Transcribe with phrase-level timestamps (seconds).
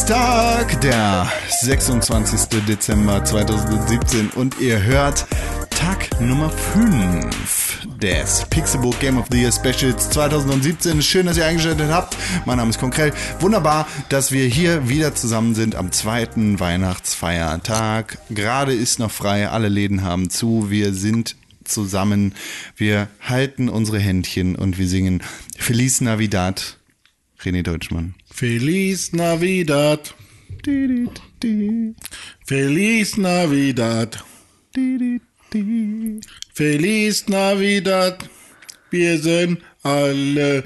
[0.00, 1.30] Dienstag, der
[1.60, 2.64] 26.
[2.66, 5.26] Dezember 2017 und ihr hört
[5.68, 11.02] Tag Nummer 5 des Pixelbook Game of the Year Specials 2017.
[11.02, 12.16] Schön, dass ihr eingeschaltet habt.
[12.46, 13.12] Mein Name ist Konkret.
[13.40, 18.16] Wunderbar, dass wir hier wieder zusammen sind am zweiten Weihnachtsfeiertag.
[18.30, 20.70] Gerade ist noch frei, alle Läden haben zu.
[20.70, 22.34] Wir sind zusammen.
[22.74, 25.22] Wir halten unsere Händchen und wir singen
[25.58, 26.78] Feliz Navidad.
[27.42, 28.14] René Deutschmann.
[28.32, 30.14] Feliz Navidad.
[32.46, 34.24] Feliz Navidad.
[36.54, 38.30] Feliz Navidad.
[38.90, 40.64] Wir sind alle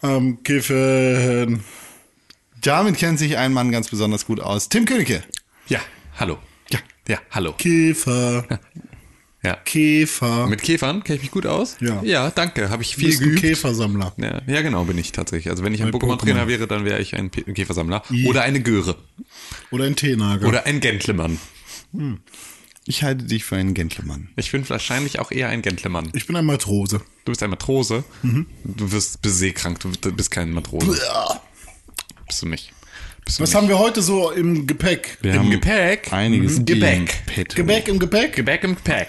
[0.00, 1.62] am Kiffen.
[2.60, 4.68] Damit kennt sich ein Mann ganz besonders gut aus.
[4.68, 5.22] Tim Königke.
[5.68, 5.80] Ja,
[6.18, 6.38] hallo.
[6.70, 6.78] Ja.
[7.08, 7.52] Ja, hallo.
[7.52, 8.46] Käfer.
[9.44, 9.56] Ja.
[9.64, 10.46] Käfer.
[10.46, 11.76] Mit Käfern kenne ich mich gut aus?
[11.80, 12.02] Ja.
[12.02, 12.70] Ja, danke.
[12.70, 13.42] Habe ich viel bist ein geübt.
[13.42, 14.14] Käfersammler.
[14.16, 15.50] Ja, ja, genau, bin ich tatsächlich.
[15.50, 16.48] Also wenn ich ein Pokémon-Trainer Pokémon.
[16.48, 18.02] wäre, dann wäre ich ein P- Käfersammler.
[18.10, 18.26] I.
[18.26, 18.96] Oder eine Göre.
[19.70, 20.48] Oder ein Teenagel.
[20.48, 21.38] Oder ein Gentleman.
[22.86, 24.28] Ich halte dich für einen Gentleman.
[24.36, 26.10] Ich bin wahrscheinlich auch eher ein Gentleman.
[26.14, 26.98] Ich bin ein Matrose.
[27.24, 28.04] Du bist ein Matrose.
[28.22, 28.46] Mhm.
[28.64, 29.80] Du wirst bist seekrank.
[29.80, 30.98] Du bist kein Matrose.
[32.26, 32.72] Bist du nicht.
[33.24, 33.56] Bist du Was nicht.
[33.56, 35.16] haben wir heute so im Gepäck?
[35.22, 36.12] Wir Im haben Gepäck?
[36.12, 36.64] Einiges Mhm.
[36.66, 36.98] Gebäck.
[36.98, 37.56] im Petto.
[37.56, 38.36] Gebäck im Gepäck?
[38.36, 39.08] Gebäck im Gepäck.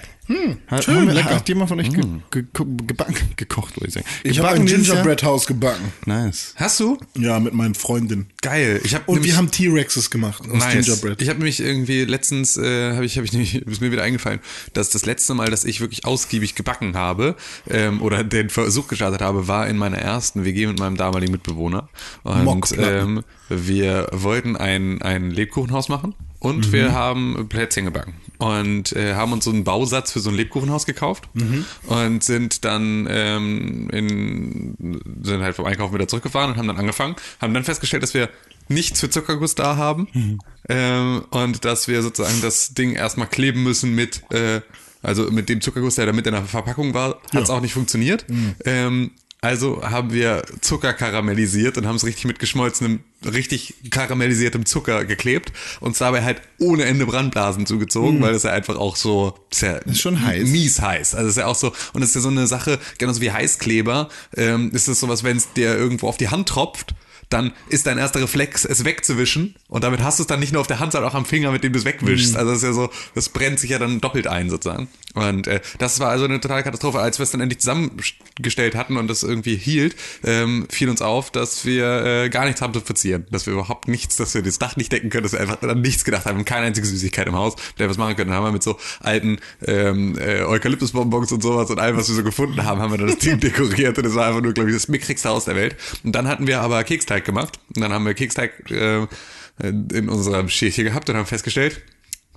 [0.68, 1.36] Hat, Schön, haben wir, lecker.
[1.36, 2.44] Hat jemand von euch ge ge
[2.88, 4.06] gebacken, gekocht, wollte ich sagen.
[4.24, 4.66] Ich habe ein?
[4.66, 5.94] Gingerbread House gebacken.
[6.06, 6.54] Nice.
[6.56, 6.98] Hast du?
[7.16, 8.28] Ja, mit meinen Freundinnen.
[8.42, 8.82] Geil.
[8.84, 10.86] Ich hab Und nämlich- wir haben T-Rexes gemacht aus Nice.
[10.86, 11.22] Gingerbread.
[11.22, 14.40] Ich habe nämlich irgendwie letztens, äh, habe ich, habe ich nämlich, ist mir wieder eingefallen,
[14.74, 17.36] dass das letzte Mal, dass ich wirklich ausgiebig gebacken habe
[17.70, 21.88] ähm, oder den Versuch gestartet habe, war in meiner ersten WG mit meinem damaligen Mitbewohner.
[22.24, 28.14] Und ähm, wir wollten ein, ein Lebkuchenhaus machen und wir haben Plätzchen gebacken.
[28.38, 31.30] Und äh, haben uns so einen Bausatz für so ein Lebkuchenhaus gekauft
[31.88, 37.16] und sind dann ähm, in, sind halt vom Einkaufen wieder zurückgefahren und haben dann angefangen,
[37.40, 38.30] haben dann festgestellt, dass wir
[38.68, 40.08] nichts für Zuckerguss da haben
[40.68, 44.62] ähm, und dass wir sozusagen das Ding erstmal kleben müssen mit äh,
[45.02, 47.74] also mit dem Zuckerguss, der da mit in der Verpackung war, hat es auch nicht
[47.74, 48.26] funktioniert.
[48.66, 49.12] Ähm,
[49.46, 55.54] also haben wir Zucker karamellisiert und haben es richtig mit geschmolzenem, richtig karamellisiertem Zucker geklebt
[55.80, 59.74] und dabei halt ohne Ende Brandblasen zugezogen, weil das ja einfach auch so, ist ja
[59.78, 60.50] Ist schon heiß.
[60.50, 61.16] mies heiß.
[61.16, 64.10] Also ist ja auch so, und es ist ja so eine Sache, genauso wie Heißkleber,
[64.36, 66.96] ähm, ist es sowas, wenn es dir irgendwo auf die Hand tropft,
[67.30, 69.56] dann ist dein erster Reflex, es wegzuwischen.
[69.68, 71.52] Und damit hast du es dann nicht nur auf der Hand, sondern auch am Finger,
[71.52, 72.36] mit dem du es wegwischst.
[72.36, 74.88] Also das ist ja so, das brennt sich ja dann doppelt ein sozusagen.
[75.14, 77.00] Und äh, das war also eine totale Katastrophe.
[77.00, 81.32] Als wir es dann endlich zusammengestellt hatten und das irgendwie hielt, ähm, fiel uns auf,
[81.32, 83.26] dass wir äh, gar nichts haben zu verzieren.
[83.32, 85.82] Dass wir überhaupt nichts, dass wir das Dach nicht decken können, dass wir einfach an
[85.82, 86.44] nichts gedacht haben.
[86.46, 88.30] Keine einzige Süßigkeit im Haus, mit der wir was machen können.
[88.30, 92.16] Dann haben wir mit so alten ähm, äh, Eukalyptusbonbons und sowas und allem, was wir
[92.16, 94.70] so gefunden haben, haben wir dann das Team dekoriert und es war einfach nur, glaube
[94.70, 95.76] ich, das mickrigste Haus der Welt.
[96.04, 97.60] Und dann hatten wir aber Keksteig gemacht.
[97.76, 99.08] Und dann haben wir Keksteig äh,
[99.62, 101.82] in unserem Schälchen gehabt und haben festgestellt,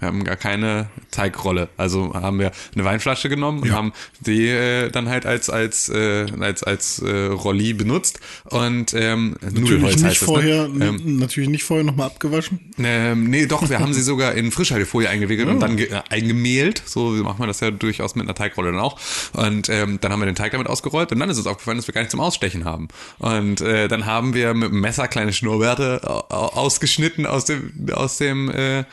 [0.01, 1.69] wir haben gar keine Teigrolle.
[1.77, 3.75] Also haben wir eine Weinflasche genommen und Ja.
[3.75, 9.37] haben die äh, dann halt als als äh, als als äh, Rolli benutzt und ähm,
[9.41, 10.73] Natürlich Nudelholz nicht heißt vorher, das.
[10.73, 10.87] Ne?
[10.87, 12.61] Ähm, natürlich nicht vorher nochmal abgewaschen.
[12.79, 16.83] ähm, nee, doch, wir haben sie sogar in Frischhaltefolie eingewickelt und dann äh, eingemehlt.
[16.87, 18.99] So macht man das ja durchaus mit einer Teigrolle dann auch.
[19.33, 21.87] Und ähm, dann haben wir den Teig damit ausgerollt und dann ist uns aufgefallen, dass
[21.87, 22.89] wir gar nicht zum Ausstechen haben.
[23.19, 27.73] Und äh, dann haben wir mit dem Messer kleine Schnurrbärte au- au- ausgeschnitten aus dem
[27.93, 28.85] aus dem äh,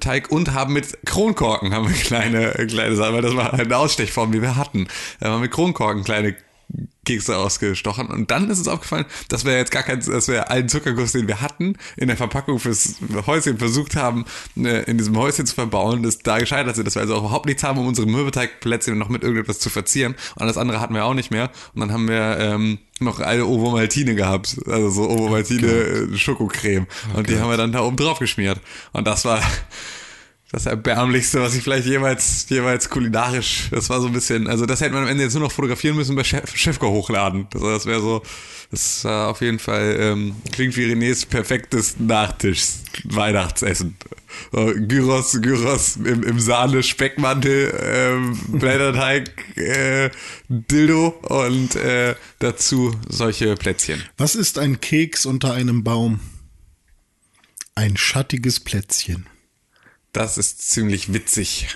[0.00, 4.32] Teig und haben mit Kronkorken haben wir kleine kleine Sachen, weil das war eine Ausstechform,
[4.32, 4.88] die wir hatten.
[5.20, 6.36] Da haben wir mit Kronkorken kleine
[7.08, 8.08] Kekse ausgestochen.
[8.08, 11.26] Und dann ist uns aufgefallen, dass wir jetzt gar kein, dass wir allen Zuckerguss, den
[11.26, 12.96] wir hatten, in der Verpackung fürs
[13.26, 14.26] Häuschen versucht haben,
[14.56, 17.46] äh, in diesem Häuschen zu verbauen, das da gescheitert sind, dass wir also auch überhaupt
[17.46, 20.16] nichts haben, um unsere Mürbeteigplätzchen noch mit irgendetwas zu verzieren.
[20.34, 21.50] Und alles andere hatten wir auch nicht mehr.
[21.74, 26.16] Und dann haben wir ähm, noch eine Ovo Maltine gehabt, also so Ovo Maltine äh,
[26.16, 26.86] Schokocreme.
[27.14, 28.60] Und die haben wir dann da oben drauf geschmiert.
[28.92, 29.40] Und das war
[30.50, 34.80] das erbärmlichste, was ich vielleicht jemals, jemals kulinarisch, das war so ein bisschen, also das
[34.80, 37.46] hätte man am Ende jetzt nur noch fotografieren müssen bei Chef, Chefko hochladen.
[37.50, 38.22] Das, das wäre so,
[38.70, 43.96] das war auf jeden Fall, ähm, klingt wie Renés perfektes Nachtischs, Weihnachtsessen.
[44.52, 50.10] So, Gyros, Gyros im, im Sahne, Speckmantel, ähm, Blätterteig, äh,
[50.48, 54.02] Dildo und äh, dazu solche Plätzchen.
[54.16, 56.20] Was ist ein Keks unter einem Baum?
[57.74, 59.26] Ein schattiges Plätzchen.
[60.18, 61.68] Das ist ziemlich witzig.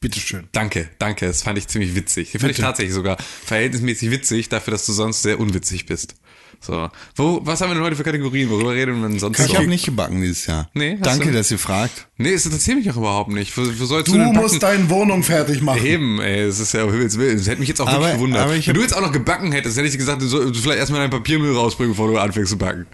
[0.00, 0.48] Bitteschön.
[0.52, 1.26] Danke, danke.
[1.26, 2.32] Das fand ich ziemlich witzig.
[2.32, 6.14] Den fand ich tatsächlich sogar verhältnismäßig witzig, dafür, dass du sonst sehr unwitzig bist.
[6.58, 6.88] So.
[7.16, 8.48] Wo, was haben wir denn heute für Kategorien?
[8.48, 9.56] Worüber reden wir denn sonst Ich so?
[9.56, 10.70] habe nicht gebacken dieses Jahr.
[10.72, 11.32] Nee, Danke, du?
[11.32, 12.08] dass ihr fragt.
[12.16, 13.54] Nee, es interessiert mich auch überhaupt nicht.
[13.58, 15.84] Wo, wo sollst Du du, musst deine Wohnung fertig machen.
[15.84, 17.36] Eben, ey, es ist ja um Himmels Willen.
[17.36, 18.42] Das hätte mich jetzt auch wirklich Aber- gewundert.
[18.42, 20.78] aber ich Wenn du jetzt auch noch gebacken hättest, hätte ich gesagt, du sollst vielleicht
[20.78, 22.86] erstmal deinen Papiermüll rausbringen, bevor du anfängst zu backen.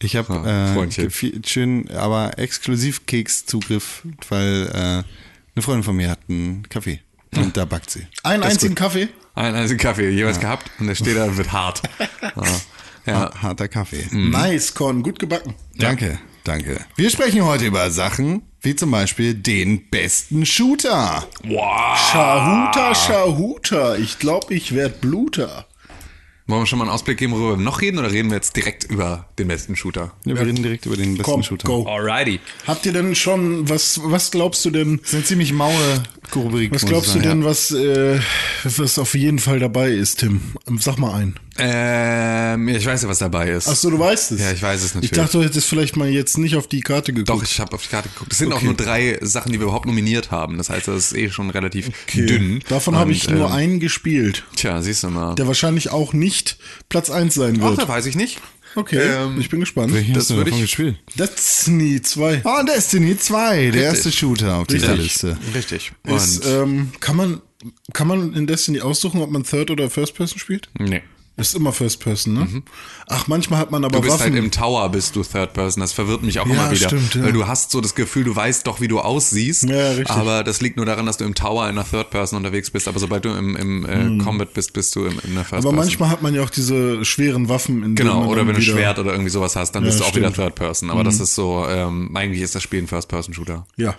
[0.00, 4.78] Ich habe Ja, äh, viel- schön, aber exklusiv Keks-Zugriff, weil äh,
[5.54, 7.00] eine Freundin von mir hat einen Kaffee
[7.34, 8.06] und da backt sie.
[8.22, 9.08] Einen Das einzigen Kaffee?
[9.34, 11.82] Einen einzigen Kaffee jeweils gehabt und der steht da und wird hart.
[13.06, 13.12] Ja.
[13.12, 13.20] ja.
[13.20, 14.04] Ha- Harter Kaffee.
[14.10, 15.54] Nice, Con, gut gebacken.
[15.76, 16.84] Danke, danke.
[16.96, 21.26] Wir sprechen heute über Sachen wie zum Beispiel den besten Shooter.
[21.44, 23.94] Shahuta, Shahuta.
[23.96, 25.66] Ich glaube, ich werd Bluter.
[26.48, 28.54] Wollen wir schon mal einen Ausblick geben, worüber wir noch reden oder reden wir jetzt
[28.54, 30.12] direkt über den besten Shooter?
[30.24, 31.66] Ja, wir reden direkt über den besten Komm, Shooter.
[31.66, 31.84] go.
[31.88, 32.38] Alrighty.
[32.68, 35.72] Habt ihr denn schon, was, was glaubst du denn, Das ist eine ziemlich maue
[36.40, 36.72] Rubrik.
[36.74, 38.18] was glaubst du denn, was, äh,
[38.64, 40.40] was auf jeden Fall dabei ist, Tim?
[40.78, 41.36] Sag mal ein.
[41.58, 43.66] Ähm, ja, ich weiß ja, was dabei ist.
[43.68, 44.40] Ach so, du weißt es.
[44.40, 45.12] Ja, ich weiß es natürlich.
[45.12, 47.30] Ich dachte, du hättest vielleicht mal jetzt nicht auf die Karte geguckt.
[47.30, 48.32] Doch, ich habe auf die Karte geguckt.
[48.32, 48.66] Es sind auch Okay.
[48.66, 50.58] nur drei Sachen, die wir überhaupt nominiert haben.
[50.58, 52.62] Das heißt, das ist eh schon relativ dünn.
[52.68, 55.34] Davon habe ich nur ähm, einen gespielt, Tja, siehst du mal.
[55.34, 56.58] der wahrscheinlich auch nicht
[56.88, 57.78] Platz 1 sein Ach, wird.
[57.82, 58.40] da weiß ich nicht.
[58.76, 59.92] Okay, ähm, ich bin gespannt.
[59.92, 60.96] Welchen Das hast du würde ich- gespielt?
[61.18, 65.04] Destiny 2 Oh, Destiny 2, der erste Shooter auf dieser Richtig.
[65.22, 65.38] Liste.
[65.54, 65.92] Richtig.
[66.04, 67.40] ist, Und, ähm, kann man,
[67.92, 70.68] kann man in Destiny aussuchen, ob man Third oder First Person spielt?
[70.78, 71.02] nee.
[71.38, 72.62] Ist immer First Person, ne?
[73.08, 74.02] Ach, manchmal hat man aber Mhm.
[74.02, 74.32] Du bist Waffen.
[74.32, 75.82] halt im Tower, bist du Third Person.
[75.82, 76.88] Das verwirrt mich auch Ja, immer wieder.
[76.88, 77.24] stimmt, ja.
[77.24, 79.64] Weil du hast so das Gefühl, du weißt doch, wie du aussiehst.
[79.64, 80.08] Ja, richtig.
[80.10, 82.88] Aber das liegt nur daran, dass du im Tower in einer Third Person unterwegs bist.
[82.88, 85.56] Aber sobald du im, im äh, Combat bist, bist du im, in einer First Hm.
[85.58, 85.76] aber Person.
[85.76, 88.72] manchmal hat man ja auch diese schweren Waffen in Genau, oder wenn du ein wieder-
[88.72, 90.38] Schwert oder irgendwie sowas hast, dann Ja, bist du auch wieder stimmt.
[90.38, 90.42] Mhm.
[90.42, 90.90] Third Person.
[90.90, 93.66] Aber das ist so, ähm, eigentlich ist das Spiel ein First-Person-Shooter.
[93.76, 93.94] Ja.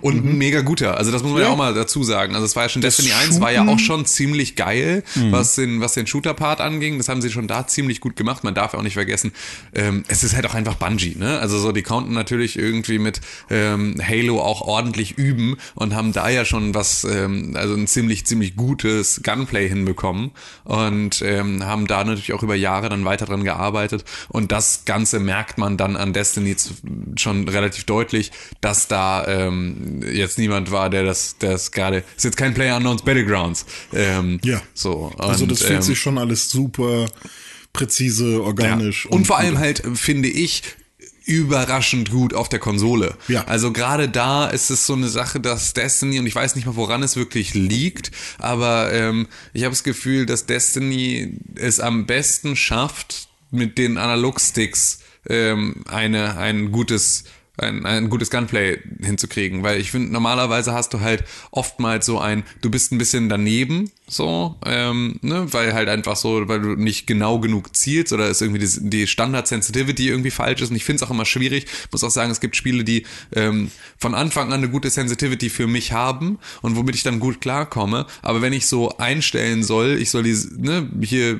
[0.00, 0.96] Und ein mega guter.
[0.96, 1.46] Also das muss man ja.
[1.48, 1.50] Mhm.
[1.50, 1.54] Ja.
[1.54, 2.34] auch mal dazu sagen.
[2.34, 5.32] Also es war ja schon Destiny 1 war ja auch schon ziemlich geil, Mhm.
[5.32, 6.98] was den, was den Shooter-Part anging.
[6.98, 8.44] Das haben sie schon da ziemlich gut gemacht.
[8.44, 9.32] Man darf auch nicht vergessen,
[9.74, 11.38] ähm, es ist halt auch einfach Bungie, ne?
[11.38, 13.20] Also so, die konnten natürlich irgendwie mit
[13.50, 18.26] ähm, Halo auch ordentlich üben und haben da ja schon was, ähm, also ein ziemlich,
[18.26, 20.30] ziemlich gutes Gunplay hinbekommen
[20.64, 24.04] und ähm, haben da natürlich auch über Jahre dann weiter dran gearbeitet.
[24.28, 26.56] Und das Ganze merkt man dann an Destiny
[27.16, 28.30] schon relativ deutlich,
[28.60, 29.59] dass da ähm,
[30.12, 33.66] jetzt niemand war, der das, der das gerade, ist jetzt kein Player Unknowns Battlegrounds.
[33.92, 34.62] Ähm, Ja.
[34.74, 35.12] So.
[35.18, 37.06] Also und, das fühlt ähm, sich schon alles super
[37.72, 39.04] präzise, organisch.
[39.04, 39.10] ja.
[39.10, 40.62] Und vor allem halt, finde ich,
[41.24, 43.14] überraschend gut auf der Konsole.
[43.28, 43.44] Ja.
[43.44, 46.76] Also gerade da ist es so eine Sache, dass Destiny, und ich weiß nicht mal,
[46.76, 52.56] woran es wirklich liegt, aber ähm, ich habe das Gefühl, dass Destiny es am besten
[52.56, 57.24] schafft, mit den Analogsticks ähm, eine, ein gutes
[57.60, 62.44] ein, ein gutes Gunplay hinzukriegen, weil ich finde, normalerweise hast du halt oftmals so ein,
[62.60, 67.06] du bist ein bisschen daneben, so, ähm, ne, weil halt einfach so, weil du nicht
[67.06, 70.70] genau genug zielst oder ist irgendwie die, die Standard-Sensitivity irgendwie falsch ist.
[70.70, 73.70] Und ich finde es auch immer schwierig, muss auch sagen, es gibt Spiele, die ähm,
[73.98, 78.06] von Anfang an eine gute Sensitivity für mich haben und womit ich dann gut klarkomme,
[78.20, 81.38] aber wenn ich so einstellen soll, ich soll die, ne, hier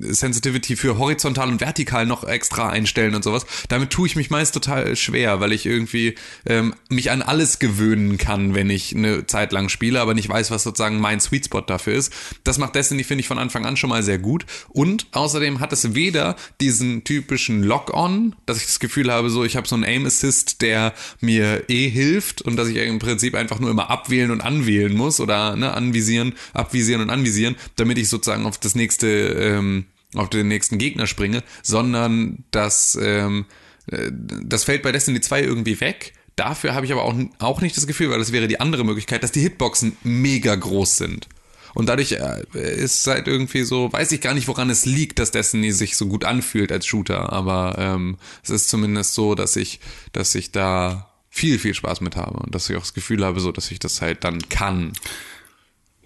[0.00, 4.54] Sensitivity für horizontal und vertikal noch extra einstellen und sowas, damit tue ich mich meist
[4.54, 6.14] total schwer, weil ich irgendwie
[6.46, 10.50] ähm, mich an alles gewöhnen kann, wenn ich eine Zeit lang spiele, aber nicht weiß,
[10.50, 12.12] was sozusagen mein Sweet Spot dafür ist.
[12.44, 14.46] Das macht Destiny, finde ich, von Anfang an schon mal sehr gut.
[14.68, 19.56] Und außerdem hat es weder diesen typischen Lock-on, dass ich das Gefühl habe, so ich
[19.56, 23.70] habe so einen Aim-Assist, der mir eh hilft und dass ich im Prinzip einfach nur
[23.70, 28.58] immer abwählen und anwählen muss oder ne, anvisieren, abvisieren und anvisieren, damit ich sozusagen auf
[28.58, 33.46] das nächste ähm, auf den nächsten Gegner springe, sondern das, ähm,
[33.86, 36.14] äh, das fällt bei Destiny 2 irgendwie weg.
[36.36, 39.22] Dafür habe ich aber auch, auch nicht das Gefühl, weil das wäre die andere Möglichkeit,
[39.22, 41.28] dass die Hitboxen mega groß sind.
[41.74, 45.30] Und dadurch äh, ist halt irgendwie so, weiß ich gar nicht, woran es liegt, dass
[45.30, 49.80] Destiny sich so gut anfühlt als Shooter, aber ähm, es ist zumindest so, dass ich,
[50.12, 53.40] dass ich da viel, viel Spaß mit habe und dass ich auch das Gefühl habe,
[53.40, 54.92] so, dass ich das halt dann kann.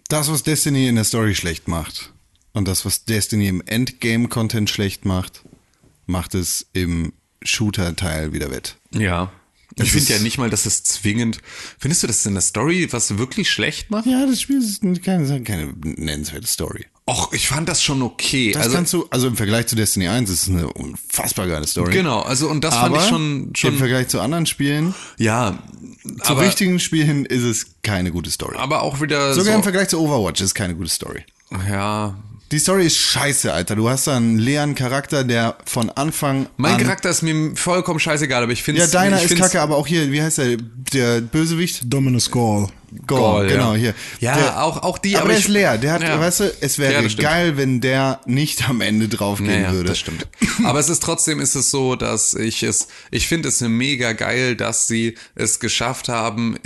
[0.09, 2.13] Das, was Destiny in der Story schlecht macht
[2.53, 5.43] und das, was Destiny im Endgame-Content schlecht macht,
[6.07, 8.77] macht es im Shooter-Teil wieder wett.
[8.93, 9.33] Ja.
[9.77, 11.41] Das Ich finde ja nicht mal, dass es zwingend.
[11.79, 14.07] Findest du das in der Story, was wirklich schlecht macht?
[14.07, 16.87] Ja, das Spiel ist keine, keine nennenswerte Story.
[17.07, 18.53] Och, ich fand das schon okay.
[18.53, 21.67] Das also, kannst du, also im Vergleich zu Destiny 1 ist es eine unfassbar geile
[21.67, 21.93] Story.
[21.93, 25.59] genau, also und das Aber fand ich schon, im schon Vergleich zu anderen Spielen, ja,
[26.23, 28.57] zu aber, richtigen Spielen ist es keine gute Story.
[28.57, 31.25] aber auch wieder Sogar im so, Vergleich zu Overwatch ist es keine gute Story.
[31.69, 32.17] ja.
[32.55, 33.75] Die Story ist scheiße, Alter.
[33.75, 37.99] Du hast da einen leeren Charakter, der von Anfang Mein an Charakter ist mir vollkommen
[37.99, 40.59] scheißegal, aber ich finde Ja, deiner ist kacke, aber auch hier, wie heißt der,
[40.93, 41.81] der Bösewicht?
[41.93, 42.69] Dominus Gall.
[43.09, 43.77] Gaul, genau, ja.
[43.77, 43.95] hier.
[44.21, 45.79] Ja, der, auch, auch die, aber, aber, der ist leer.
[45.79, 46.21] Der hat, Ja.
[46.21, 49.89] weißt du, es wäre Ja, geil, wenn der nicht am Ende draufgehen Ja, ja, würde.
[49.89, 50.29] das stimmt.
[50.63, 54.55] Aber es ist trotzdem ist es so, dass ich es, ich finde es mega geil,
[54.55, 56.57] dass sie es geschafft haben,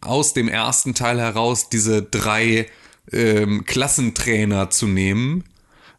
[0.00, 2.68] aus dem ersten Teil heraus diese drei
[3.12, 5.44] ähm, Klassentrainer zu nehmen.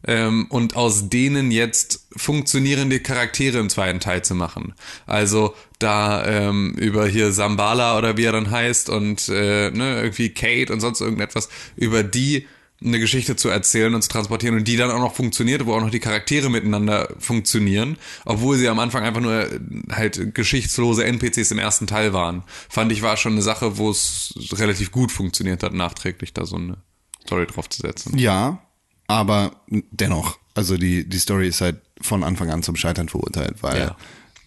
[0.06, 4.74] ähm, und aus denen jetzt funktionierende Charaktere im zweiten Teil zu machen.
[5.06, 10.30] Also da ähm, über hier Sambala oder wie er dann heißt und äh, ne, irgendwie
[10.30, 12.46] Kate und sonst irgendetwas, über die
[12.84, 15.80] eine Geschichte zu erzählen und zu transportieren und die dann auch noch funktioniert, wo auch
[15.80, 19.46] noch die Charaktere miteinander funktionieren, obwohl sie am Anfang einfach nur
[19.92, 22.42] halt geschichtslose NPCs im ersten Teil waren.
[22.68, 26.56] Fand ich war schon eine Sache, wo es relativ gut funktioniert hat, nachträglich da so
[26.56, 26.78] eine
[27.22, 28.16] Story drauf zu setzen.
[28.18, 28.58] Ja,
[29.06, 33.78] aber dennoch, also die, die Story ist halt von Anfang an zum Scheitern verurteilt, weil
[33.78, 33.96] Ja.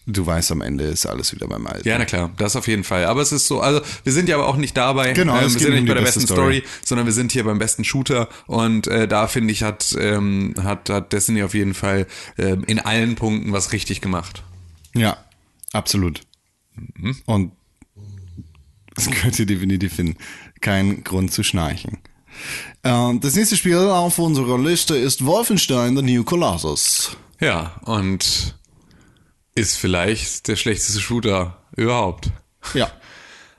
[0.08, 1.88] du weißt, am Ende ist alles wieder beim Alten.
[1.88, 3.06] Ja, na klar, das auf jeden Fall.
[3.06, 5.14] Aber es ist so, also wir sind ja aber auch nicht dabei.
[5.14, 6.58] Genau, ähm, wir sind nicht bei der beste besten Story.
[6.60, 6.64] Story.
[6.86, 8.28] sondern wir sind hier beim besten Shooter.
[8.46, 12.80] Und äh, da finde ich, hat, ähm, hat, hat Destiny auf jeden Fall ähm, in
[12.80, 14.44] allen Punkten was richtig gemacht.
[14.94, 15.18] Ja,
[15.74, 16.22] absolut.
[16.76, 17.16] Mhm.
[17.26, 17.52] Und
[18.98, 20.18] es könnte definitiv finden.
[20.62, 21.98] Kein Grund zu schnarchen.
[22.84, 27.18] Ähm, Das nächste Spiel auf unserer Liste ist Wolfenstein The New Colossus.
[27.40, 28.56] Ja, und
[29.56, 32.30] ist vielleicht der schlechteste Shooter überhaupt.
[32.74, 32.92] Ja.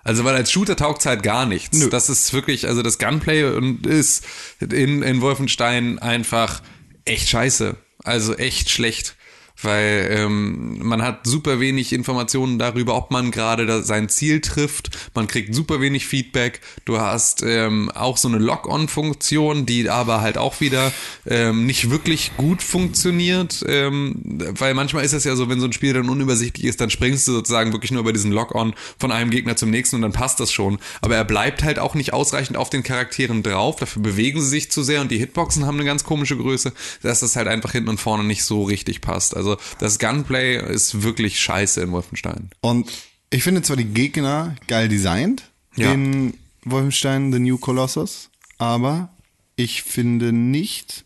[0.06, 1.76] Also weil als Shooter taugt halt gar nichts.
[1.78, 1.88] Nö.
[1.90, 4.24] Das ist wirklich, also das Gunplay und ist
[4.60, 6.62] in, in Wolfenstein einfach
[7.04, 7.76] echt scheiße.
[8.04, 9.15] Also echt schlecht.
[9.62, 14.90] Weil ähm, man hat super wenig Informationen darüber, ob man gerade sein Ziel trifft.
[15.14, 16.60] Man kriegt super wenig Feedback.
[16.84, 20.92] Du hast ähm, auch so eine Lock-on-Funktion, die aber halt auch wieder
[21.26, 23.64] ähm, nicht wirklich gut funktioniert.
[23.66, 24.20] Ähm,
[24.58, 27.26] weil manchmal ist es ja so, wenn so ein Spiel dann unübersichtlich ist, dann springst
[27.28, 30.38] du sozusagen wirklich nur über diesen Lock-on von einem Gegner zum nächsten und dann passt
[30.40, 30.78] das schon.
[31.00, 33.76] Aber er bleibt halt auch nicht ausreichend auf den Charakteren drauf.
[33.76, 36.72] Dafür bewegen sie sich zu sehr und die Hitboxen haben eine ganz komische Größe,
[37.02, 39.36] dass das halt einfach hinten und vorne nicht so richtig passt.
[39.36, 39.45] Also
[39.78, 42.50] das Gunplay ist wirklich scheiße in Wolfenstein.
[42.60, 42.90] Und
[43.30, 45.44] ich finde zwar die Gegner geil designt,
[45.76, 45.92] Ja.
[45.92, 46.34] in
[46.64, 49.08] Wolfenstein The New Colossus, aber
[49.56, 51.04] ich finde nicht,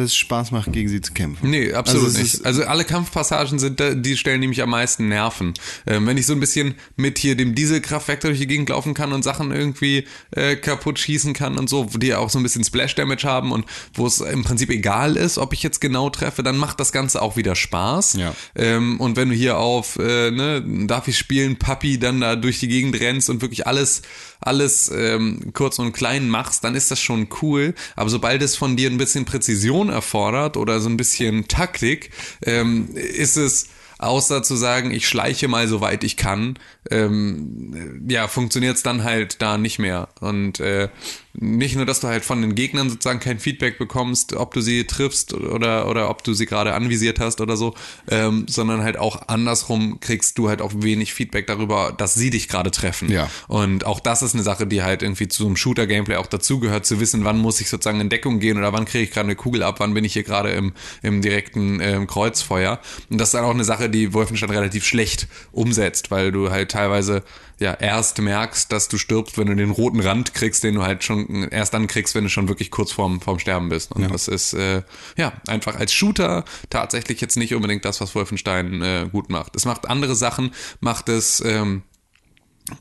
[0.00, 1.50] dass es Spaß macht, gegen sie zu kämpfen.
[1.50, 2.44] Nee, absolut Also nicht.
[2.44, 5.54] also alle Kampfpassagen sind, da- die stellen nämlich am meisten Nerven.
[5.86, 9.12] Ähm, wenn ich so ein bisschen mit hier dem Dieselkraftwerk durch die Gegend laufen kann
[9.12, 12.64] und Sachen irgendwie äh, kaputt schießen kann und so, die ja auch so ein bisschen
[12.64, 13.64] Splash-Damage haben und
[13.94, 17.22] wo es im Prinzip egal ist, ob ich jetzt genau treffe, dann macht das Ganze
[17.22, 18.14] auch wieder Spaß.
[18.14, 18.34] Ja.
[18.56, 22.60] Ähm, und wenn du hier auf, äh, ne, darf ich spielen, Papi, dann da durch
[22.60, 24.02] die Gegend rennst und wirklich alles,
[24.40, 27.74] alles ähm, kurz und klein machst, dann ist das schon cool.
[27.96, 32.10] Aber sobald es von dir ein bisschen Präzision erfordert oder so ein bisschen Taktik,
[32.42, 33.68] ähm, ist es
[34.00, 36.58] außer zu sagen, ich schleiche mal so weit ich kann,
[36.90, 40.08] ähm, ja, funktioniert es dann halt da nicht mehr.
[40.20, 40.88] Und äh,
[41.32, 44.84] nicht nur, dass du halt von den Gegnern sozusagen kein Feedback bekommst, ob du sie
[44.84, 47.74] triffst oder, oder ob du sie gerade anvisiert hast oder so,
[48.08, 52.48] ähm, sondern halt auch andersrum kriegst du halt auch wenig Feedback darüber, dass sie dich
[52.48, 53.10] gerade treffen.
[53.10, 53.30] Ja.
[53.46, 56.84] Und auch das ist eine Sache, die halt irgendwie zu so einem Shooter-Gameplay auch dazugehört,
[56.84, 59.36] zu wissen, wann muss ich sozusagen in Deckung gehen oder wann kriege ich gerade eine
[59.36, 60.72] Kugel ab, wann bin ich hier gerade im,
[61.02, 62.80] im direkten ähm, Kreuzfeuer.
[63.08, 66.72] Und das ist dann auch eine Sache, die Wolfenstein relativ schlecht umsetzt, weil du halt
[66.72, 67.22] teilweise
[67.60, 71.04] ja erst merkst, dass du stirbst, wenn du den roten Rand kriegst, den du halt
[71.04, 73.92] schon erst dann kriegst, wenn du schon wirklich kurz vorm, vorm Sterben bist.
[73.92, 74.82] Und das ist äh,
[75.16, 79.54] ja einfach als Shooter tatsächlich jetzt nicht unbedingt das, was Wolfenstein äh, gut macht.
[79.56, 81.82] Es macht andere Sachen, macht es ähm,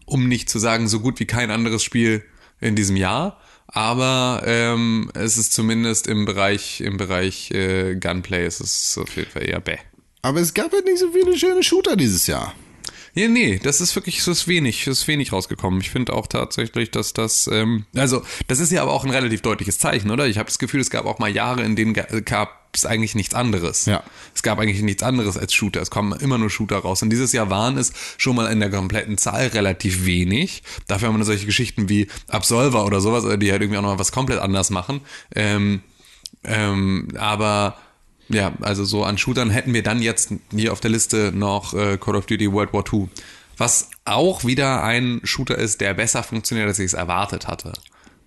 [0.05, 2.23] um nicht zu sagen, so gut wie kein anderes Spiel
[2.59, 3.39] in diesem Jahr.
[3.67, 9.29] Aber ähm, es ist zumindest im Bereich, im Bereich äh, Gunplay ist es auf jeden
[9.29, 9.77] Fall eher bäh.
[10.21, 12.53] Aber es gab halt nicht so viele schöne Shooter dieses Jahr.
[13.19, 15.81] Ja, nee, das ist wirklich, das ist wenig, ist wenig rausgekommen.
[15.81, 19.41] Ich finde auch tatsächlich, dass das, ähm, also das ist ja aber auch ein relativ
[19.41, 20.25] deutliches Zeichen, oder?
[20.27, 23.15] Ich habe das Gefühl, es gab auch mal Jahre, in denen ga- gab es eigentlich
[23.15, 23.87] nichts anderes.
[23.87, 24.03] Ja.
[24.33, 25.81] Es gab eigentlich nichts anderes als Shooter.
[25.81, 27.01] Es kommen immer nur Shooter raus.
[27.01, 30.63] Und dieses Jahr waren es schon mal in der kompletten Zahl relativ wenig.
[30.87, 33.99] Dafür haben wir solche Geschichten wie Absolver oder sowas, die halt irgendwie auch noch mal
[33.99, 35.01] was komplett anders machen.
[35.35, 35.81] Ähm,
[36.45, 37.75] ähm, aber
[38.29, 41.97] ja, also so an Shootern hätten wir dann jetzt hier auf der Liste noch äh,
[41.97, 43.09] Call of Duty World War II.
[43.57, 47.73] Was auch wieder ein Shooter ist, der besser funktioniert, als ich es erwartet hatte.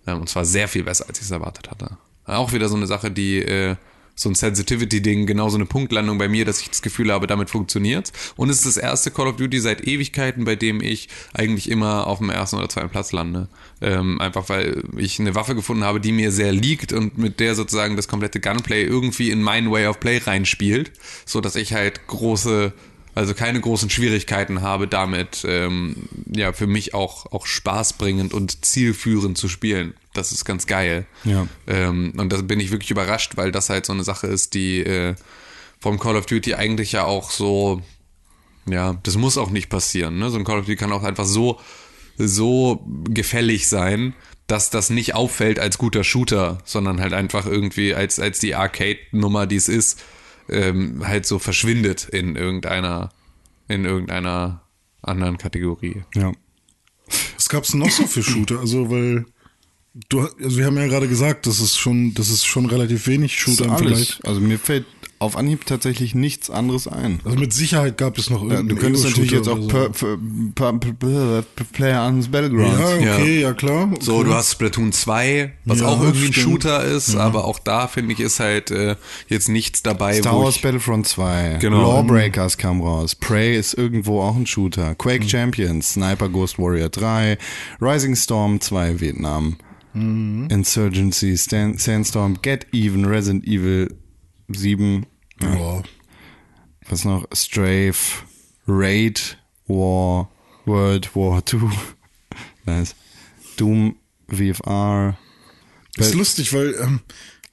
[0.06, 1.96] Ähm, und zwar sehr viel besser, als ich es erwartet hatte.
[2.26, 3.76] Auch wieder so eine Sache, die äh,
[4.22, 7.50] so ein Sensitivity-Ding, genau so eine Punktlandung bei mir, dass ich das Gefühl habe, damit
[7.50, 8.12] funktioniert's.
[8.36, 12.06] Und es ist das erste Call of Duty seit Ewigkeiten, bei dem ich eigentlich immer
[12.06, 13.48] auf dem ersten oder zweiten Platz lande.
[13.80, 17.54] Ähm, einfach weil ich eine Waffe gefunden habe, die mir sehr liegt und mit der
[17.54, 20.92] sozusagen das komplette Gunplay irgendwie in mein Way of Play reinspielt,
[21.26, 22.72] so dass ich halt große
[23.14, 29.36] also keine großen Schwierigkeiten habe, damit ähm, ja für mich auch auch spaßbringend und zielführend
[29.36, 29.94] zu spielen.
[30.14, 31.06] Das ist ganz geil.
[31.24, 31.46] Ja.
[31.66, 34.80] Ähm, und da bin ich wirklich überrascht, weil das halt so eine Sache ist, die
[34.80, 35.14] äh,
[35.80, 37.82] vom Call of Duty eigentlich ja auch so,
[38.66, 40.18] ja, das muss auch nicht passieren.
[40.18, 40.30] Ne?
[40.30, 41.60] So ein Call of Duty kann auch einfach so
[42.18, 44.14] so gefällig sein,
[44.46, 49.46] dass das nicht auffällt als guter Shooter, sondern halt einfach irgendwie als, als die Arcade-Nummer,
[49.46, 50.02] die es ist,
[50.52, 53.10] ähm, halt so verschwindet in irgendeiner,
[53.68, 54.62] in irgendeiner
[55.02, 56.02] anderen Kategorie.
[56.14, 56.32] Ja.
[57.36, 58.60] Was gab's noch so für Shooter?
[58.60, 59.26] Also, weil
[60.08, 63.38] du, also wir haben ja gerade gesagt, das ist schon, das ist schon relativ wenig
[63.38, 63.76] Shooter.
[63.76, 64.20] Vergleich.
[64.24, 64.86] Also mir fällt
[65.22, 67.20] auf Anhieb tatsächlich nichts anderes ein.
[67.24, 69.68] Also mit Sicherheit gab es noch Ja, irgendeinen du könntest natürlich jetzt auch so.
[69.68, 70.18] per, per,
[70.54, 70.72] per,
[71.42, 72.78] per, Player Unknown's Battlegrounds.
[72.78, 73.88] Ja, okay, ja, klar.
[73.92, 74.00] Okay.
[74.00, 76.32] So, du hast Splatoon 2, was Ja, auch irgendwie ein.
[76.32, 78.96] Shooter ist, aber auch da finde ich ist halt äh,
[79.28, 81.58] jetzt nichts dabei, Star Wars ich, Battlefront 2.
[81.60, 82.00] Genau.
[82.00, 83.14] Lawbreakers kam raus.
[83.14, 84.94] Prey ist irgendwo auch ein Shooter.
[84.96, 87.38] Quake Champions, Sniper Ghost Warrior 3,
[87.80, 89.56] Rising Storm 2 Vietnam,
[89.94, 93.94] Insurgency, Stan Sandstorm, Get Even, Resident Evil
[94.48, 95.06] 7,
[95.42, 95.82] Ja.
[96.88, 97.26] was noch?
[97.32, 98.24] Strafe,
[98.66, 100.30] Raid, War,
[100.64, 101.70] World War 2,
[102.66, 102.94] nice.
[103.56, 103.96] Doom,
[104.28, 105.16] VFR,
[105.96, 107.00] Ist lustig, weil ähm,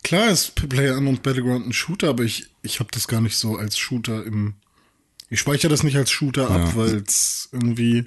[0.03, 3.57] klar ist Player und Battleground ein Shooter, aber ich, ich habe das gar nicht so
[3.57, 4.53] als Shooter im.
[5.29, 8.05] Ich speichere das nicht als Shooter ab, weil es irgendwie.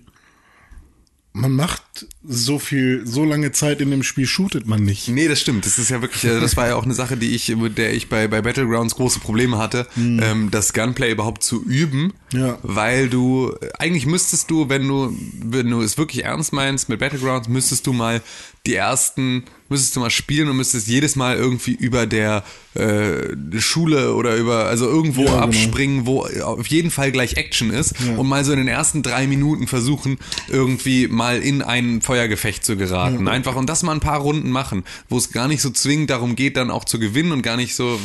[1.33, 5.09] Man macht so viel, so lange Zeit in dem Spiel shootet man nicht.
[5.09, 5.67] Nee, das stimmt.
[5.67, 7.95] Das ist ja wirklich, äh, das war ja auch eine Sache, die ich, mit der
[7.95, 12.13] ich bei, bei Battlegrounds große Probleme hatte, ähm, das Gunplay überhaupt zu üben.
[12.33, 12.59] Ja.
[12.63, 17.49] Weil du, eigentlich müsstest du, wenn du, wenn du es wirklich ernst meinst mit Battlegrounds,
[17.49, 18.23] müsstest du mal
[18.65, 24.15] die ersten, müsstest du mal spielen und müsstest jedes Mal irgendwie über der äh, Schule
[24.15, 25.43] oder über, also irgendwo Ja, genau.
[25.43, 29.27] abspringen, wo auf jeden Fall gleich Action ist und mal so in den ersten drei
[29.27, 33.27] Minuten versuchen, irgendwie mal in ein Feuergefecht zu geraten.
[33.27, 36.37] Einfach und das mal ein paar Runden machen, wo es gar nicht so zwingend darum
[36.37, 37.99] geht, dann auch zu gewinnen und gar nicht so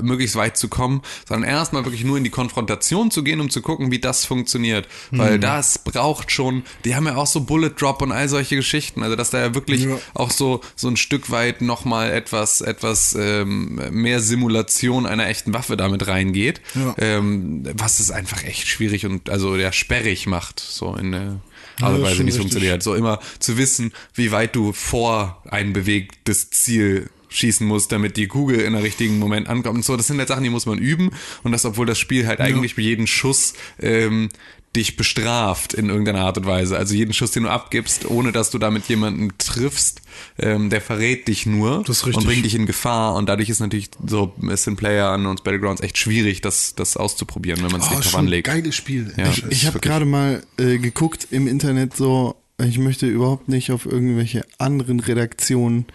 [0.00, 3.60] möglichst weit zu kommen, sondern erstmal wirklich nur in die Konfrontation zu gehen, um zu
[3.60, 4.86] gucken, wie das funktioniert.
[5.10, 9.02] Weil das braucht schon, die haben ja auch so Bullet Drop und all solche Geschichten,
[9.02, 9.98] also dass da ja wirklich Ja.
[10.14, 15.76] auch so, so ein Stück weit nochmal etwas, etwas ähm, mehr Simulation einer echten Waffe
[15.76, 16.94] damit reingeht, Ja.
[16.98, 21.40] ähm, was es einfach echt schwierig und also der sperrig macht, so in der
[21.82, 22.36] Art Ja, und Weise, richtig.
[22.36, 22.82] funktioniert.
[22.82, 28.26] So immer zu wissen, wie weit du vor ein bewegtes Ziel schießen musst, damit die
[28.26, 29.96] Kugel in der richtigen Moment ankommt und so.
[29.96, 31.10] Das sind halt Sachen, die muss man üben
[31.44, 34.30] und das, obwohl das Spiel halt eigentlich für jeden Schuss ähm,
[34.76, 36.76] dich bestraft in irgendeiner Art und Weise.
[36.76, 40.00] Also jeden Schuss, den du abgibst, ohne dass du damit jemanden triffst,
[40.38, 43.14] ähm, der verrät dich nur Das ist und bringt dich in Gefahr.
[43.16, 46.96] Und dadurch ist natürlich so es sind Player an uns Battlegrounds echt schwierig, das, das
[46.96, 48.46] auszuprobieren, wenn man es Oh, nicht drauf anlegt.
[48.46, 49.12] geiles Spiel.
[49.16, 49.24] Ja.
[49.26, 49.44] Echt.
[49.50, 54.44] Ich habe gerade mal äh, geguckt im Internet so, ich möchte überhaupt nicht auf irgendwelche
[54.58, 55.86] anderen Redaktionen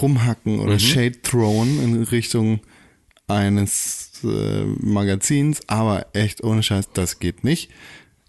[0.00, 2.60] rumhacken oder Shade throwen in Richtung
[3.26, 7.70] eines äh, Magazins, aber echt ohne Scheiß, das geht nicht.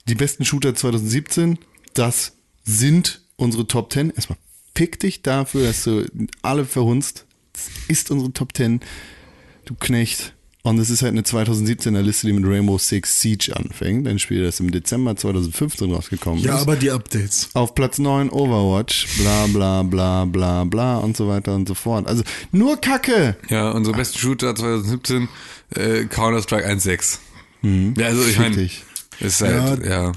[0.07, 1.57] Die besten Shooter 2017,
[1.93, 4.11] das sind unsere Top 10.
[4.11, 4.37] Erstmal
[4.75, 6.05] fick dich dafür, dass du
[6.43, 7.25] alle verhunzt.
[7.53, 8.81] Das ist unsere Top 10,
[9.65, 10.33] du Knecht.
[10.61, 14.07] Und es ist halt eine 2017er Liste, die mit Rainbow Six Siege anfängt.
[14.07, 16.61] Ein Spiel, das im Dezember 2015 rausgekommen Ja, ist.
[16.61, 17.49] aber die Updates.
[17.53, 22.07] Auf Platz 9 Overwatch, bla bla bla bla bla und so weiter und so fort.
[22.07, 23.37] Also nur Kacke.
[23.49, 25.27] Ja, unsere besten Shooter 2017,
[25.75, 27.19] äh, Counter-Strike 1.6.
[27.97, 28.67] Ja, also ich meine.
[29.19, 30.05] Ist halt, Ja.
[30.07, 30.11] ja.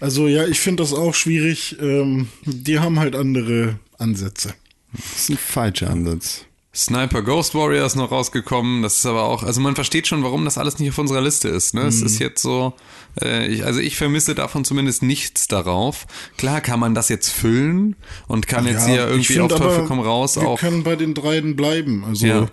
[0.00, 1.76] Also ja, ich finde das auch schwierig.
[1.80, 4.54] Ähm, die haben halt andere Ansätze.
[4.92, 6.46] Das ist ein falscher Ansatz.
[6.74, 8.82] Sniper Ghost Warrior ist noch rausgekommen.
[8.82, 11.48] Das ist aber auch, also man versteht schon, warum das alles nicht auf unserer Liste
[11.48, 11.74] ist.
[11.74, 11.82] Ne?
[11.82, 11.88] Mhm.
[11.88, 12.74] Es ist jetzt so,
[13.20, 16.06] äh, ich, also ich vermisse davon zumindest nichts darauf.
[16.38, 17.96] Klar kann man das jetzt füllen
[18.28, 20.60] und kann jetzt hier irgendwie auf Teufel komm raus Wir auch.
[20.60, 22.04] können bei den dreien bleiben.
[22.04, 22.46] Also Ja.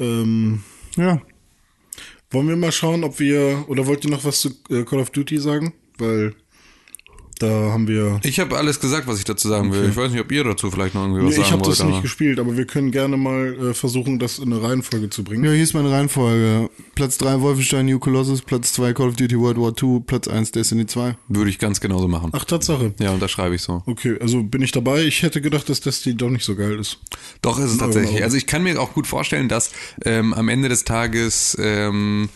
[0.00, 0.62] ähm,
[0.96, 1.22] Ja.
[2.34, 5.10] Wollen wir mal schauen, ob wir oder wollt ihr noch was zu äh, Call of
[5.10, 5.72] Duty sagen?
[5.98, 6.34] Weil
[7.44, 8.20] da haben wir.
[8.24, 9.88] Ich habe alles gesagt, was ich dazu sagen will.
[9.88, 11.78] Ich weiß nicht, ob ihr dazu vielleicht noch irgendwie was Nee, ich sagen habe das
[11.78, 11.86] wollt.
[11.88, 15.22] nicht aber- gespielt, aber wir können gerne mal äh, versuchen, das in eine Reihenfolge zu
[15.24, 15.44] bringen.
[15.44, 16.70] Ja, hier ist meine Reihenfolge.
[16.94, 20.52] Platz 3 Wolfenstein New Colossus, Platz 2 Call of Duty World War II, Platz 1
[20.52, 21.16] Destiny 2.
[21.28, 22.30] Würde ich ganz genauso machen.
[22.32, 22.94] Ach, Tatsache.
[23.00, 23.82] Ja, unterschreibe ich so.
[23.86, 25.02] Okay, also bin ich dabei.
[25.04, 26.98] Ich hätte gedacht, dass das die doch nicht so geil ist.
[27.42, 28.22] Doch, ist es tatsächlich.
[28.22, 29.70] Also ich kann mir auch gut vorstellen, dass
[30.04, 32.28] ähm, am Ende des Tages ähm,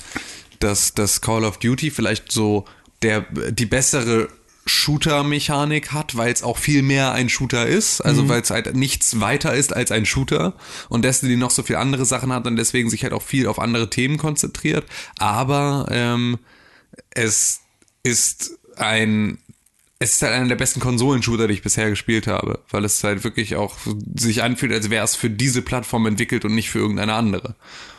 [0.61, 2.65] dass das Call of Duty vielleicht so
[3.03, 3.21] der
[3.53, 4.29] die bessere
[4.69, 9.21] Shooter-Mechanik hat, weil es auch viel mehr ein Shooter ist, also weil es halt nichts
[9.21, 10.55] weiter ist als ein Shooter
[10.89, 13.59] und Destiny noch so viel andere Sachen hat und deswegen sich halt auch viel auf
[13.59, 14.87] andere Themen konzentriert.
[15.19, 16.39] Aber ähm,
[17.11, 17.61] es
[18.03, 19.39] ist ein
[20.01, 23.25] es ist halt einer der besten Konsolenshooter, die ich bisher gespielt habe, weil es halt
[23.25, 23.77] wirklich auch
[24.15, 27.57] sich anfühlt, als wäre es für diese Plattform entwickelt und nicht für irgendeine andere.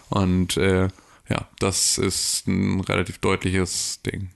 [0.10, 0.88] Und äh,
[1.30, 4.30] ja, das ist ein relativ deutliches Ding.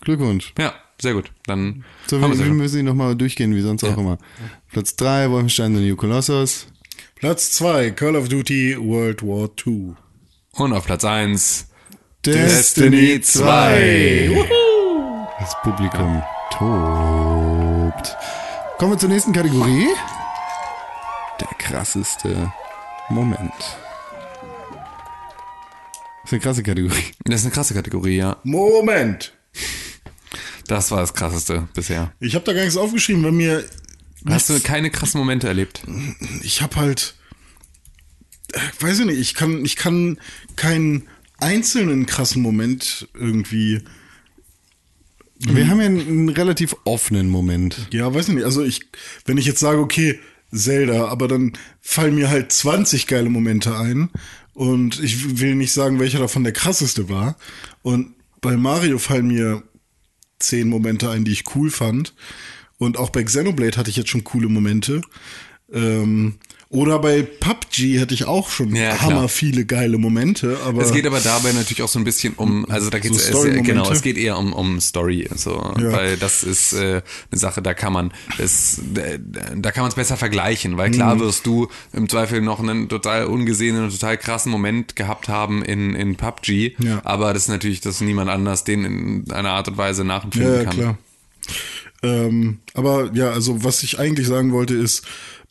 [0.00, 0.52] Glückwunsch.
[0.58, 1.30] Ja, sehr gut.
[1.46, 4.18] Dann So, haben wir, ja wir müssen ihn nochmal durchgehen, wie sonst auch immer.
[4.72, 6.66] Platz 3, Wolfenstein The New Colossus.
[7.16, 9.94] Platz 2, Call of Duty World War II.
[10.52, 11.66] Und auf Platz 1
[12.24, 14.46] Destiny 2.
[15.38, 18.16] Das Publikum tobt.
[18.78, 19.86] Kommen wir zur nächsten Kategorie.
[21.40, 22.52] Der krasseste
[23.08, 23.52] Moment.
[26.22, 27.04] Das ist eine krasse Kategorie.
[27.24, 28.36] Das ist eine krasse Kategorie, ja.
[28.44, 29.32] Moment.
[30.70, 32.12] Das war das krasseste bisher.
[32.20, 33.64] Ich habe da gar nichts aufgeschrieben, weil mir
[34.24, 35.82] Hast du keine krassen Momente erlebt?
[36.42, 37.16] ich habe halt,
[38.52, 40.20] äh, weiß ich nicht, ich kann, ich kann
[40.54, 43.82] keinen einzelnen krassen Moment irgendwie,
[45.40, 47.88] Wir haben ja einen, einen relativ offenen Moment.
[47.90, 48.82] ja, weiß ich nicht, also ich,
[49.24, 50.20] wenn ich jetzt sage, okay,
[50.54, 54.10] Zelda, aber dann fallen mir halt 20 geile Momente ein
[54.54, 57.36] und ich will nicht sagen, welcher davon der krasseste war
[57.82, 59.64] und bei Mario fallen mir
[60.40, 62.14] 10 Momente ein, die ich cool fand
[62.80, 65.02] und auch bei Xenoblade hatte ich jetzt schon coole Momente.
[65.72, 66.38] Ähm,
[66.72, 69.00] oder bei PUBG hätte ich auch schon Ja, klar.
[69.00, 72.64] hammer viele geile Momente, aber Es geht aber dabei natürlich auch so ein bisschen um,
[72.70, 73.28] also da geht es
[73.64, 75.90] genau, es geht eher um, um Story, so, Ja.
[75.92, 77.02] weil das ist äh,
[77.32, 78.80] eine Sache, da kann man es,
[79.56, 81.20] da kann man es besser vergleichen, weil klar Mhm.
[81.20, 85.96] wirst du im Zweifel noch einen total ungesehenen und total krassen Moment gehabt haben in
[85.96, 87.00] in PUBG, Ja.
[87.04, 90.62] aber das ist natürlich, dass niemand anders den in einer Art und Weise nachempfinden ja
[90.64, 90.74] kann.
[90.76, 90.98] klar.
[92.02, 95.02] Ähm, aber ja, also was ich eigentlich sagen wollte ist,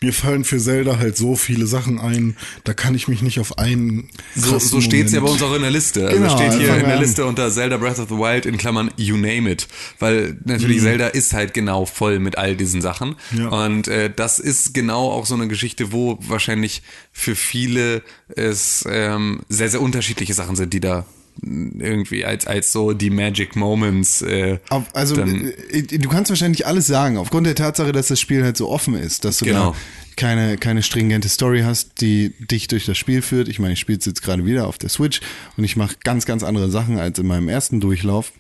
[0.01, 3.57] mir fallen für Zelda halt so viele Sachen ein, da kann ich mich nicht auf
[3.57, 6.07] einen So, so steht's ja bei uns auch in der Liste.
[6.07, 6.99] Also Genau, steht hier fangen in der.
[6.99, 9.67] Liste unter Zelda Breath of the Wild in Klammern You Name It.
[9.99, 13.15] Weil natürlich Zelda ist halt genau voll mit all diesen Sachen.
[13.38, 13.49] Ja.
[13.49, 16.81] Und äh, das ist genau auch so eine Geschichte, wo wahrscheinlich
[17.12, 21.05] für viele es ähm, sehr, sehr unterschiedliche Sachen sind, die da
[21.41, 26.65] irgendwie als, als so die Magic Moments äh, Auf, also dann, äh, du kannst wahrscheinlich
[26.65, 29.71] alles sagen, aufgrund der Tatsache, dass das Spiel halt so offen ist, dass du Genau.
[29.71, 29.78] da
[30.15, 33.47] keine, keine stringente Story hast, die dich durch das Spiel führt.
[33.47, 35.21] Ich meine, ich spiele es jetzt gerade wieder auf der Switch
[35.56, 38.34] und ich mache ganz, ganz andere Sachen als in meinem ersten Durchlauf.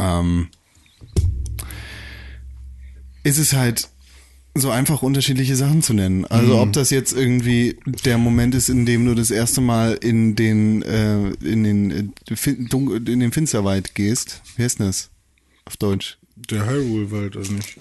[0.00, 0.48] Ähm,
[3.22, 3.88] ist es halt
[4.54, 6.24] so einfach unterschiedliche Sachen zu nennen.
[6.24, 10.34] Also ob das jetzt irgendwie der Moment ist, in dem du das erste Mal in
[10.34, 14.42] den äh, in den äh, in den Finsterwald gehst.
[14.56, 15.10] Wie heißt denn das
[15.64, 16.18] auf Deutsch?
[16.36, 17.76] Der Hyrule-Wald, also nicht.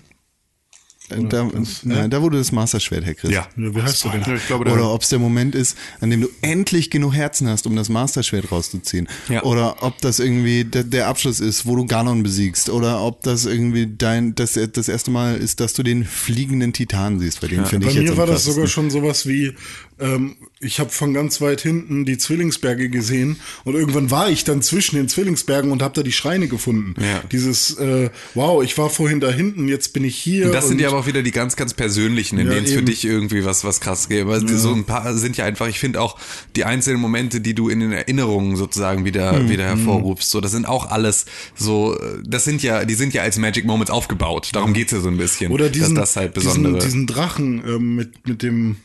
[1.09, 1.49] Äh, da,
[1.83, 3.33] nein, da wo du das Masterschwert herkriegst.
[3.33, 3.47] ja.
[3.57, 4.35] Ja, wie heißt du denn?
[4.35, 7.65] Ich glaube, Oder ob es der Moment ist, an dem du endlich genug Herzen hast,
[7.67, 9.07] um das Masterschwert rauszuziehen.
[9.27, 9.43] Ja.
[9.43, 12.69] Oder ob das irgendwie der, der Abschluss ist, wo du Ganon besiegst.
[12.69, 17.19] Oder ob das irgendwie dein das, das erste Mal ist, dass du den fliegenden Titan
[17.19, 17.41] siehst.
[17.41, 19.53] Bei dem finde Bei ich jetzt mir am war das sogar schon sowas wie,
[19.99, 24.61] ähm, ich habe von ganz weit hinten die Zwillingsberge gesehen und irgendwann war ich dann
[24.61, 26.95] zwischen den Zwillingsbergen und habe da die Schreine gefunden.
[27.01, 27.21] Ja.
[27.31, 30.47] Dieses, äh, wow, ich war vorhin da hinten, jetzt bin ich hier.
[30.47, 32.65] Und das sind und- ja aber auch wieder die ganz, ganz persönlichen, in Ja, denen
[32.65, 34.27] es für dich irgendwie was, was krass geht.
[34.27, 36.17] Weil so ein paar sind ja einfach, ich finde auch
[36.55, 40.51] die einzelnen Momente, die du in den Erinnerungen sozusagen wieder, Hm, wieder hervorrufst, so, das
[40.51, 44.49] sind auch alles so, das sind ja, die sind ja als Magic Moments aufgebaut.
[44.53, 45.51] Darum geht's ja so ein bisschen.
[45.51, 46.75] Oder diesen, dass das halt besondere.
[46.75, 48.77] diesen, diesen Drachen ähm, mit, mit dem,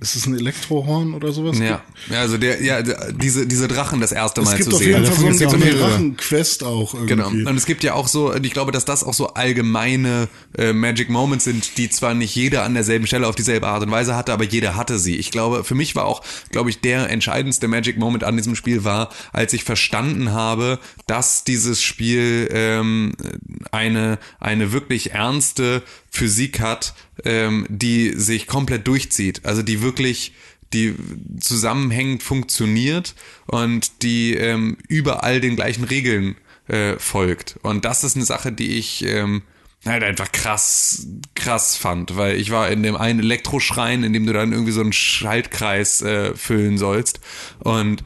[0.00, 1.58] ist es ein Elektrohorn oder sowas?
[1.58, 2.82] ja, ja, also der, ja,
[3.12, 4.88] diese, diese Drachen das erste Es Mal gibt zu auf sehen.
[5.02, 5.90] jeden Fall so, davon ein- gibt's so eine.
[5.90, 7.14] Drachenquest auch irgendwie.
[7.14, 7.28] Genau.
[7.28, 10.28] Und es gibt ja auch so, und ich glaube, dass das auch so allgemeine
[10.58, 13.90] äh, Magic Moments sind, die zwar nicht jeder an derselben Stelle auf dieselbe Art und
[13.90, 15.16] Weise hatte, aber jeder hatte sie.
[15.16, 18.84] Ich glaube, für mich war auch, glaube ich, der entscheidendste Magic Moment an diesem Spiel
[18.84, 23.12] war, als ich verstanden habe, dass dieses Spiel ähm,
[23.72, 25.82] eine, eine wirklich ernste
[26.16, 29.44] Physik hat, ähm, die sich komplett durchzieht.
[29.44, 30.32] Also die wirklich
[30.72, 30.94] die
[31.38, 33.14] zusammenhängend funktioniert
[33.46, 37.58] und die ähm, überall den gleichen Regeln äh, folgt.
[37.62, 39.42] Und das ist eine Sache, die ich ähm,
[39.84, 44.32] halt einfach krass, krass fand, weil ich war in dem einen Elektroschrein, in dem du
[44.32, 47.20] dann irgendwie so einen Schaltkreis äh, füllen sollst
[47.60, 48.02] und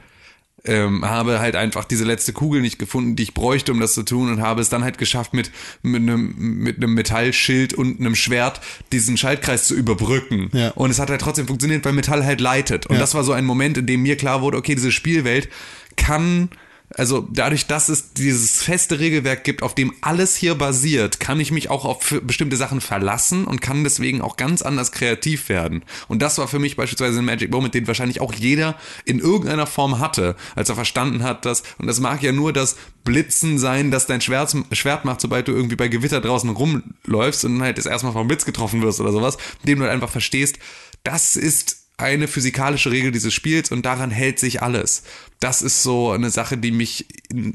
[0.65, 4.03] ähm, habe halt einfach diese letzte Kugel nicht gefunden, die ich bräuchte, um das zu
[4.03, 5.51] tun und habe es dann halt geschafft, mit,
[5.83, 8.61] mit, einem, mit einem Metallschild und einem Schwert
[8.93, 10.51] diesen Schaltkreis zu überbrücken.
[10.53, 10.71] Ja.
[10.73, 12.87] Und es hat halt trotzdem funktioniert, weil Metall halt leitet.
[12.87, 13.01] Und Ja.
[13.01, 15.49] das war so ein Moment, in dem mir klar wurde, okay, diese Spielwelt
[15.97, 16.51] kann
[16.97, 21.53] also dadurch, dass es dieses feste Regelwerk gibt, auf dem alles hier basiert, kann ich
[21.53, 25.85] mich auch auf bestimmte Sachen verlassen und kann deswegen auch ganz anders kreativ werden.
[26.09, 29.67] Und das war für mich beispielsweise ein Magic Moment, den wahrscheinlich auch jeder in irgendeiner
[29.67, 33.91] Form hatte, als er verstanden hat, dass, und das mag ja nur das Blitzen sein,
[33.91, 37.87] dass dein Schwert, Schwert macht, sobald du irgendwie bei Gewitter draußen rumläufst und halt das
[37.87, 40.59] erstmal vom Blitz getroffen wirst oder sowas, indem du halt einfach verstehst,
[41.05, 45.03] das ist eine physikalische Regel dieses Spiels und daran hält sich alles.
[45.41, 47.07] Das ist so eine Sache, die mich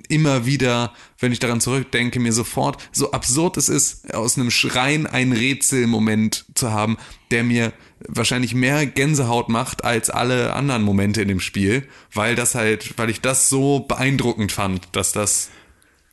[0.09, 5.05] immer wieder, wenn ich daran zurückdenke, mir sofort, so absurd es ist, aus einem Schrein
[5.05, 6.97] einen Rätselmoment zu haben,
[7.29, 7.73] der mir
[8.07, 13.11] wahrscheinlich mehr Gänsehaut macht als alle anderen Momente in dem Spiel, weil das halt, weil
[13.11, 15.49] ich das so beeindruckend fand, dass das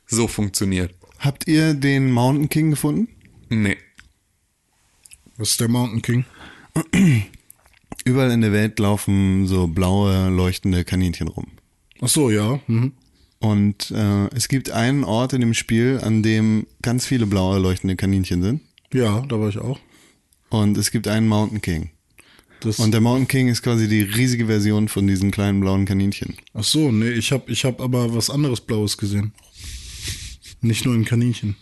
[0.05, 0.93] so funktioniert.
[1.17, 3.07] Habt ihr den Mountain King gefunden?
[3.49, 3.77] Nee.
[5.37, 6.25] Was ist der Mountain King?
[8.05, 11.47] Überall in der Welt laufen so blaue, leuchtende Kaninchen rum.
[12.03, 12.59] Ach so, ja.
[12.67, 12.91] Mhm.
[13.39, 17.95] Und äh, es gibt einen Ort in dem Spiel, an dem ganz viele blaue, leuchtende
[17.95, 18.61] Kaninchen sind.
[18.93, 19.79] Ja, da war ich auch.
[20.49, 21.91] Und es gibt einen Mountain King.
[22.59, 26.35] Das, Und der Mountain King ist quasi die riesige Version von diesen kleinen blauen Kaninchen.
[26.53, 29.33] ach so, nee, ich habe ich hab aber was anderes Blaues gesehen.
[30.61, 31.55] Nicht nur ein Kaninchen.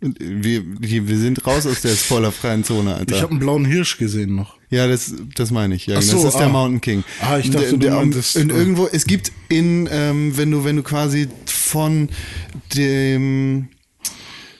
[0.00, 3.14] Wir, wir wir sind raus aus der spoilerfreien Zone, Alter.
[3.14, 4.56] Ich habe einen blauen Hirsch gesehen noch.
[4.72, 5.86] Ja, das, das meine ich.
[5.86, 6.50] Ja, Ach so, das ist der ah.
[6.50, 7.04] Mountain King.
[7.20, 10.50] Ah, ich Und dachte, der, du der, meintest- in irgendwo, es gibt in, ähm, wenn
[10.50, 12.08] du, wenn du quasi von
[12.74, 13.68] dem,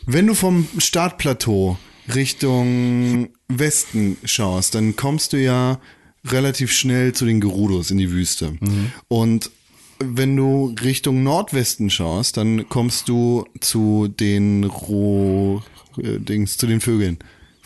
[0.07, 1.79] wenn du vom Startplateau
[2.15, 5.81] Richtung Westen schaust, dann kommst du ja
[6.27, 8.53] relativ schnell zu den Gerudos in die Wüste.
[8.61, 8.93] Mhm.
[9.09, 9.51] Und
[9.99, 15.63] wenn du Richtung Nordwesten schaust, dann kommst du zu den Roh,
[15.97, 17.19] äh, Dings, zu den Vögeln,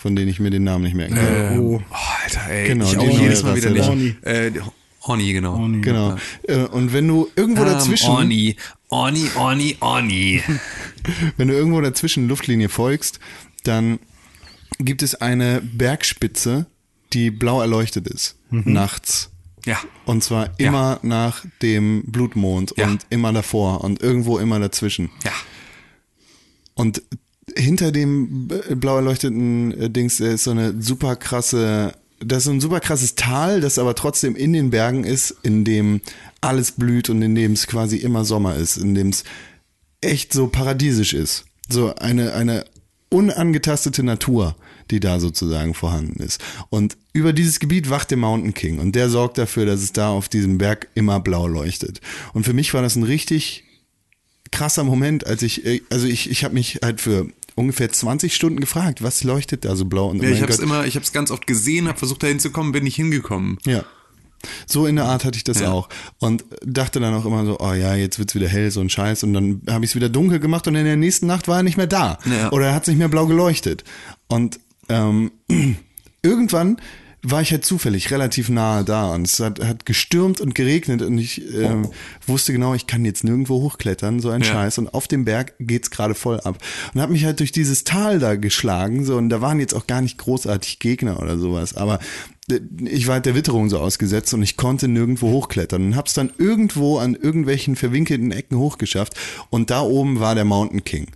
[0.06, 1.58] von denen ich mir den Namen nicht merken kann.
[1.58, 1.82] oh.
[1.90, 2.68] Oh, Alter, ey.
[2.68, 4.22] Genau, ich die auch jedes Mal wieder nicht.
[4.24, 4.52] Äh,
[5.00, 5.54] Orni, genau.
[5.54, 5.80] Orni.
[5.80, 6.14] Genau.
[6.44, 8.54] Äh, Und wenn du irgendwo dazwischen, Orni,
[8.88, 10.42] Orni, Orni, Orni.
[11.36, 13.18] wenn du irgendwo dazwischen Luftlinie folgst,
[13.64, 13.98] dann
[14.78, 16.66] gibt es eine Bergspitze,
[17.12, 19.32] die blau erleuchtet ist, nachts.
[19.64, 19.80] Ja.
[20.04, 22.86] Und zwar immer nach dem Blutmond Ja.
[22.86, 25.10] und immer davor und irgendwo immer dazwischen.
[25.24, 25.32] Ja.
[26.74, 27.02] Und
[27.56, 32.44] hinter dem äh, blau erleuchteten äh, Dings äh, ist so eine super krasse, das ist
[32.44, 36.00] so ein super krasses Tal, das aber trotzdem in den Bergen ist, in dem
[36.40, 39.24] alles blüht und in dem es quasi immer Sommer ist, in dem es
[40.00, 41.44] echt so paradiesisch ist.
[41.68, 42.64] So eine, eine
[43.08, 44.56] unangetastete Natur,
[44.90, 46.40] die da sozusagen vorhanden ist.
[46.70, 50.10] Und über dieses Gebiet wacht der Mountain King und der sorgt dafür, dass es da
[50.10, 52.00] auf diesem Berg immer blau leuchtet.
[52.34, 53.64] Und für mich war das ein richtig
[54.52, 59.02] krasser Moment, als ich, also ich, ich habe mich halt für ungefähr 20 Stunden gefragt,
[59.02, 60.08] was leuchtet da so blau?
[60.08, 62.70] Und Ja, ich hab's Gott, immer, ich hab's ganz oft gesehen, hab versucht da hinzukommen,
[62.70, 63.58] bin nicht hingekommen.
[63.66, 63.84] Ja.
[64.66, 65.72] So in der Art hatte ich das Ja.
[65.72, 65.88] auch.
[66.18, 69.24] Und dachte dann auch immer so, oh ja, jetzt wird's wieder hell, so ein Scheiß.
[69.24, 71.62] Und dann habe ich es wieder dunkel gemacht und in der nächsten Nacht war er
[71.62, 72.18] nicht mehr da.
[72.30, 72.52] Ja.
[72.52, 73.82] Oder er hat nicht mehr blau geleuchtet.
[74.28, 75.32] Und ähm,
[76.22, 76.76] irgendwann
[77.22, 81.18] war ich halt zufällig relativ nahe da und es hat, hat gestürmt und geregnet und
[81.18, 81.88] ich ähm,
[82.26, 84.52] wusste genau, ich kann jetzt nirgendwo hochklettern, so ein Ja.
[84.52, 84.78] Scheiß.
[84.78, 86.58] Und auf dem Berg geht's gerade voll ab.
[86.94, 89.86] Und habe mich halt durch dieses Tal da geschlagen, so und da waren jetzt auch
[89.86, 91.98] gar nicht großartig Gegner oder sowas, aber
[92.50, 96.14] äh, ich war halt der Witterung so ausgesetzt und ich konnte nirgendwo hochklettern und hab's
[96.14, 99.14] dann irgendwo an irgendwelchen verwinkelten Ecken hochgeschafft
[99.50, 101.08] und da oben war der Mountain King.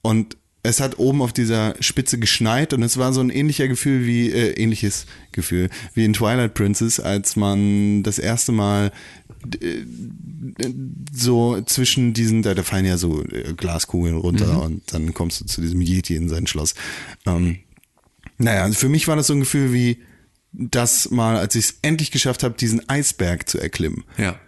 [0.00, 4.06] Und es hat oben auf dieser Spitze geschneit und es war so ein ähnlicher Gefühl
[4.06, 8.92] wie, äh, ähnliches Gefühl wie in Twilight Princess, als man das erste Mal
[9.60, 9.84] äh,
[11.12, 15.46] so zwischen diesen, da, da fallen ja so äh, Glaskugeln runter und dann kommst du
[15.46, 16.74] zu diesem Yeti in sein Schloss.
[17.26, 17.58] Ähm,
[18.38, 19.98] naja, für mich war das so ein Gefühl wie
[20.52, 24.04] das mal, als ich es endlich geschafft habe, diesen Eisberg zu erklimmen.
[24.16, 24.38] Ja.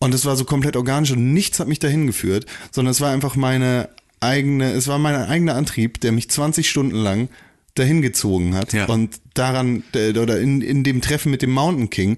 [0.00, 3.10] Und es war so komplett organisch und nichts hat mich dahin geführt, sondern es war
[3.10, 3.88] einfach meine
[4.20, 7.28] eigene, es war mein eigener Antrieb, der mich 20 Stunden lang
[7.74, 8.86] dahin gezogen hat Ja.
[8.86, 12.16] und daran äh, oder in, in dem Treffen mit dem Mountain King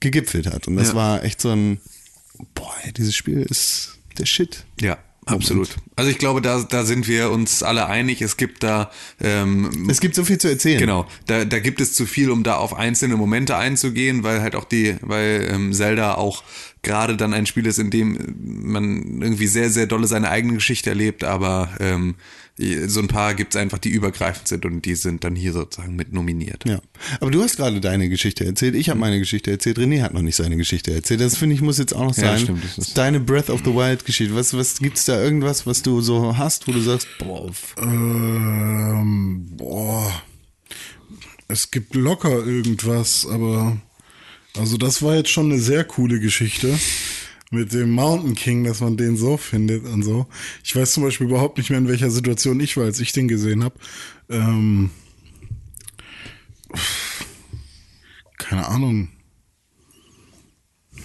[0.00, 0.68] gegipfelt hat.
[0.68, 0.94] Und das Ja.
[0.94, 1.80] war echt so ein,
[2.54, 4.64] boah, dieses Spiel ist der Shit.
[4.80, 5.70] Ja, absolut.
[5.96, 8.22] Also ich glaube, da, da sind wir uns alle einig.
[8.22, 10.78] Es gibt da ähm, Es gibt so viel zu erzählen.
[10.78, 14.54] Genau, da, da gibt es zu viel, um da auf einzelne Momente einzugehen, weil halt
[14.54, 16.44] auch die, weil ähm, Zelda auch
[16.86, 20.88] gerade dann ein Spiel ist, in dem man irgendwie sehr, sehr dolle seine eigene Geschichte
[20.88, 22.14] erlebt, aber ähm,
[22.86, 25.94] so ein paar gibt es einfach, die übergreifend sind und die sind dann hier sozusagen
[25.94, 26.64] mit nominiert.
[26.66, 26.80] Ja,
[27.20, 28.74] aber du hast gerade deine Geschichte erzählt.
[28.76, 29.78] Ich habe meine Geschichte erzählt.
[29.78, 31.20] René hat noch nicht seine Geschichte erzählt.
[31.20, 32.38] Das finde ich muss jetzt auch noch Ja, sein.
[32.38, 34.34] stimmt, das ist- Deine Breath of the Wild Geschichte.
[34.34, 40.22] Was was gibt's da irgendwas, was du so hast, wo du sagst, boah, Ähm, boah.
[41.48, 43.76] Es gibt locker irgendwas, aber
[44.58, 46.78] also das war jetzt schon eine sehr coole Geschichte
[47.50, 50.26] mit dem Mountain King, dass man den so findet und so.
[50.64, 53.28] Ich weiß zum Beispiel überhaupt nicht mehr, in welcher Situation ich war, als ich den
[53.28, 53.76] gesehen habe.
[54.28, 54.90] Ähm,
[58.38, 59.08] keine Ahnung.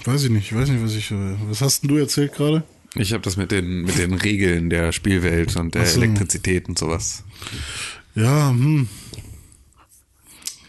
[0.03, 1.11] Weiß ich nicht, weiß nicht, was ich.
[1.47, 2.63] Was hast denn du erzählt gerade?
[2.95, 6.01] Ich habe das mit den, mit den Regeln der Spielwelt und der so.
[6.01, 7.23] Elektrizität und sowas.
[8.15, 8.89] Ja, hm.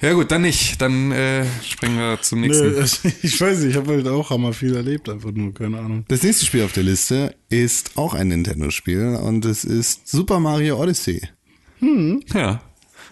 [0.03, 0.81] Ja gut, dann nicht.
[0.83, 2.73] Dann äh, springen wir zum nächsten.
[2.73, 5.79] Nö, also ich weiß nicht, ich habe halt auch hammer viel erlebt, einfach nur, keine
[5.79, 6.05] Ahnung.
[6.09, 10.81] Das nächste Spiel auf der Liste ist auch ein Nintendo-Spiel und es ist Super Mario
[10.83, 11.23] Odyssey.
[12.35, 12.61] Ja.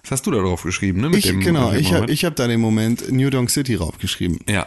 [0.03, 1.11] Was hast du da drauf geschrieben, ne?
[1.11, 3.75] Mit Ich, dem- genau, mit dem ich habe hab da den Moment New Donk City
[3.77, 4.41] raufgeschrieben.
[4.49, 4.67] Ja.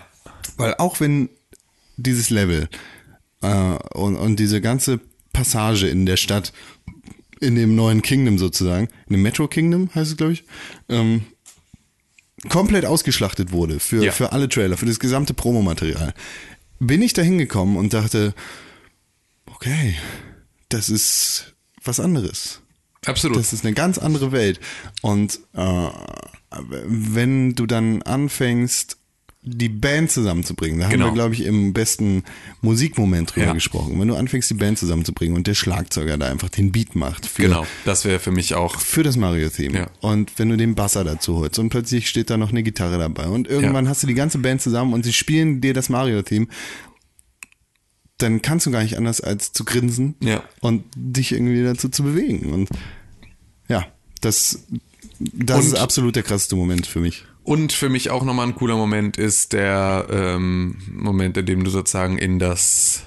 [0.57, 1.29] Weil auch wenn
[1.97, 2.69] dieses Level
[3.41, 4.99] äh, und, und diese ganze
[5.31, 6.53] Passage in der Stadt,
[7.39, 10.43] in dem neuen Kingdom sozusagen, in dem Metro Kingdom heißt es, glaube ich,
[10.89, 11.23] ähm,
[12.49, 14.11] komplett ausgeschlachtet wurde für, Ja.
[14.11, 16.13] für alle Trailer, für das gesamte Promomaterial,
[16.79, 18.33] bin ich da hingekommen und dachte,
[19.45, 19.95] okay,
[20.69, 21.53] das ist
[21.83, 22.61] was anderes.
[23.05, 23.37] Absolut.
[23.37, 24.59] Das ist eine ganz andere Welt.
[25.01, 25.87] Und äh,
[26.85, 28.97] wenn du dann anfängst,
[29.45, 31.05] die Band zusammenzubringen, da Genau.
[31.05, 32.23] haben wir, glaube ich, im besten
[32.61, 33.53] Musikmoment drüber Ja.
[33.53, 33.99] gesprochen.
[33.99, 37.41] Wenn du anfängst, die Band zusammenzubringen und der Schlagzeuger da einfach den Beat macht für,
[37.41, 37.67] genau.
[37.83, 38.79] Das wäre für mich auch.
[38.79, 39.77] für das Mario-Theme.
[39.77, 39.87] Ja.
[39.99, 43.27] Und wenn du den Basser dazu holst und plötzlich steht da noch eine Gitarre dabei
[43.27, 43.91] und irgendwann Ja.
[43.91, 46.47] hast du die ganze Band zusammen und sie spielen dir das Mario-Theme,
[48.17, 50.43] dann kannst du gar nicht anders als zu grinsen Ja.
[50.61, 52.53] und dich irgendwie dazu zu bewegen.
[52.53, 52.69] Und
[53.67, 53.87] ja,
[54.21, 54.59] das,
[55.19, 57.25] das Und- ist absolut der krasseste Moment für mich.
[57.43, 61.69] Und für mich auch nochmal ein cooler Moment ist der ähm, Moment, in dem du
[61.69, 63.03] sozusagen in das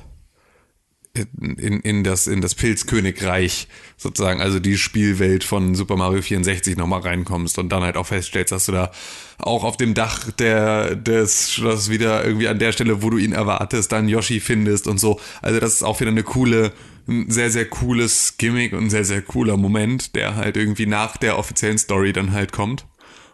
[1.39, 7.01] in, in das in das Pilzkönigreich sozusagen, also die Spielwelt von Super Mario 64 nochmal
[7.01, 8.91] reinkommst und dann halt auch feststellst, dass du da
[9.39, 13.33] auch auf dem Dach der des Schlosses wieder irgendwie an der Stelle, wo du ihn
[13.33, 15.19] erwartest, dann Yoshi findest und so.
[15.41, 16.73] Also das ist auch wieder eine coole
[17.09, 21.17] ein sehr, sehr cooles Gimmick und ein sehr, sehr cooler Moment, der halt irgendwie nach
[21.17, 22.85] der offiziellen Story dann halt kommt.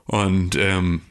[0.06, 1.02] Und ähm,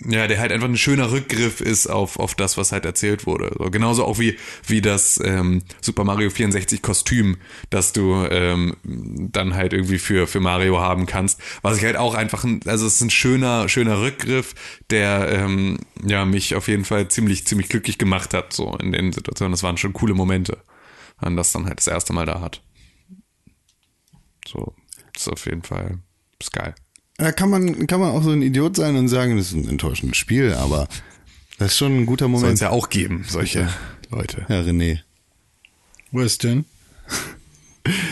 [0.00, 3.54] ja, der halt einfach ein schöner Rückgriff ist auf, auf das, was halt erzählt wurde.
[3.58, 4.36] So, genauso auch wie,
[4.66, 7.36] wie das ähm, Super Mario 64 Kostüm,
[7.70, 11.40] das du ähm, dann halt irgendwie für, für Mario haben kannst.
[11.62, 14.54] Was ich halt auch einfach, ein, also es ist ein schöner, schöner Rückgriff,
[14.90, 19.12] der ähm, ja mich auf jeden Fall ziemlich, ziemlich glücklich gemacht hat, so in den
[19.12, 19.52] Situationen.
[19.52, 20.58] Das waren schon coole Momente,
[21.20, 22.62] wenn das dann halt das erste Mal da hat.
[24.46, 24.74] So,
[25.16, 25.98] ist auf jeden Fall,
[26.40, 26.74] ist geil.
[27.16, 29.68] Da kann man, kann man auch so ein Idiot sein und sagen, das ist ein
[29.68, 30.88] enttäuschendes Spiel, aber
[31.58, 32.54] das ist schon ein guter Soll Moment.
[32.54, 33.68] es ja auch geben, solche
[34.10, 34.44] Leute.
[34.48, 35.00] Ja, René.
[36.10, 36.64] Wo ist denn?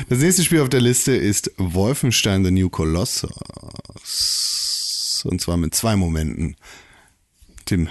[0.09, 3.33] Das nächste Spiel auf der Liste ist Wolfenstein The New Colossus.
[5.25, 6.57] Und zwar mit zwei Momenten.
[7.65, 7.89] Tim,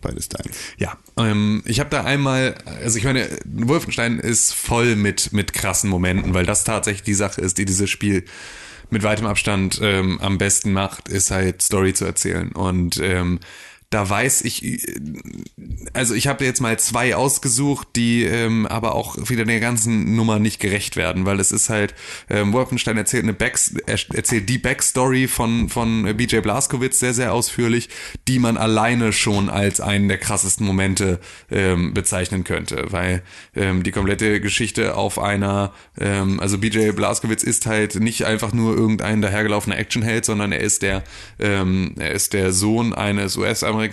[0.00, 0.56] beides deins.
[0.78, 5.90] Ja, ähm, ich habe da einmal, also ich meine, Wolfenstein ist voll mit, mit krassen
[5.90, 8.24] Momenten, weil das tatsächlich die Sache ist, die dieses Spiel
[8.94, 12.52] mit weitem Abstand ähm, am besten macht, ist halt Story zu erzählen.
[12.52, 13.40] Und ähm,
[13.94, 14.84] da weiß ich,
[15.92, 20.40] also ich habe jetzt mal zwei ausgesucht, die ähm, aber auch wieder der ganzen Nummer
[20.40, 21.94] nicht gerecht werden, weil es ist halt,
[22.28, 27.32] ähm, Wolfenstein erzählt eine Back, er erzählt die Backstory von, von BJ Blazkowicz sehr, sehr
[27.32, 27.88] ausführlich,
[28.26, 31.20] die man alleine schon als einen der krassesten Momente
[31.52, 33.22] ähm, bezeichnen könnte, weil
[33.54, 38.76] ähm, die komplette Geschichte auf einer, ähm, also BJ Blazkowicz ist halt nicht einfach nur
[38.76, 41.04] irgendein dahergelaufener Actionheld, sondern er ist der,
[41.38, 43.83] ähm, er ist der Sohn eines US-Amerikaners,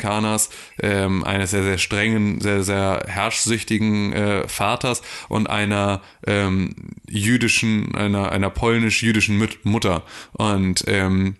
[0.82, 6.76] ähm, eines sehr, sehr strengen, sehr, sehr herrschsüchtigen äh, Vaters und einer ähm,
[7.10, 10.04] jüdischen, einer, einer polnisch-jüdischen Mutter.
[10.34, 11.36] Und ähm,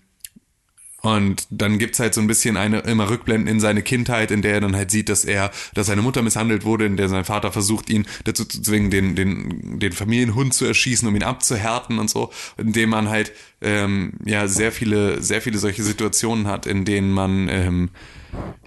[1.02, 4.54] und dann gibt's halt so ein bisschen eine immer Rückblenden in seine Kindheit, in der
[4.54, 7.52] er dann halt sieht, dass er, dass seine Mutter misshandelt wurde, in der sein Vater
[7.52, 12.10] versucht, ihn dazu zu zwingen, den, den, den Familienhund zu erschießen, um ihn abzuhärten und
[12.10, 17.12] so, indem man halt ähm, ja sehr viele, sehr viele solche Situationen hat, in denen
[17.12, 17.90] man ähm,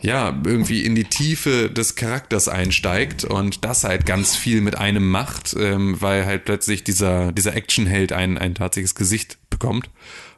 [0.00, 5.10] ja, irgendwie in die Tiefe des Charakters einsteigt und das halt ganz viel mit einem
[5.10, 9.88] macht, ähm, weil halt plötzlich dieser, dieser Actionheld ein, ein tatsächliches Gesicht bekommt.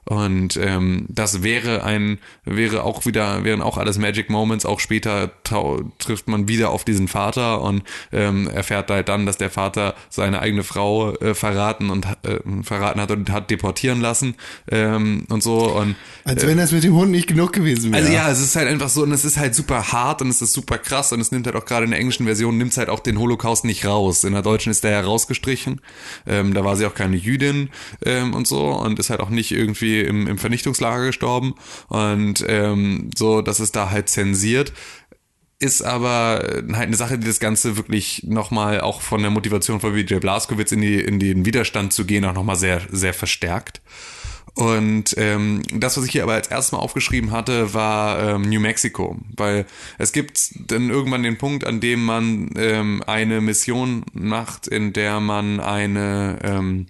[0.08, 4.64] Und ähm, das wäre ein, wäre auch wieder, wären auch alles Magic Moments.
[4.64, 5.32] Auch später
[5.98, 10.38] trifft man wieder auf diesen Vater und ähm, erfährt halt dann, dass der Vater seine
[10.38, 14.36] eigene Frau äh, verraten und äh, verraten hat und hat deportieren lassen
[14.70, 15.72] ähm, und so.
[15.72, 18.02] Und Als wenn das mit dem Hund nicht genug gewesen wäre.
[18.02, 20.40] also ja, es ist halt einfach so und es ist halt super hart und es
[20.40, 22.78] ist super krass und es nimmt halt auch gerade in der englischen Version nimmt es
[22.78, 24.22] halt auch den Holocaust nicht raus.
[24.22, 25.80] In der deutschen ist der ja rausgestrichen.
[26.28, 27.70] Ähm, da war sie auch keine Jüdin
[28.04, 31.54] ähm, und so und ist halt auch nicht irgendwie im, im Vernichtungslager gestorben
[31.88, 34.72] und ähm, so, dass es da halt zensiert
[35.58, 39.94] ist aber halt eine Sache, die das Ganze wirklich nochmal auch von der Motivation von
[39.94, 43.80] Vijay Blaskowitz in, die, in den Widerstand zu gehen auch nochmal sehr, sehr verstärkt.
[44.54, 48.60] Und ähm, das, was ich hier aber als erstes Mal aufgeschrieben hatte, war ähm, New
[48.60, 49.66] Mexico, weil
[49.98, 55.20] es gibt dann irgendwann den Punkt, an dem man ähm, eine Mission macht, in der
[55.20, 56.86] man eine ähm,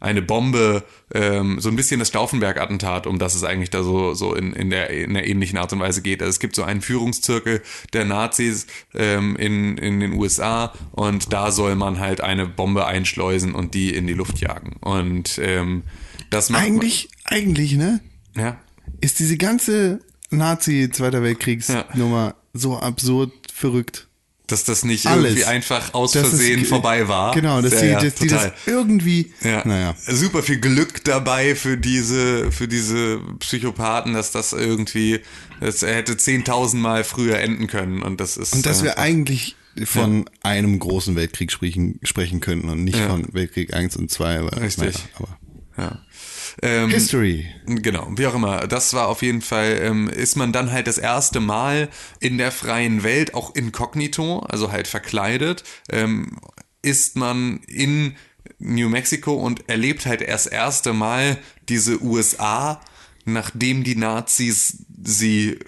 [0.00, 4.34] eine Bombe, ähm, so ein bisschen das Stauffenberg-Attentat, um das es eigentlich da so, so
[4.34, 6.22] in, in, der, in der ähnlichen Art und Weise geht.
[6.22, 11.50] Also es gibt so einen Führungszirkel der Nazis ähm, in, in den USA und da
[11.50, 14.76] soll man halt eine Bombe einschleusen und die in die Luft jagen.
[14.80, 15.82] Und ähm,
[16.30, 18.00] das macht Eigentlich, eigentlich, ne?
[18.34, 18.60] man, ja.
[19.00, 24.07] Ist diese ganze Nazi-Zweiter Weltkriegsnummer so absurd verrückt.
[24.48, 25.24] Dass das nicht Alles.
[25.32, 27.32] irgendwie einfach aus Dass es- Versehen vorbei war.
[27.34, 29.32] Genau, dass, ja, die, ja, dass die das irgendwie.
[29.42, 29.62] Ja.
[29.66, 29.94] Naja.
[30.06, 35.20] Super viel Glück dabei für diese, für diese Psychopathen, dass das irgendwie,
[35.60, 38.54] das hätte 10.000 Mal früher enden können und das ist.
[38.54, 43.08] Und dass äh, wir eigentlich von einem großen Weltkrieg sprechen, sprechen könnten und nicht Ja.
[43.10, 44.40] von Weltkrieg 1 und 2.
[44.40, 44.94] Aber, Richtig.
[44.94, 45.38] naja, aber
[45.76, 45.98] ja.
[46.62, 47.46] Ähm, History.
[47.66, 48.66] Genau, wie auch immer.
[48.66, 51.88] Das war auf jeden Fall, ähm, ist man dann halt das erste Mal
[52.20, 56.38] in der freien Welt, auch inkognito, also halt verkleidet, ähm,
[56.82, 58.16] ist man in
[58.58, 61.38] New Mexico und erlebt halt erst erste Mal
[61.68, 62.80] diese USA,
[63.24, 65.58] nachdem die Nazis sie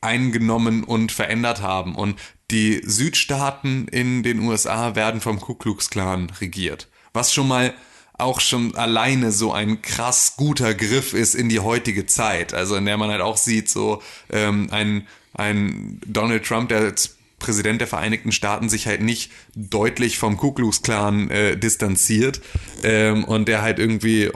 [0.00, 1.94] eingenommen und verändert haben.
[1.94, 2.18] Und
[2.50, 6.88] die Südstaaten in den USA werden vom Ku Klux Klan regiert.
[7.12, 7.74] Was schon mal
[8.18, 12.52] auch schon alleine so ein krass guter Griff ist in die heutige Zeit.
[12.52, 17.16] Also in der man halt auch sieht, so ähm, ein, ein Donald Trump, der als
[17.38, 22.40] Präsident der Vereinigten Staaten sich halt nicht deutlich vom Ku Klux Klan äh, distanziert
[22.82, 24.30] ähm, und der halt irgendwie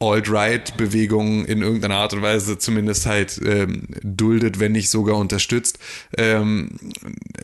[0.00, 5.78] Alt-Right-Bewegungen in irgendeiner Art und Weise zumindest halt ähm, duldet, wenn nicht sogar unterstützt,
[6.16, 6.78] ähm,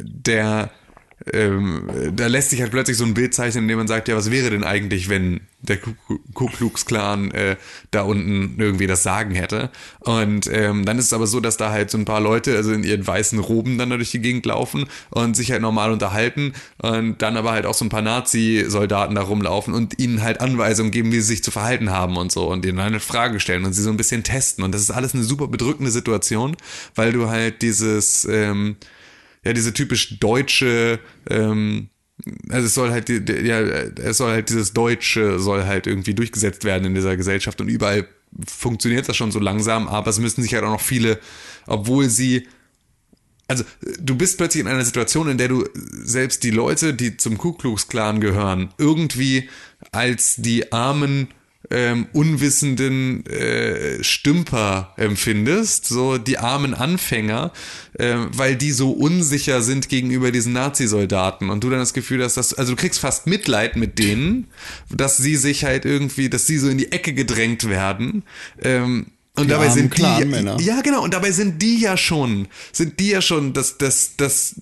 [0.00, 0.70] der
[1.32, 4.16] ähm, da lässt sich halt plötzlich so ein Bild zeichnen, in dem man sagt, ja,
[4.16, 7.56] was wäre denn eigentlich, wenn der Ku Klux Klan äh,
[7.90, 9.70] da unten irgendwie das Sagen hätte?
[10.00, 12.72] Und ähm, dann ist es aber so, dass da halt so ein paar Leute, also
[12.72, 16.54] in ihren weißen Roben dann da durch die Gegend laufen und sich halt normal unterhalten
[16.78, 20.90] und dann aber halt auch so ein paar Nazi-Soldaten da rumlaufen und ihnen halt Anweisungen
[20.90, 23.74] geben, wie sie sich zu verhalten haben und so und ihnen eine Frage stellen und
[23.74, 26.56] sie so ein bisschen testen und das ist alles eine super bedrückende Situation,
[26.94, 28.76] weil du halt dieses ähm,
[29.44, 31.88] ja, diese typisch deutsche, ähm,
[32.50, 36.84] also es soll halt, ja, es soll halt dieses Deutsche soll halt irgendwie durchgesetzt werden
[36.84, 38.06] in dieser Gesellschaft und überall
[38.46, 41.18] funktioniert das schon so langsam, aber es müssen sich halt auch noch viele,
[41.66, 42.46] obwohl sie
[43.48, 43.64] also
[43.98, 47.52] du bist plötzlich in einer Situation, in der du selbst die Leute, die zum Ku
[47.52, 49.48] Klux Klan gehören, irgendwie
[49.90, 51.26] als die armen
[51.70, 57.52] ähm, unwissenden äh, Stümper empfindest, so die armen Anfänger,
[57.94, 62.36] äh, weil die so unsicher sind gegenüber diesen Nazi-Soldaten und du dann das Gefühl hast,
[62.36, 64.48] dass also du kriegst fast Mitleid mit denen,
[64.90, 68.24] dass sie sich halt irgendwie, dass sie so in die Ecke gedrängt werden.
[68.62, 69.06] Ähm,
[69.36, 70.58] und Die dabei sind die, Clan-Männer.
[70.60, 71.02] ja, genau.
[71.02, 74.56] Und dabei sind die ja schon, sind die ja schon das, das, das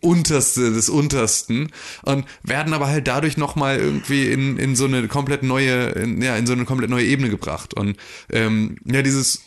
[0.00, 1.70] Unterste des Untersten
[2.02, 6.36] und werden aber halt dadurch nochmal irgendwie in, in so eine komplett neue, in, ja,
[6.36, 7.74] in so eine komplett neue Ebene gebracht.
[7.74, 7.96] Und
[8.30, 9.42] ähm, ja, dieses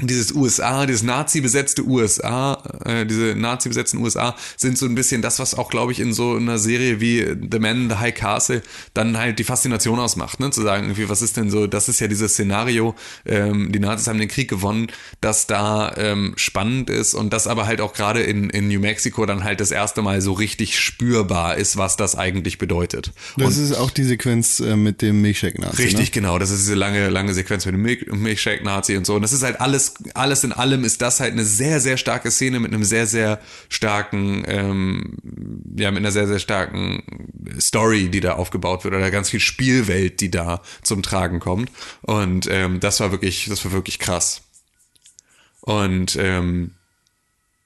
[0.00, 5.54] dieses USA, dieses Nazi-besetzte USA, äh, diese Nazi-besetzten USA sind so ein bisschen das, was
[5.54, 8.62] auch, glaube ich, in so einer Serie wie The Man in the High Castle
[8.94, 10.50] dann halt die Faszination ausmacht, ne?
[10.50, 12.94] Zu sagen, irgendwie, was ist denn so, das ist ja dieses Szenario,
[13.26, 14.88] ähm, die Nazis haben den Krieg gewonnen,
[15.20, 19.26] dass da ähm, spannend ist und das aber halt auch gerade in, in New Mexico
[19.26, 23.12] dann halt das erste Mal so richtig spürbar ist, was das eigentlich bedeutet.
[23.36, 25.82] Das ist auch die Sequenz äh, mit dem Milchshake-Nazi.
[25.82, 26.38] Richtig, genau.
[26.38, 29.14] Das ist diese lange, lange Sequenz mit dem Milch- Milchshake-Nazi und so.
[29.14, 32.30] Und das ist halt alles, alles in allem ist das halt eine sehr, sehr starke
[32.30, 35.16] Szene mit einem sehr, sehr starken, ähm,
[35.76, 37.02] ja, mit einer sehr, sehr starken
[37.60, 41.70] Story, die da aufgebaut wird oder ganz viel Spielwelt, die da zum Tragen kommt.
[42.02, 44.42] Und ähm, das war wirklich, das war wirklich krass.
[45.60, 46.72] Und ähm?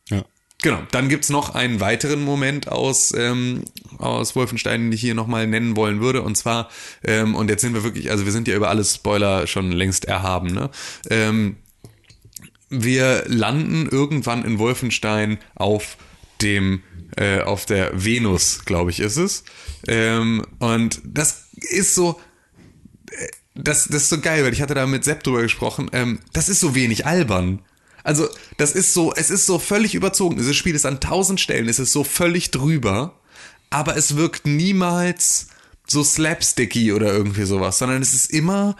[0.08, 0.24] Ja.
[0.62, 3.64] Genau, dann gibt's noch einen weiteren Moment aus, ähm,
[3.98, 6.22] aus Wolfenstein, den ich hier nochmal nennen wollen würde.
[6.22, 6.68] Und zwar,
[7.04, 10.04] ähm, und jetzt sind wir wirklich, also wir sind ja über alle Spoiler schon längst
[10.04, 10.70] erhaben, ne?
[11.10, 11.56] Ähm,
[12.72, 15.98] wir landen irgendwann in Wolfenstein auf
[16.40, 16.82] dem,
[17.16, 19.44] äh, auf der Venus, glaube ich, ist es.
[19.86, 22.20] Ähm, und das ist so,
[23.10, 25.90] äh, das, das ist so geil, weil ich hatte da mit Sepp drüber gesprochen.
[25.92, 27.60] Ähm, das ist so wenig albern.
[28.04, 30.36] Also, das ist so, es ist so völlig überzogen.
[30.36, 33.20] Dieses Spiel ist an tausend Stellen, es ist so völlig drüber,
[33.70, 35.48] aber es wirkt niemals
[35.86, 38.76] so slapsticky oder irgendwie sowas, sondern es ist immer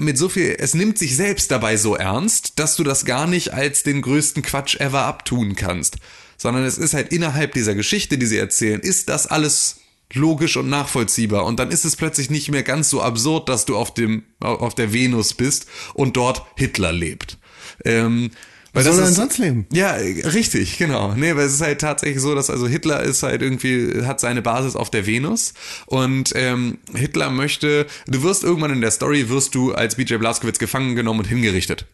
[0.00, 3.52] mit so viel, es nimmt sich selbst dabei so ernst, dass du das gar nicht
[3.52, 5.96] als den größten Quatsch ever abtun kannst,
[6.36, 9.80] sondern es ist halt innerhalb dieser Geschichte, die sie erzählen, ist das alles
[10.12, 13.76] logisch und nachvollziehbar und dann ist es plötzlich nicht mehr ganz so absurd, dass du
[13.76, 17.38] auf dem auf der Venus bist und dort Hitler lebt.
[17.84, 18.30] Ähm,
[18.72, 19.66] Weil soll er sonst leben?
[19.72, 21.14] Ja, richtig, genau.
[21.14, 24.42] Nee, weil es ist halt tatsächlich so, dass also Hitler ist halt irgendwie, hat seine
[24.42, 25.54] Basis auf der Venus
[25.86, 30.58] und ähm, Hitler möchte, du wirst irgendwann in der Story, wirst du als BJ Blazkowicz
[30.58, 31.86] gefangen genommen und hingerichtet.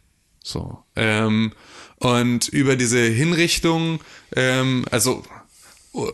[0.45, 0.79] So.
[0.97, 1.53] Ähm,
[1.99, 4.01] und über diese Hinrichtung,
[4.35, 5.25] ähm, also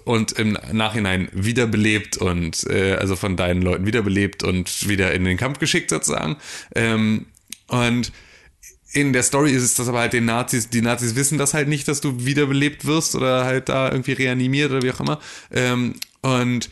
[0.05, 5.37] und im Nachhinein wiederbelebt und äh, also von deinen Leuten wiederbelebt und wieder in den
[5.37, 6.37] Kampf geschickt sozusagen.
[6.75, 7.27] Ähm,
[7.67, 8.13] und
[8.93, 11.69] in der Story ist es das aber halt den Nazis, die Nazis wissen das halt
[11.69, 15.19] nicht, dass du wiederbelebt wirst oder halt da irgendwie reanimiert oder wie auch immer.
[15.51, 16.69] Ähm, und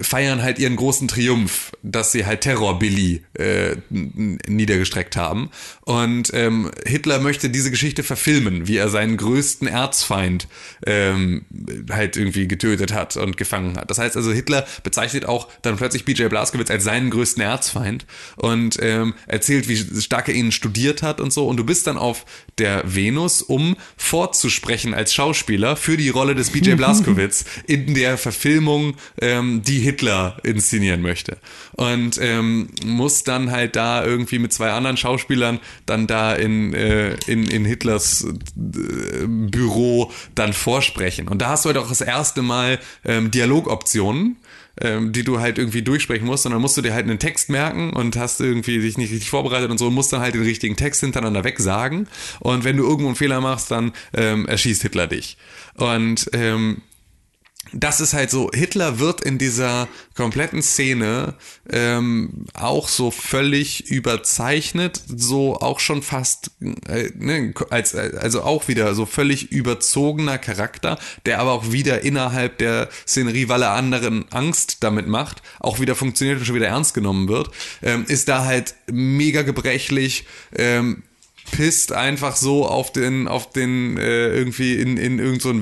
[0.00, 5.50] feiern halt ihren großen Triumph, dass sie halt Terror-Billy äh, n- niedergestreckt haben.
[5.82, 10.48] Und ähm, Hitler möchte diese Geschichte verfilmen, wie er seinen größten Erzfeind
[10.86, 11.44] ähm,
[11.90, 13.90] halt irgendwie getötet hat und gefangen hat.
[13.90, 18.06] Das heißt also, Hitler bezeichnet auch dann plötzlich BJ Blazkowicz als seinen größten Erzfeind
[18.36, 21.46] und ähm, erzählt, wie stark er ihn studiert hat und so.
[21.46, 22.24] Und du bist dann auf
[22.58, 28.96] der Venus, um vorzusprechen als Schauspieler für die Rolle des BJ Blazkowicz in der Verfilmung,
[29.20, 31.38] ähm, die Hitler inszenieren möchte.
[31.72, 37.14] Und ähm, muss dann halt da irgendwie mit zwei anderen Schauspielern dann da in, äh,
[37.26, 41.28] in, in Hitlers äh, Büro dann vorsprechen.
[41.28, 44.36] Und da hast du halt auch das erste Mal ähm, Dialogoptionen
[44.80, 47.92] ähm, die du halt irgendwie durchsprechen musst, sondern musst du dir halt einen Text merken
[47.92, 50.76] und hast irgendwie dich nicht richtig vorbereitet und so und musst dann halt den richtigen
[50.76, 52.06] Text hintereinander weg sagen.
[52.40, 55.36] Und wenn du irgendwo einen Fehler machst, dann ähm, erschießt Hitler dich.
[55.76, 56.82] Und ähm,
[57.78, 61.34] das ist halt so, Hitler wird in dieser kompletten Szene
[61.70, 68.94] ähm, auch so völlig überzeichnet, so auch schon fast, äh, ne, als, also auch wieder
[68.94, 74.78] so völlig überzogener Charakter, der aber auch wieder innerhalb der Szenerie, weil er anderen Angst
[74.80, 77.50] damit macht, auch wieder funktioniert und schon wieder ernst genommen wird,
[77.82, 80.24] ähm, ist da halt mega gebrechlich,
[80.56, 81.02] ähm,
[81.50, 85.54] pisst einfach so auf den, auf den, äh, irgendwie in, in irgend so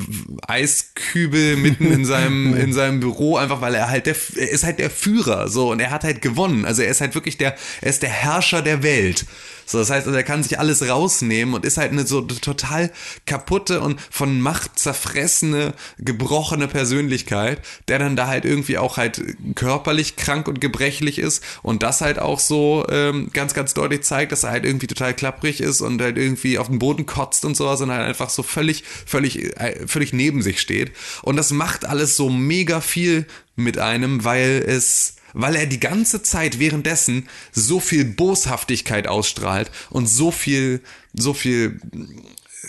[0.47, 4.79] Eiskübel mitten in seinem, in seinem Büro, einfach weil er halt der, er ist halt
[4.79, 6.65] der Führer, so, und er hat halt gewonnen.
[6.65, 9.27] Also er ist halt wirklich der, er ist der Herrscher der Welt.
[9.67, 12.91] So, das heißt, also er kann sich alles rausnehmen und ist halt eine so total
[13.27, 19.23] kaputte und von Macht zerfressene, gebrochene Persönlichkeit, der dann da halt irgendwie auch halt
[19.55, 24.33] körperlich krank und gebrechlich ist und das halt auch so ähm, ganz, ganz deutlich zeigt,
[24.33, 27.57] dass er halt irgendwie total klapprig ist und halt irgendwie auf den Boden kotzt und
[27.57, 30.93] sowas und halt einfach so völlig, völlig, äh, völlig neben sich steht.
[31.23, 36.23] Und das macht alles so mega viel mit einem, weil es weil er die ganze
[36.23, 40.81] Zeit währenddessen so viel Boshaftigkeit ausstrahlt und so viel,
[41.13, 41.81] so viel,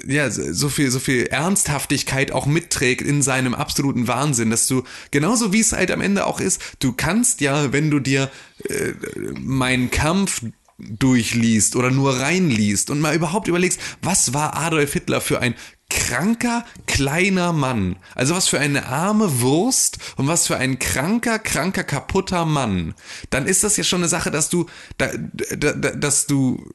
[0.05, 5.53] ja, so viel, so viel Ernsthaftigkeit auch mitträgt in seinem absoluten Wahnsinn, dass du, genauso
[5.53, 8.29] wie es halt am Ende auch ist, du kannst ja, wenn du dir
[8.67, 8.93] äh,
[9.39, 10.41] meinen Kampf
[10.77, 15.55] durchliest oder nur reinliest und mal überhaupt überlegst, was war Adolf Hitler für ein
[15.89, 17.97] kranker, kleiner Mann.
[18.15, 22.95] Also was für eine arme Wurst und was für ein kranker, kranker, kaputter Mann.
[23.29, 24.65] Dann ist das ja schon eine Sache, dass du,
[24.97, 25.09] da,
[25.55, 26.71] da, da, dass du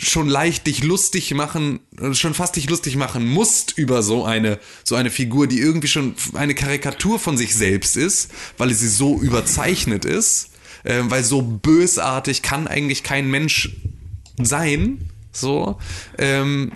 [0.00, 1.80] schon leicht dich lustig machen,
[2.12, 6.14] schon fast dich lustig machen musst über so eine, so eine Figur, die irgendwie schon
[6.34, 10.50] eine Karikatur von sich selbst ist, weil sie so überzeichnet ist,
[10.84, 13.70] äh, weil so bösartig kann eigentlich kein Mensch
[14.40, 15.10] sein.
[15.32, 15.78] So,
[16.16, 16.72] ähm,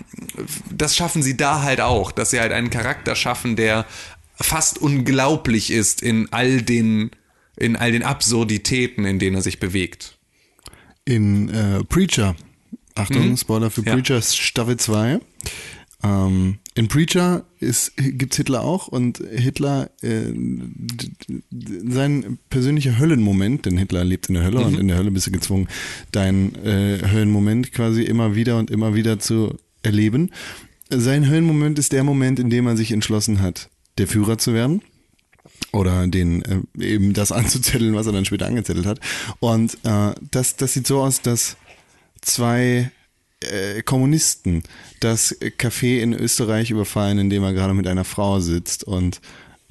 [0.69, 3.85] das schaffen sie da halt auch, dass sie halt einen Charakter schaffen, der
[4.35, 7.11] fast unglaublich ist in all den,
[7.57, 10.17] in all den Absurditäten, in denen er sich bewegt.
[11.05, 12.35] In äh, Preacher,
[12.95, 13.87] Achtung, Spoiler für Mhm.
[13.87, 13.93] Ja.
[13.95, 15.19] Preacher Staffel 2.
[16.03, 20.33] Ähm, in Preacher ist, gibt's Hitler auch und Hitler, äh,
[21.51, 24.65] sein persönlicher Höllenmoment, denn Hitler lebt in der Hölle Mhm.
[24.65, 25.67] und in der Hölle bist du gezwungen,
[26.11, 30.31] deinen äh, Höllenmoment quasi immer wieder und immer wieder zu erleben.
[30.89, 34.81] Sein Höllenmoment ist der Moment, in dem er sich entschlossen hat, der Führer zu werden
[35.71, 38.99] oder den äh, eben das anzuzetteln, was er dann später angezettelt hat.
[39.39, 41.55] Und äh, das, das sieht so aus, dass
[42.21, 42.91] zwei
[43.43, 44.63] äh, Kommunisten
[44.99, 49.21] das Café in Österreich überfallen, in dem er gerade mit einer Frau sitzt und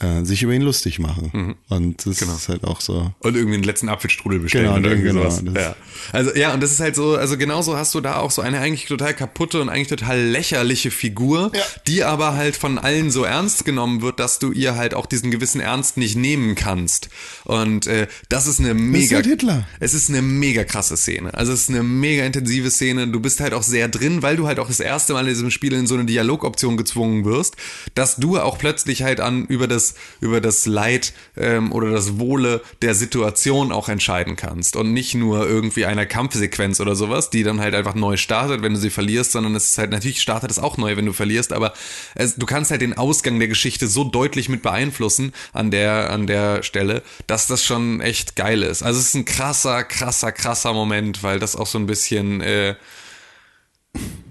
[0.03, 1.55] äh, sich über ihn lustig machen.
[1.69, 3.13] Und das ist halt auch so.
[3.21, 5.43] Und irgendwie den letzten Apfelstrudel bestellen Genau, oder irgendwie genau, sowas.
[5.55, 5.77] Ja.
[6.13, 8.59] Also ja, und das ist halt so, also genauso hast du da auch so eine
[8.59, 11.63] eigentlich total kaputte und eigentlich total lächerliche Figur, Ja.
[11.87, 15.31] die aber halt von allen so ernst genommen wird, dass du ihr halt auch diesen
[15.31, 17.09] gewissen Ernst nicht nehmen kannst.
[17.45, 19.17] Und äh, das ist eine mega.
[19.17, 19.67] halt Hitler.
[19.81, 21.33] Es ist eine mega krasse Szene.
[21.35, 23.09] Also es ist eine mega intensive Szene.
[23.09, 25.51] Du bist halt auch sehr drin, weil du halt auch das erste Mal in diesem
[25.51, 27.55] Spiel in so eine Dialogoption gezwungen wirst,
[27.95, 32.63] dass du auch plötzlich halt an über das über das Leid ähm, oder das Wohle
[32.83, 34.77] der Situation auch entscheiden kannst.
[34.77, 38.75] Und nicht nur irgendwie einer Kampfsequenz oder sowas, die dann halt einfach neu startet, wenn
[38.75, 41.53] du sie verlierst, sondern es ist halt, natürlich startet es auch neu, wenn du verlierst,
[41.53, 41.73] aber
[42.15, 46.27] es, du kannst halt den Ausgang der Geschichte so deutlich mit beeinflussen an der, an
[46.27, 48.83] der Stelle, dass das schon echt geil ist.
[48.83, 52.75] Also es ist ein krasser, krasser, krasser Moment, weil das auch so ein bisschen, äh,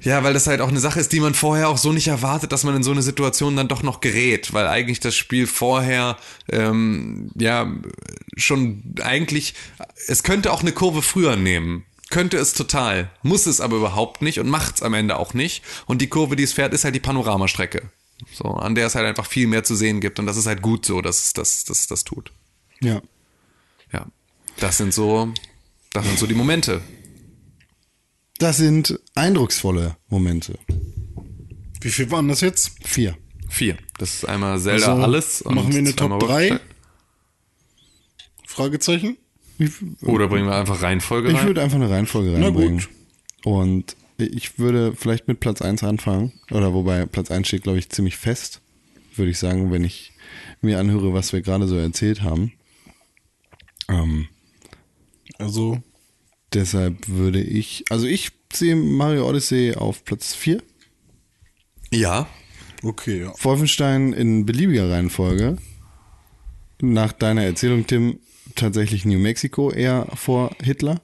[0.02, 2.52] ja, weil das halt auch eine Sache ist, die man vorher auch so nicht erwartet,
[2.52, 6.18] dass man in so eine Situation dann doch noch gerät, weil eigentlich das Spiel vorher
[6.50, 7.72] ähm, ja
[8.36, 9.54] schon eigentlich,
[10.08, 11.86] es könnte auch eine Kurve früher nehmen.
[12.10, 15.64] Könnte es total, muss es aber überhaupt nicht und macht es am Ende auch nicht.
[15.86, 17.90] Und die Kurve, die es fährt, ist halt die Panoramastrecke.
[18.34, 20.62] So, an der es halt einfach viel mehr zu sehen gibt und das ist halt
[20.62, 22.32] gut so, dass es das, das, das tut.
[22.82, 23.02] Ja.
[23.94, 24.08] Ja.
[24.58, 25.34] Das sind so,
[25.94, 26.82] das sind so die Momente.
[28.42, 30.58] Das sind eindrucksvolle Momente.
[31.80, 32.72] Wie viel waren das jetzt?
[32.84, 33.16] Vier.
[33.50, 33.78] Vier.
[34.00, 35.42] Das ist einmal Zelda Also, alles.
[35.44, 36.28] und machen wir eine Top 3?
[36.28, 36.60] Wolfenstein.
[38.48, 39.18] Fragezeichen?
[40.02, 41.46] Oder bringen wir einfach Reihenfolge Ich rein?
[41.48, 42.80] würde einfach eine Reihenfolge Na reinbringen.
[42.80, 42.90] gut.
[43.46, 46.32] Und ich würde vielleicht mit Platz 1 anfangen.
[46.50, 48.62] Oder wobei Platz 1 steht, glaube ich, ziemlich fest.
[49.16, 50.14] Würde ich sagen, wenn ich
[50.62, 52.54] mir anhöre, was wir gerade so erzählt haben.
[53.88, 54.28] Ähm,
[55.38, 55.82] Also,
[56.54, 60.62] deshalb würde ich, also ich ziehe Mario Odyssey auf Platz 4.
[61.92, 62.28] Ja.
[62.84, 63.34] okay, ja.
[63.42, 65.58] Wolfenstein in beliebiger Reihenfolge.
[66.82, 68.20] Nach deiner Erzählung, Tim,
[68.56, 71.02] tatsächlich New Mexico eher vor Hitler.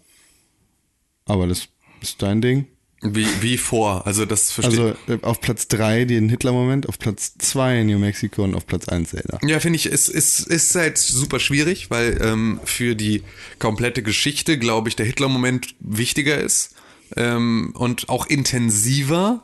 [1.26, 1.70] Aber das
[2.02, 2.68] ist dein Ding.
[3.02, 4.08] Wie, wie vor?
[4.08, 8.43] Also das verstehe Also äh, auf Platz 3 den Hitler-Moment, auf Platz 2 New Mexico
[8.43, 9.39] und auf Platz 1 Zelda.
[9.43, 13.22] Ja, finde ich, es ist, ist halt super schwierig, weil ähm, für die
[13.60, 16.76] komplette Geschichte, glaube ich, der Hitler-Moment wichtiger ist
[17.16, 19.43] ähm, und auch intensiver,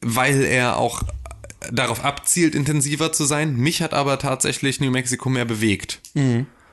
[0.00, 1.02] weil er auch
[1.70, 3.56] darauf abzielt, intensiver zu sein.
[3.56, 6.00] Mich hat aber tatsächlich New Mexico mehr bewegt.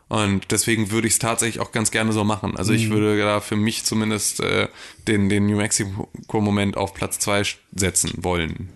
[0.09, 2.55] Und deswegen würde ich es tatsächlich auch ganz gerne so machen.
[2.55, 4.69] Also ich würde da für mich zumindest äh,
[5.07, 7.43] den, den New Mexico-Moment auf Platz 2
[7.75, 8.69] setzen wollen.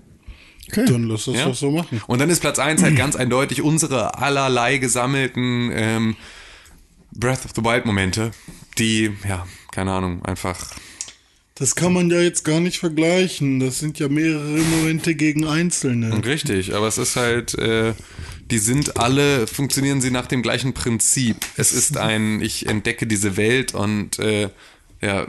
[0.67, 0.86] Okay.
[0.86, 1.45] Dann lass das Ja?
[1.45, 2.01] doch so machen.
[2.07, 6.15] Und dann ist Platz 1 halt ganz eindeutig unsere allerlei gesammelten ähm,
[7.13, 8.32] Breath of the Wild Momente,
[8.77, 10.57] die, ja, keine Ahnung, einfach.
[11.62, 13.59] Das kann man ja jetzt gar nicht vergleichen.
[13.59, 16.26] Das sind ja mehrere Momente gegen einzelne.
[16.26, 17.93] Richtig, aber es ist halt, äh,
[18.49, 21.38] die sind alle, funktionieren sie nach dem gleichen Prinzip.
[21.57, 24.49] Es ist ein, ich entdecke diese Welt und äh,
[25.03, 25.28] ja,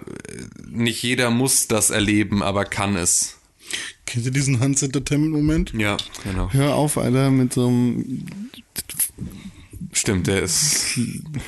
[0.71, 3.37] nicht jeder muss das erleben, aber kann es.
[4.07, 5.75] Kennt ihr diesen Hans Entertainment Moment?
[5.77, 6.51] Ja, genau.
[6.51, 8.27] Hör auf, Alter, mit so einem
[9.93, 10.99] Stimmt, der ist.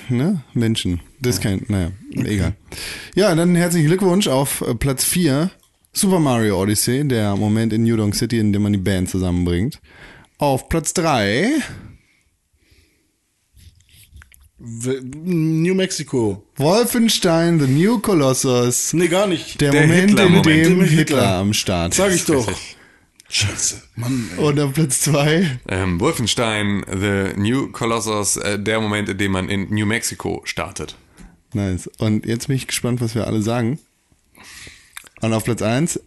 [0.08, 1.00] ne, Menschen.
[1.20, 2.54] Das ist kein, naja, egal.
[3.14, 5.50] Ja, dann herzlichen Glückwunsch auf äh, Platz 4.
[5.92, 9.80] Super Mario Odyssey, der Moment in New Donk City, in dem man die Band zusammenbringt.
[10.38, 11.48] Auf Platz 3.
[14.58, 16.44] W- New Mexico.
[16.56, 18.92] Wolfenstein, The New Colossus.
[18.92, 19.60] Nee, gar nicht.
[19.60, 20.46] Der, Der Moment, in Hitler-Moment.
[20.46, 20.96] dem Hitler.
[20.98, 21.28] Hitler.
[21.36, 21.94] am Start.
[21.94, 22.48] Sag ich doch.
[23.28, 23.82] Scheiße.
[23.96, 24.44] Mann, ey.
[24.44, 25.58] Und auf Platz 2.
[25.68, 30.96] Ähm, Wolfenstein, The New Colossus, äh, der Moment, in dem man in New Mexico startet.
[31.52, 31.88] Nice.
[31.98, 33.78] Und jetzt bin ich gespannt, was wir alle sagen.
[35.20, 36.00] Und auf Platz 1.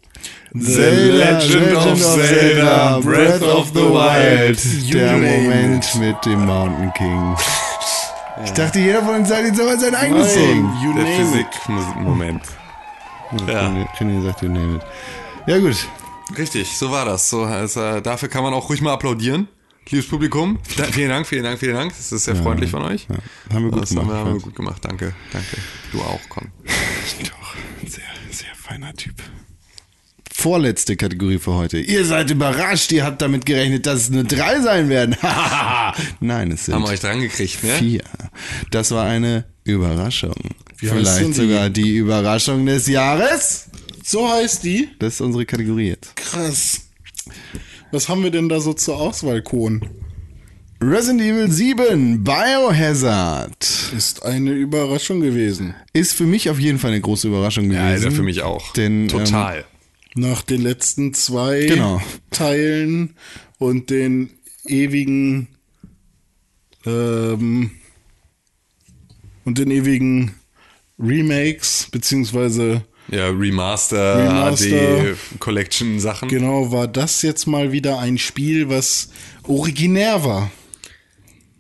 [0.54, 4.94] The Legend of Zelda, Breath of the Wild.
[4.94, 5.96] Der You Moment it.
[5.96, 7.36] mit dem Mountain King.
[8.44, 10.70] Ich dachte, jeder von uns sagt jetzt aber sein eigenes Ding.
[10.84, 11.06] You Der.
[11.06, 12.42] Physik-Moment.
[13.48, 13.68] Ja.
[13.68, 14.82] René- René sagt, you name it.
[15.48, 15.76] Ja, gut.
[16.36, 17.30] Richtig, so war das.
[17.30, 19.48] So, also, dafür kann man auch ruhig mal applaudieren.
[19.90, 21.94] Liebes Publikum, da, vielen Dank, vielen Dank, vielen Dank.
[21.96, 23.08] Das ist sehr freundlich von euch.
[23.10, 24.08] Ja, haben wir gut das gemacht.
[24.08, 25.58] Haben wir, haben wir gut gemacht, danke, danke.
[25.94, 26.52] Du auch, Con.
[27.24, 29.16] Doch, sehr, sehr feiner Typ.
[30.30, 31.80] Vorletzte Kategorie für heute.
[31.80, 35.16] Ihr seid überrascht, ihr habt damit gerechnet, dass es nur drei sein werden.
[36.20, 37.74] Nein, es sind Haben wir euch dran gekriegt, ne?
[37.80, 38.04] vier.
[38.70, 40.36] Das war eine Überraschung.
[40.80, 43.70] Wie Vielleicht sogar die Überraschung des Jahres.
[44.10, 44.88] So heißt die.
[45.00, 46.16] Das ist unsere Kategorie jetzt.
[46.16, 46.88] Krass.
[47.92, 49.82] Was haben wir denn da so zur Auswahl, Kohn?
[50.80, 55.76] Resident Evil 7 Biohazard Ist eine Überraschung gewesen.
[55.92, 57.82] ist für mich auf jeden Fall eine große Überraschung gewesen.
[57.82, 58.72] Ja, Alter, für mich auch.
[58.74, 59.66] Denn, Total.
[60.16, 62.02] Nach den letzten zwei Genau.
[62.32, 63.16] Teilen
[63.58, 64.30] und den
[64.68, 65.50] ewigen
[66.86, 67.72] ähm,
[69.44, 70.34] und den ewigen
[70.98, 76.30] Remakes, beziehungsweise ja, Remaster, Remaster HD Collection Sachen.
[76.30, 79.10] Genau, war das jetzt mal wieder ein Spiel, was
[79.44, 80.52] originär war.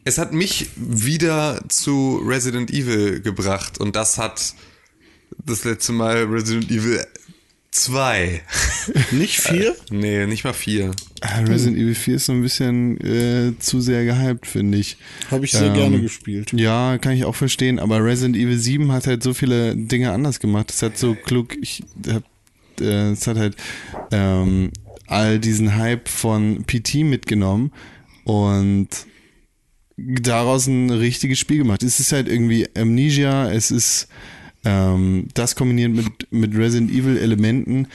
[0.04, 4.54] Es hat mich wieder zu Resident Evil gebracht und das hat
[5.46, 7.06] das letzte Mal Resident Evil
[7.72, 8.42] 2.
[9.12, 9.76] Nicht 4?
[9.92, 10.92] Äh, nee, nicht mal 4.
[11.22, 11.78] Ah, Resident.
[11.78, 11.84] Hm.
[11.84, 14.98] Evil 4 ist so ein bisschen äh, zu sehr gehypt, finde ich.
[15.32, 16.54] Habe ich sehr ähm, gerne gespielt.
[16.54, 20.40] Ja, kann ich auch verstehen, aber Resident Evil 7 hat halt so viele Dinge anders
[20.40, 20.72] gemacht.
[20.72, 22.24] Es hat so klug, ich hab,
[22.80, 23.56] äh, es hat halt
[24.12, 24.72] ähm,
[25.08, 27.72] all diesen Hype von PT mitgenommen
[28.24, 28.90] und
[29.98, 31.84] daraus ein richtiges Spiel gemacht.
[31.84, 34.08] Es ist halt irgendwie Amnesia, es ist
[34.68, 37.88] ähm, das kombiniert mit, mit Resident Evil Elementen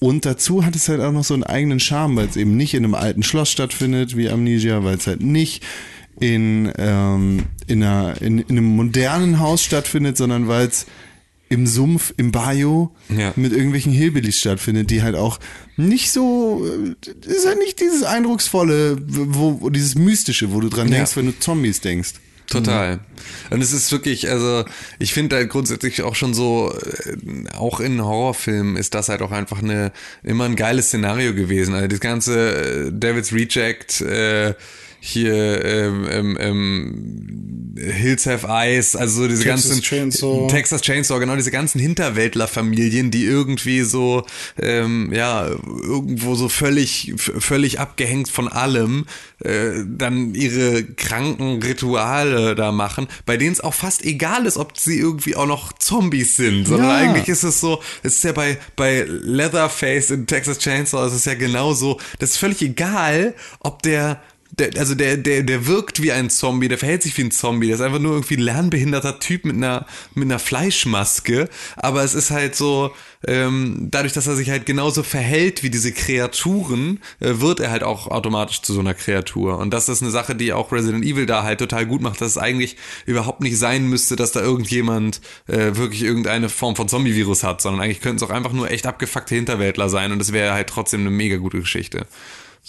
[0.00, 2.74] und dazu hat es halt auch noch so einen eigenen Charme, weil es eben nicht
[2.74, 5.62] in einem alten Schloss stattfindet wie Amnesia, weil es halt nicht
[6.18, 10.86] in, ähm, in, einer, in, in einem modernen Haus stattfindet, sondern weil es
[11.48, 13.32] im Sumpf, im Bayou Ja.
[13.36, 15.40] mit irgendwelchen Hillbillies stattfindet, die halt auch
[15.76, 20.96] nicht so, äh, ist halt nicht dieses eindrucksvolle, wo, dieses mystische, wo du dran Ja.
[20.96, 22.12] denkst, wenn du Zombies denkst.
[22.50, 22.98] Total.
[23.50, 24.64] Und es ist wirklich, also
[24.98, 29.30] ich finde halt grundsätzlich auch schon so, äh, auch in Horrorfilmen ist das halt auch
[29.30, 29.92] einfach eine
[30.24, 31.74] immer ein geiles Szenario gewesen.
[31.74, 34.54] Also das ganze äh, David's Reject, äh,
[35.00, 40.46] hier ähm, ähm, ähm, Hills Have Eyes, also so diese Texas ganzen Chainsaw.
[40.48, 44.26] Texas Chainsaw, genau diese ganzen Hinterwäldlerfamilien, die irgendwie so
[44.60, 49.06] ähm, ja irgendwo so völlig völlig abgehängt von allem
[49.42, 54.78] äh, dann ihre kranken Rituale da machen, bei denen es auch fast egal ist, ob
[54.78, 56.96] sie irgendwie auch noch Zombies sind, sondern Ja.
[56.96, 61.24] eigentlich ist es so, es ist ja bei bei Leatherface in Texas Chainsaw, es ist
[61.24, 64.20] ja genauso, das ist völlig egal, ob der
[64.52, 67.66] der, also der, der, der wirkt wie ein Zombie, der verhält sich wie ein Zombie,
[67.66, 72.14] der ist einfach nur irgendwie ein lernbehinderter Typ mit einer, mit einer Fleischmaske, aber es
[72.14, 72.92] ist halt so,
[73.26, 77.82] ähm, dadurch, dass er sich halt genauso verhält wie diese Kreaturen, äh, wird er halt
[77.82, 79.58] auch automatisch zu so einer Kreatur.
[79.58, 82.28] Und das ist eine Sache, die auch Resident Evil da halt total gut macht, dass
[82.28, 87.44] es eigentlich überhaupt nicht sein müsste, dass da irgendjemand äh, wirklich irgendeine Form von Zombie-Virus
[87.44, 90.54] hat, sondern eigentlich könnten es auch einfach nur echt abgefuckte Hinterwäldler sein und es wäre
[90.54, 92.06] halt trotzdem eine mega gute Geschichte.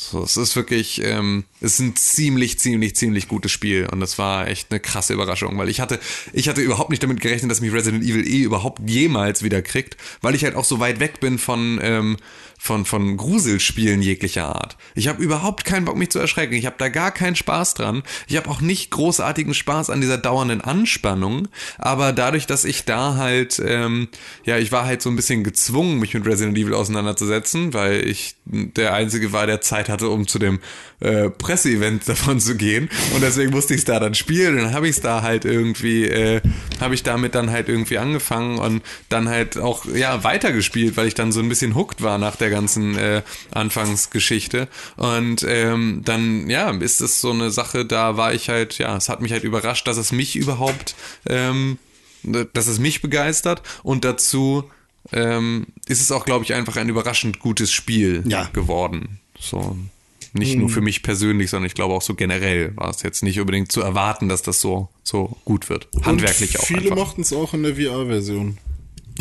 [0.03, 4.17] So, es ist wirklich, ähm, es ist ein ziemlich, ziemlich, ziemlich gutes Spiel und das
[4.17, 5.99] war echt eine krasse Überraschung, weil ich hatte,
[6.33, 9.97] ich hatte überhaupt nicht damit gerechnet, dass mich Resident Evil eh überhaupt jemals wieder kriegt,
[10.21, 12.17] weil ich halt auch so weit weg bin von, ähm,
[12.63, 14.77] von, von Gruselspielen jeglicher Art.
[14.93, 16.53] Ich habe überhaupt keinen Bock, mich zu erschrecken.
[16.53, 18.03] Ich habe da gar keinen Spaß dran.
[18.27, 21.47] Ich habe auch nicht großartigen Spaß an dieser dauernden Anspannung.
[21.79, 24.09] Aber dadurch, dass ich da halt, ähm,
[24.45, 28.35] ja, ich war halt so ein bisschen gezwungen, mich mit Resident Evil auseinanderzusetzen, weil ich
[28.45, 30.59] der Einzige war, der Zeit hatte, um zu dem
[30.99, 32.91] äh, Presseevent davon zu gehen.
[33.15, 34.59] Und deswegen musste ich es da dann spielen.
[34.59, 36.41] Und dann habe ich es da halt irgendwie, äh,
[36.79, 41.15] habe ich damit dann halt irgendwie angefangen und dann halt auch, ja, weitergespielt, weil ich
[41.15, 44.67] dann so ein bisschen hooked war nach der ganzen äh, Anfangsgeschichte.
[44.97, 49.09] Und ähm, dann, ja, ist es so eine Sache, da war ich halt, ja, es
[49.09, 50.93] hat mich halt überrascht, dass es mich überhaupt,
[51.27, 51.79] ähm,
[52.23, 54.65] dass es mich begeistert und dazu
[55.11, 58.47] ähm, ist es auch, glaube ich, einfach ein überraschend gutes Spiel Ja.
[58.53, 59.19] geworden.
[59.39, 59.75] So.
[60.33, 63.39] Nicht nur für mich persönlich, sondern ich glaube auch so generell war es jetzt nicht
[63.41, 65.89] unbedingt zu erwarten, dass das so, so gut wird.
[66.03, 68.57] Handwerklich und auch Viele mochten es auch in der VR-Version.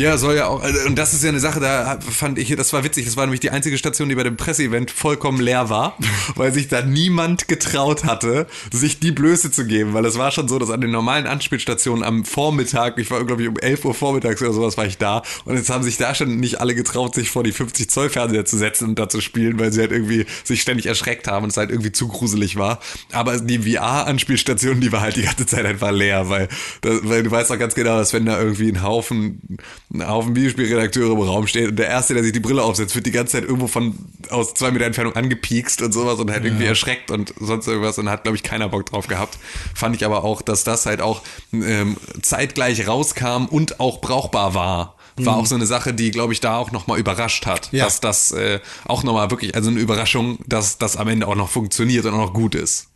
[0.01, 2.73] Ja, soll ja auch, also, und das ist ja eine Sache, da fand ich, das
[2.73, 5.95] war witzig, das war nämlich die einzige Station, die bei dem Presseevent vollkommen leer war,
[6.35, 10.47] weil sich da niemand getraut hatte, sich die Blöße zu geben, weil es war schon
[10.47, 13.93] so, dass an den normalen Anspielstationen am Vormittag, ich war glaube ich um 11 Uhr
[13.93, 17.13] vormittags oder sowas war ich da und jetzt haben sich da schon nicht alle getraut,
[17.13, 19.91] sich vor die 50 Zoll Fernseher zu setzen und da zu spielen, weil sie halt
[19.91, 22.79] irgendwie sich ständig erschreckt haben und es halt irgendwie zu gruselig war.
[23.11, 26.49] Aber die VR-Anspielstation, die war halt die ganze Zeit einfach leer, weil,
[26.81, 29.59] weil du weißt auch ganz genau, dass wenn da irgendwie ein Haufen,
[29.93, 33.05] ein Haufen Videospielredakteure im Raum steht und der Erste, der sich die Brille aufsetzt, wird
[33.05, 33.95] die ganze Zeit irgendwo von
[34.29, 38.09] aus zwei Meter Entfernung angepiekst und sowas und halt irgendwie erschreckt und sonst irgendwas und
[38.09, 39.37] hat, glaube ich, keiner Bock drauf gehabt.
[39.75, 41.21] Fand ich aber auch, dass das halt auch
[41.51, 44.95] ähm, zeitgleich rauskam und auch brauchbar war.
[45.17, 47.69] War auch so eine Sache, die, glaube ich, da auch nochmal überrascht hat.
[47.71, 47.85] Ja.
[47.85, 51.49] Dass das äh, auch nochmal wirklich, also eine Überraschung, dass das am Ende auch noch
[51.49, 52.87] funktioniert und auch noch gut ist.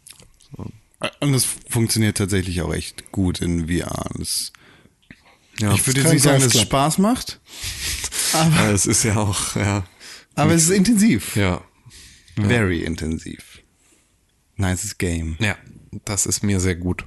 [1.20, 4.10] Und es funktioniert tatsächlich auch echt gut in VR.
[4.18, 4.54] Das,
[5.60, 6.62] Ja, ich würde jetzt nicht sagen, dass es.
[6.62, 7.40] Spaß macht,
[8.34, 9.86] Ja, es ist ja auch, ja.
[10.36, 11.36] aber es ist intensiv.
[11.36, 11.62] Ja.
[12.36, 13.62] Very intensiv.
[14.58, 15.38] Nices Game.
[15.40, 15.56] Ja,
[16.04, 17.06] das ist mir sehr gut.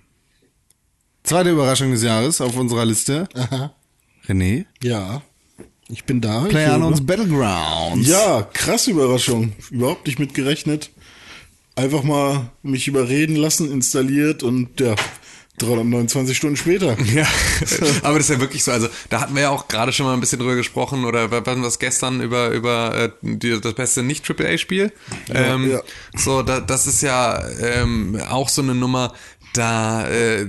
[1.22, 3.28] Zweite Überraschung des Jahres auf unserer Liste.
[3.34, 3.74] Aha.
[4.26, 4.64] René.
[4.82, 5.22] Ja.
[5.90, 6.44] Ich bin da.
[6.44, 7.04] PlayerUnknown's.
[7.04, 8.08] Battlegrounds.
[8.08, 9.52] Ja, krasse Überraschung.
[9.70, 10.90] Überhaupt nicht mit gerechnet.
[11.74, 14.96] Einfach mal mich überreden lassen, installiert und ja,
[15.58, 16.96] 329 Stunden später.
[17.08, 17.26] Ja,
[18.02, 18.70] aber das ist ja wirklich so.
[18.70, 21.62] Also da hatten wir ja auch gerade schon mal ein bisschen drüber gesprochen oder wann
[21.62, 24.92] was gestern über über äh, die, das beste nicht AAA Spiel.
[25.32, 25.80] ähm, ja.
[26.14, 29.14] So, da, das ist ja ähm, auch so eine Nummer.
[29.54, 30.46] Da äh,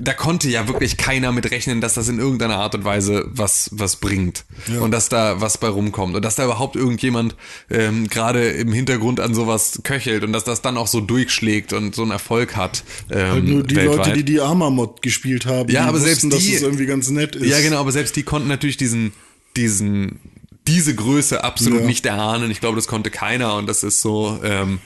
[0.00, 3.68] da konnte ja wirklich keiner mit rechnen, dass das in irgendeiner Art und Weise was,
[3.72, 4.44] was bringt.
[4.80, 6.16] Und dass da was bei rumkommt.
[6.16, 7.36] Und dass da überhaupt irgendjemand
[7.70, 11.94] ähm, gerade im Hintergrund an sowas köchelt und dass das dann auch so durchschlägt und
[11.94, 12.84] so einen Erfolg hat.
[13.10, 13.96] Ähm, Halt nur die weltweit.
[13.98, 16.86] Leute, die die Arma-Mod gespielt haben, Ja, die aber wussten, selbst die- dass es irgendwie
[16.86, 17.46] ganz nett ist.
[17.46, 19.12] Ja, genau, aber selbst die konnten natürlich diesen,
[19.56, 20.18] diesen,
[20.66, 21.86] diese Größe absolut Ja.
[21.86, 22.50] nicht erahnen.
[22.50, 24.78] Ich glaube, das konnte keiner und das ist so, ähm,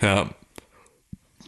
[0.00, 0.30] ja.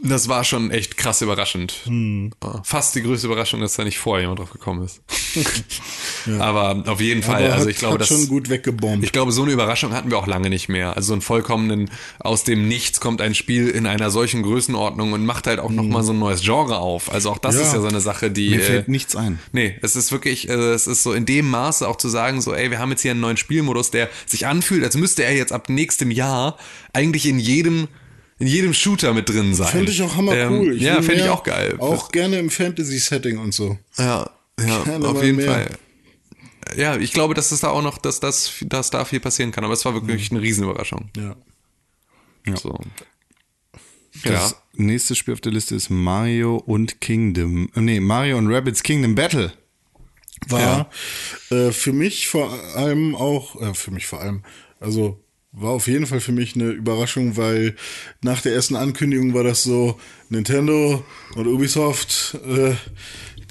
[0.02, 1.74] Das war schon echt krass überraschend.
[1.84, 2.30] Hm.
[2.62, 5.00] Fast die größte Überraschung, dass da nicht vorher jemand drauf gekommen ist.
[6.38, 9.04] Aber auf jeden Fall, also hat, ich glaube, das, schon gut weggebombt.
[9.04, 10.96] ich glaube, so eine Überraschung hatten wir auch lange nicht mehr.
[10.96, 15.24] Also so einen vollkommenen, aus dem Nichts kommt ein Spiel in einer solchen Größenordnung und
[15.24, 17.10] macht halt auch nochmal so ein neues Genre auf.
[17.12, 17.62] Also auch das Ja.
[17.62, 18.50] ist ja so eine Sache, die.
[18.50, 19.38] Mir äh, fällt nichts ein.
[19.52, 22.54] Nee, es ist wirklich, äh, es ist so in dem Maße auch zu sagen, so,
[22.54, 25.52] ey, wir haben jetzt hier einen neuen Spielmodus, der sich anfühlt, als müsste er jetzt
[25.52, 26.56] ab nächstem Jahr
[26.92, 27.88] eigentlich in jedem,
[28.38, 29.68] in jedem Shooter mit drin sein.
[29.68, 30.80] Fände ich auch hammer Ähm, cool.
[30.82, 31.76] ja, fände ich auch geil.
[31.78, 33.78] Auch gerne im Fantasy-Setting und so.
[33.96, 34.30] ja,
[34.60, 35.50] ja, Gerne auf jeden mehr.
[35.52, 35.70] Fall.
[36.76, 39.64] Ja, ich glaube, dass es da auch noch, dass das, dass da viel passieren kann,
[39.64, 41.10] aber es war wirklich eine Riesenüberraschung.
[41.16, 41.36] Ja.
[42.56, 42.78] So.
[44.24, 47.68] Das nächste Spiel auf der Liste ist Mario und Kingdom.
[47.74, 49.52] äh, Nee, Mario und Rabbids Kingdom Battle.
[50.48, 50.88] War
[51.50, 54.42] äh, für mich vor allem auch, äh, für mich vor allem,
[54.80, 55.18] also
[55.52, 57.74] war auf jeden Fall für mich eine Überraschung, weil
[58.22, 62.74] nach der ersten Ankündigung war das so, Nintendo und Ubisoft, äh,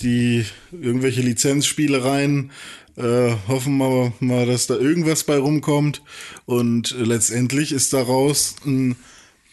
[0.02, 2.52] die irgendwelche Lizenzspielereien,
[2.98, 6.02] äh, hoffen wir mal, dass da irgendwas bei rumkommt.
[6.46, 8.96] Und letztendlich ist daraus ein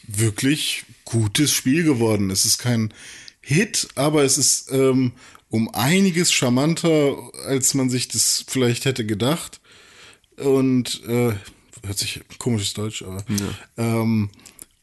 [0.07, 2.31] wirklich gutes Spiel geworden.
[2.31, 2.93] Es ist kein
[3.41, 5.13] Hit, aber es ist ähm,
[5.51, 7.17] um einiges charmanter,
[7.47, 9.61] als man sich das vielleicht hätte gedacht.
[10.37, 11.35] Und äh,
[11.87, 13.24] hört sich komisches Deutsch, aber
[13.76, 14.30] ähm,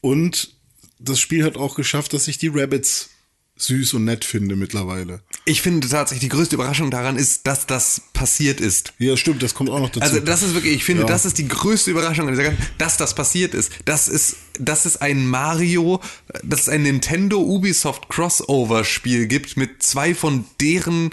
[0.01, 0.53] und
[0.99, 3.09] das Spiel hat auch geschafft, dass ich die Rabbits
[3.57, 5.21] süß und nett finde mittlerweile.
[5.45, 8.93] Ich finde tatsächlich, die größte Überraschung daran ist, dass das passiert ist.
[8.97, 10.01] Ja, stimmt, das kommt auch noch dazu.
[10.01, 11.07] Also das ist wirklich, ich finde, Ja.
[11.07, 13.71] das ist die größte Überraschung an dieser ganzen, dass das passiert ist.
[13.85, 16.01] Das ist, dass es ein Mario,
[16.43, 21.11] dass es ein Nintendo Ubisoft Crossover Spiel gibt mit zwei von deren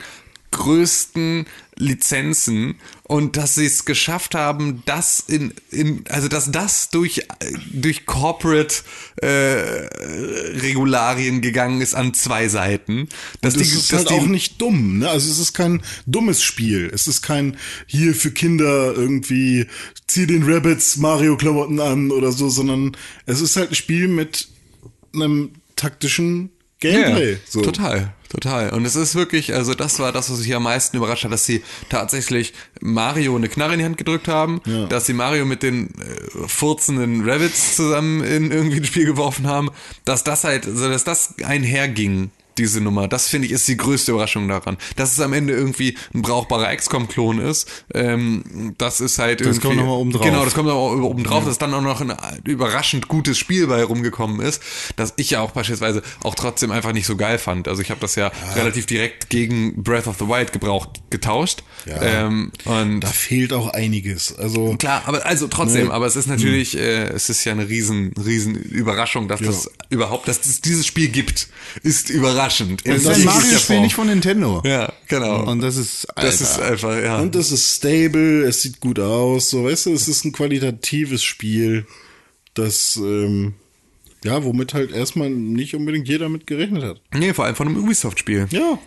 [0.51, 1.47] größten
[1.77, 7.23] Lizenzen und dass sie es geschafft haben, das in, in also dass das durch
[7.73, 8.75] durch Corporate
[9.17, 13.09] äh, Regularien gegangen ist an zwei Seiten.
[13.41, 15.09] Dass das die, ist dass halt die, auch nicht dumm, ne?
[15.09, 16.91] Also es ist kein dummes Spiel.
[16.93, 19.67] Es ist kein hier für Kinder irgendwie
[20.07, 22.97] zieh den Rabbits Mario Klamotten an oder so, sondern
[23.27, 24.49] es ist halt ein Spiel mit
[25.15, 27.33] einem taktischen Gameplay.
[27.33, 27.62] Ja, so.
[27.62, 28.70] Total, total.
[28.70, 31.45] Und es ist wirklich, also das war das, was mich am meisten überrascht hat, dass
[31.45, 35.89] sie tatsächlich Mario eine Knarre in die Hand gedrückt haben, dass sie Mario mit den
[35.89, 39.70] äh, furzenden Rabbits zusammen in irgendwie ein Spiel geworfen haben,
[40.05, 42.31] dass das halt, also dass das einherging.
[42.59, 44.77] Diese Nummer, das finde ich ist die größte Überraschung daran.
[44.97, 49.61] Dass es am Ende irgendwie ein brauchbarer XCOM-Klon ist, ähm, das ist halt irgendwie.
[49.61, 50.23] kommt noch mal oben drauf.
[50.27, 53.67] Genau, das kommt noch mal oben drauf, dass dann auch noch ein überraschend gutes Spiel
[53.67, 54.63] bei rumgekommen ist,
[54.97, 57.69] das ich ja auch beispielsweise auch trotzdem einfach nicht so geil fand.
[57.69, 61.63] Also ich habe das ja, relativ direkt gegen Breath of the Wild gebraucht getauscht.
[61.87, 64.37] Ähm, und Da fehlt auch einiges.
[64.37, 65.93] Also klar, aber also trotzdem, Ne?
[65.95, 70.29] aber es ist natürlich, äh, es ist ja eine riesen, riesen Überraschung, dass das überhaupt,
[70.29, 71.49] dass es dieses Spiel gibt,
[71.83, 72.48] ist überraschend.
[72.49, 74.63] Ist ein jeglicher Mario-Spiel nicht von Nintendo.
[74.65, 75.45] Ja, genau.
[75.51, 76.73] Und das ist, das ist Alter.
[76.73, 77.19] einfach, ja.
[77.19, 81.23] Und es ist stable, es sieht gut aus, so weißt du, es ist ein qualitatives
[81.23, 81.87] Spiel,
[82.55, 83.55] das ähm,
[84.25, 87.01] ja, womit halt erstmal nicht unbedingt jeder mit gerechnet hat.
[87.15, 88.49] nee, vor allem von einem Ubisoft-Spiel.
[88.51, 88.79] Ja.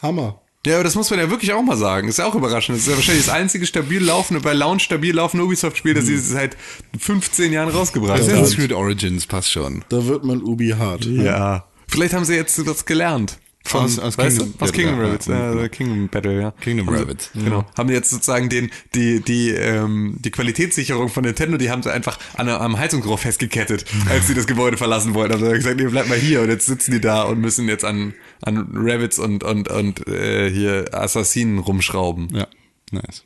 [0.00, 0.40] Hammer.
[0.66, 2.06] Ja, aber das muss man ja wirklich auch mal sagen.
[2.06, 2.76] Das ist ja auch überraschend.
[2.76, 6.18] Das ist ja wahrscheinlich das einzige stabil laufende, bei Launch stabil laufende Ubisoft-Spiel, das sie
[6.18, 6.54] seit
[6.98, 8.28] 15 Jahren rausgebracht haben.
[8.28, 9.84] Assassin's Creed Origins passt schon.
[9.88, 11.06] Da wird man Ubi hart.
[11.06, 11.64] Ja.
[11.90, 13.38] Vielleicht haben sie jetzt was gelernt.
[13.62, 14.64] Von, Aus- aus weißt Kingdom du?
[14.64, 15.04] Aus Kingdom ja.
[15.06, 16.50] Rabbits, ja, oder Kingdom Battle, ja.
[16.62, 17.30] Kingdom haben sie, Rabbits.
[17.34, 17.66] Genau.
[17.76, 21.92] Haben die jetzt sozusagen den, die, die, ähm, die Qualitätssicherung von Nintendo, die haben sie
[21.92, 25.34] einfach an, am Heizungsrohr festgekettet, als sie das Gebäude verlassen wollten.
[25.34, 26.40] Also gesagt, nee, bleib mal hier.
[26.40, 30.50] Und jetzt sitzen die da und müssen jetzt an, an Rabbits und, und, und äh,
[30.50, 32.28] hier Assassinen rumschrauben.
[32.34, 32.46] Ja,
[32.92, 33.24] nice.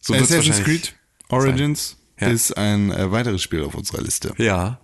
[0.00, 0.94] So Assassin's Creed
[1.28, 2.28] Origins Ja.
[2.28, 4.34] ist ein äh, weiteres Spiel auf unserer Liste.
[4.36, 4.80] Ja.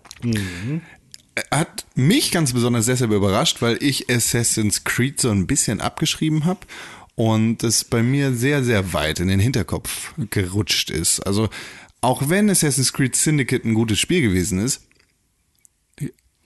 [1.50, 6.60] Hat mich ganz besonders deshalb überrascht, weil ich Assassin's Creed so ein bisschen abgeschrieben habe
[7.14, 11.20] und es bei mir sehr, sehr weit in den Hinterkopf gerutscht ist.
[11.20, 11.48] Also
[12.00, 14.82] auch wenn Assassin's Creed Syndicate ein gutes Spiel gewesen ist,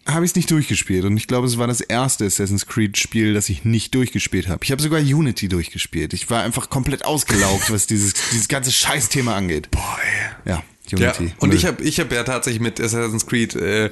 [0.07, 1.05] habe ich es nicht durchgespielt.
[1.05, 4.64] Und ich glaube, es war das erste Assassin's Creed-Spiel, das ich nicht durchgespielt habe.
[4.64, 6.14] Ich habe sogar Unity durchgespielt.
[6.14, 9.70] Ich war einfach komplett ausgelaugt, was dieses, dieses ganze Scheißthema angeht.
[9.70, 9.99] Boah,
[10.45, 10.51] ey.
[10.53, 11.34] Ja, Ja, Unity.
[11.38, 11.59] und Müll.
[11.59, 13.91] ich habe ich hab ja tatsächlich mit Assassin's Creed äh,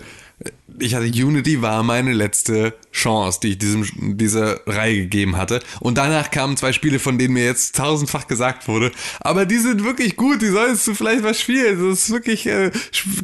[0.81, 3.87] ich hatte Unity war meine letzte Chance, die ich diesem,
[4.17, 5.61] dieser Reihe gegeben hatte.
[5.81, 9.85] Und danach kamen zwei Spiele, von denen mir jetzt tausendfach gesagt wurde, aber die sind
[9.85, 11.89] wirklich gut, die sollst du vielleicht mal spielen.
[11.89, 12.71] Das ist wirklich, äh,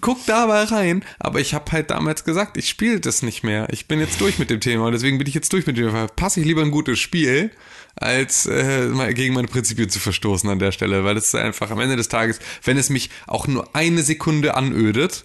[0.00, 1.04] guck da mal rein.
[1.18, 3.68] Aber ich habe halt damals gesagt, ich spiele das nicht mehr.
[3.70, 5.86] Ich bin jetzt durch mit dem Thema und deswegen bin ich jetzt durch mit dem
[5.86, 6.06] Thema.
[6.08, 7.50] Passe ich lieber ein gutes Spiel
[7.96, 11.78] als äh, gegen meine Prinzipien zu verstoßen an der Stelle, weil es ist einfach am
[11.78, 15.24] Ende des Tages, wenn es mich auch nur eine Sekunde anödet,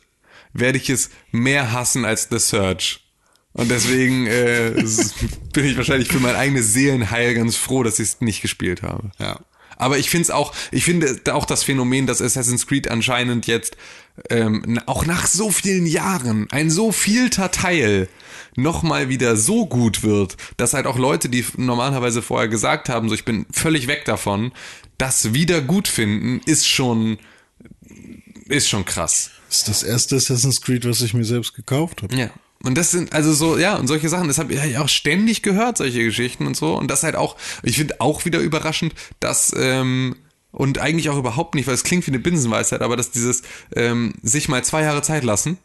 [0.54, 3.02] werde ich es mehr hassen als The Search.
[3.54, 4.72] Und deswegen äh,
[5.54, 9.12] bin ich wahrscheinlich für mein eigenes Seelenheil ganz froh, dass ich es nicht gespielt habe.
[9.20, 9.40] Ja.
[9.80, 13.78] Aber ich finde es auch, ich finde auch das Phänomen, dass Assassin's Creed anscheinend jetzt
[14.30, 18.10] ähm, auch nach so vielen Jahren ein so vielter Teil
[18.58, 23.16] nochmal wieder so gut wird, dass halt auch Leute, die normalerweise vorher gesagt haben, so
[23.16, 24.52] ich bin völlig weg davon,
[24.98, 27.18] das wieder gut finden, ist schon,
[28.50, 29.32] ist schon krass.
[29.50, 32.16] Das ist das erste Assassin's Creed, was ich mir selbst gekauft habe.
[32.16, 32.30] Ja.
[32.64, 35.78] Und das sind also so, ja, und solche Sachen, das habe ich auch ständig gehört,
[35.78, 36.78] solche Geschichten und so.
[36.78, 40.16] Und das halt auch, ich finde auch wieder überraschend, dass, ähm,
[40.52, 43.44] und eigentlich auch überhaupt nicht, weil es klingt wie eine Binsenweisheit, aber dass dieses
[43.76, 45.58] ähm, sich mal zwei Jahre Zeit lassen,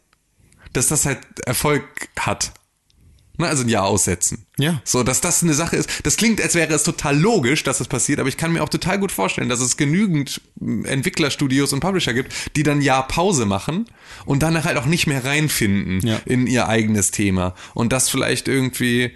[0.73, 1.83] dass das halt Erfolg
[2.17, 2.53] hat.
[3.37, 4.45] Ne, also ein Jahr aussetzen.
[4.57, 4.81] Ja.
[4.83, 5.89] So, dass das eine Sache ist.
[6.03, 8.69] Das klingt, als wäre es total logisch, dass das passiert, aber ich kann mir auch
[8.69, 10.41] total gut vorstellen, dass es genügend
[10.83, 13.85] Entwicklerstudios und Publisher gibt, die dann ein Jahr Pause machen
[14.25, 16.19] und danach halt auch nicht mehr reinfinden Ja.
[16.25, 17.55] in ihr eigenes Thema.
[17.73, 19.11] Und das vielleicht irgendwie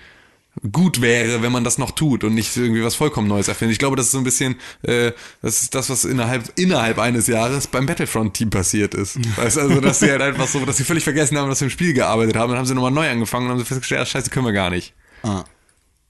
[0.71, 3.73] gut wäre, wenn man das noch tut und nicht irgendwie was vollkommen Neues erfindet.
[3.73, 7.27] Ich glaube, das ist so ein bisschen, äh, das ist das, was innerhalb, innerhalb eines
[7.27, 9.17] Jahres beim Battlefront-Team passiert ist.
[9.37, 11.65] Weißt du, also, dass sie halt einfach so, dass sie völlig vergessen haben, dass sie
[11.65, 14.05] im Spiel gearbeitet haben, dann haben sie nochmal neu angefangen und haben sie festgestellt, ah,
[14.05, 14.93] scheiße, können wir gar nicht.
[15.23, 15.43] Ah.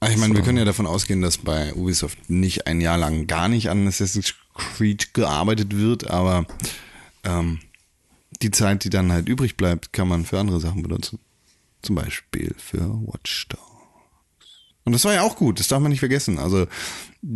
[0.08, 3.48] Ich meine, wir können ja davon ausgehen, dass bei Ubisoft nicht ein Jahr lang gar
[3.48, 6.46] nicht an Assassin's Creed gearbeitet wird, aber
[7.22, 7.60] ähm,
[8.40, 11.18] die Zeit, die dann halt übrig bleibt, kann man für andere Sachen benutzen.
[11.82, 13.69] Zum Beispiel für Watch Dogs.
[14.90, 16.40] Und das war ja auch gut, das darf man nicht vergessen.
[16.40, 16.66] Also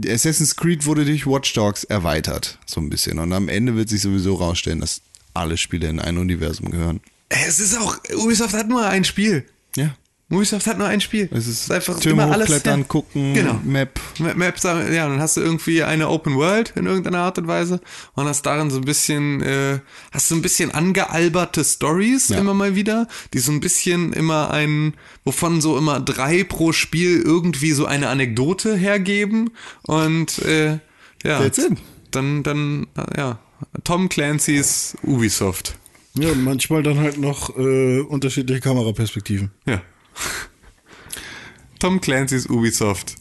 [0.09, 3.20] Assassin's Creed wurde durch Watch Dogs erweitert, so ein bisschen.
[3.20, 5.02] Und am Ende wird sich sowieso rausstellen, dass
[5.34, 7.00] alle Spiele in ein Universum gehören.
[7.28, 9.46] Es ist auch, Ubisoft hat nur ein Spiel.
[9.76, 9.94] Ja.
[10.35, 11.28] Ubisoft hat nur ein Spiel.
[11.32, 12.49] Es ist einfach Türme immer alles.
[12.49, 12.87] hochklettern, ja.
[12.87, 13.61] gucken, Genau.
[13.64, 14.01] Map.
[14.18, 14.74] Ma- Maps, ja,
[15.09, 17.80] dann hast du irgendwie eine Open World in irgendeiner Art und Weise
[18.14, 19.78] und hast darin so ein bisschen, äh,
[20.12, 22.39] hast du ein bisschen angealberte Stories Ja.
[22.39, 27.20] immer mal wieder, die so ein bisschen immer ein, wovon so immer drei pro Spiel
[27.22, 29.51] irgendwie so eine Anekdote hergeben
[29.82, 30.78] und äh,
[31.24, 31.43] ja,
[32.11, 33.39] dann, dann, äh, ja,
[33.82, 35.76] Tom Clancy's Ubisoft.
[36.16, 39.51] Ja, und manchmal dann halt noch äh, unterschiedliche Kameraperspektiven.
[39.66, 39.82] Ja.
[41.78, 43.14] Tom Clancy's Ubisoft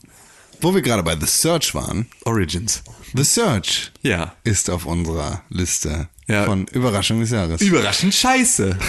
[0.61, 2.83] Wo wir gerade bei The Search waren, Origins.
[3.15, 4.33] The Search Ja.
[4.43, 6.45] ist auf unserer Liste Ja.
[6.45, 7.61] von Überraschung des Jahres.
[7.61, 8.77] Überraschend scheiße.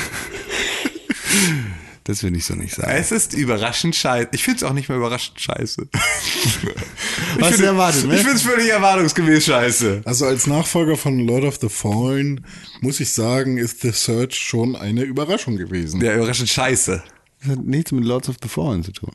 [2.07, 2.91] Das will ich so nicht sagen.
[2.93, 4.29] Es ist überraschend scheiße.
[4.33, 5.89] Ich finde es auch nicht mehr überraschend scheiße.
[5.91, 8.17] Was ich find- erwartet, ne?
[8.17, 10.03] Ich finde es völlig erwartungsgemäß scheiße.
[10.05, 12.45] Also als Nachfolger von Lord of the Fallen
[12.83, 16.03] muss ich sagen, ist The Search schon eine Überraschung gewesen.
[16.03, 17.03] Ja, überraschend scheiße.
[17.45, 19.13] Das hat nichts mit Lords of the Fallen zu tun.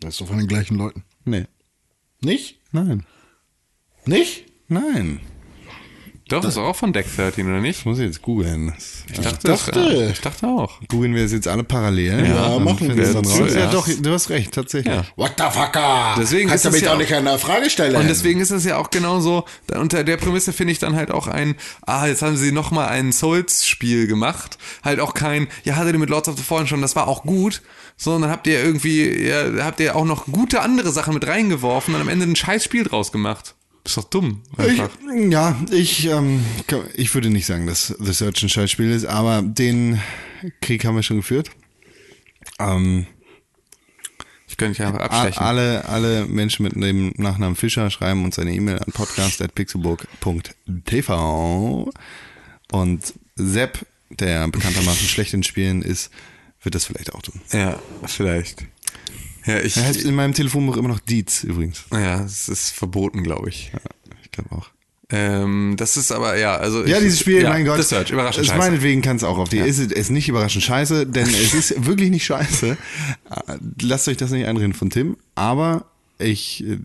[0.00, 1.04] Das ist doch von den gleichen Leuten.
[1.24, 1.46] Nee.
[2.20, 2.60] Nicht?
[2.70, 3.06] Nein.
[4.04, 4.44] Nicht?
[4.68, 5.20] Nein.
[6.28, 7.80] Doch, das ist auch von Deck 13, oder nicht?
[7.80, 8.72] Ich muss jetzt googeln.
[8.74, 10.80] Das- Ich dachte, dachte- Das, ich dachte auch.
[10.88, 12.26] Googeln wir das jetzt alle parallel?
[12.28, 13.12] Ja, dann machen wir das.
[13.14, 13.54] dann raus.
[13.54, 13.70] Ja, Ja.
[13.70, 14.94] doch, du hast recht, tatsächlich.
[14.94, 15.04] Ja.
[15.16, 16.14] What the fucker?
[16.18, 17.96] Deswegen Kannst ist du es mich ja doch nicht eine Frage stellen.
[17.96, 21.10] Und deswegen ist es ja auch genauso, da- unter der Prämisse finde ich dann halt
[21.10, 21.54] auch ein,
[21.86, 24.58] ah, jetzt haben sie nochmal ein Souls-Spiel gemacht.
[24.84, 27.22] Halt auch kein, ja, hattet ihr mit Lords of the Fallen schon, das war auch
[27.22, 27.62] gut,
[27.96, 32.00] sondern habt ihr irgendwie, ja, habt ihr auch noch gute andere Sachen mit reingeworfen und
[32.00, 33.54] am Ende ein scheiß Spiel draus gemacht.
[33.88, 34.42] Ist doch dumm.
[34.58, 34.82] Ich,
[35.30, 36.44] ja, ich, ähm,
[36.92, 39.98] ich würde nicht sagen, dass The Search ein Scheißspiel ist, aber den
[40.60, 41.50] Krieg haben wir schon geführt.
[42.58, 43.06] Ähm,
[44.46, 45.42] ich könnte dich einfach abstechen.
[45.42, 51.90] alle, alle Menschen mit dem Nachnamen Fischer schreiben uns eine E-Mail an podcast.pixelburg.tv
[52.70, 56.10] und Sepp, der bekanntermaßen schlecht in Spielen ist,
[56.62, 57.40] wird das vielleicht auch tun.
[57.52, 58.66] Ja, vielleicht.
[59.48, 61.84] Ja, ich, Er heißt in meinem Telefonbuch immer noch Dietz übrigens.
[61.92, 63.72] ja, es ist verboten, glaube ich.
[63.72, 63.80] Ja,
[64.22, 64.68] ich glaube auch.
[65.10, 66.84] Ähm, das ist aber, ja, also.
[66.84, 67.78] Ja, ich, dieses Spiel, ja, mein Gott.
[67.78, 68.58] The Search, überraschend scheiße.
[68.58, 69.56] meinetwegen kann es auch auf die.
[69.56, 72.76] Ist es ist nicht überraschend scheiße, denn es ist wirklich nicht scheiße.
[73.80, 75.86] Lasst euch das nicht einreden von Tim, aber
[76.18, 76.76] ich äh,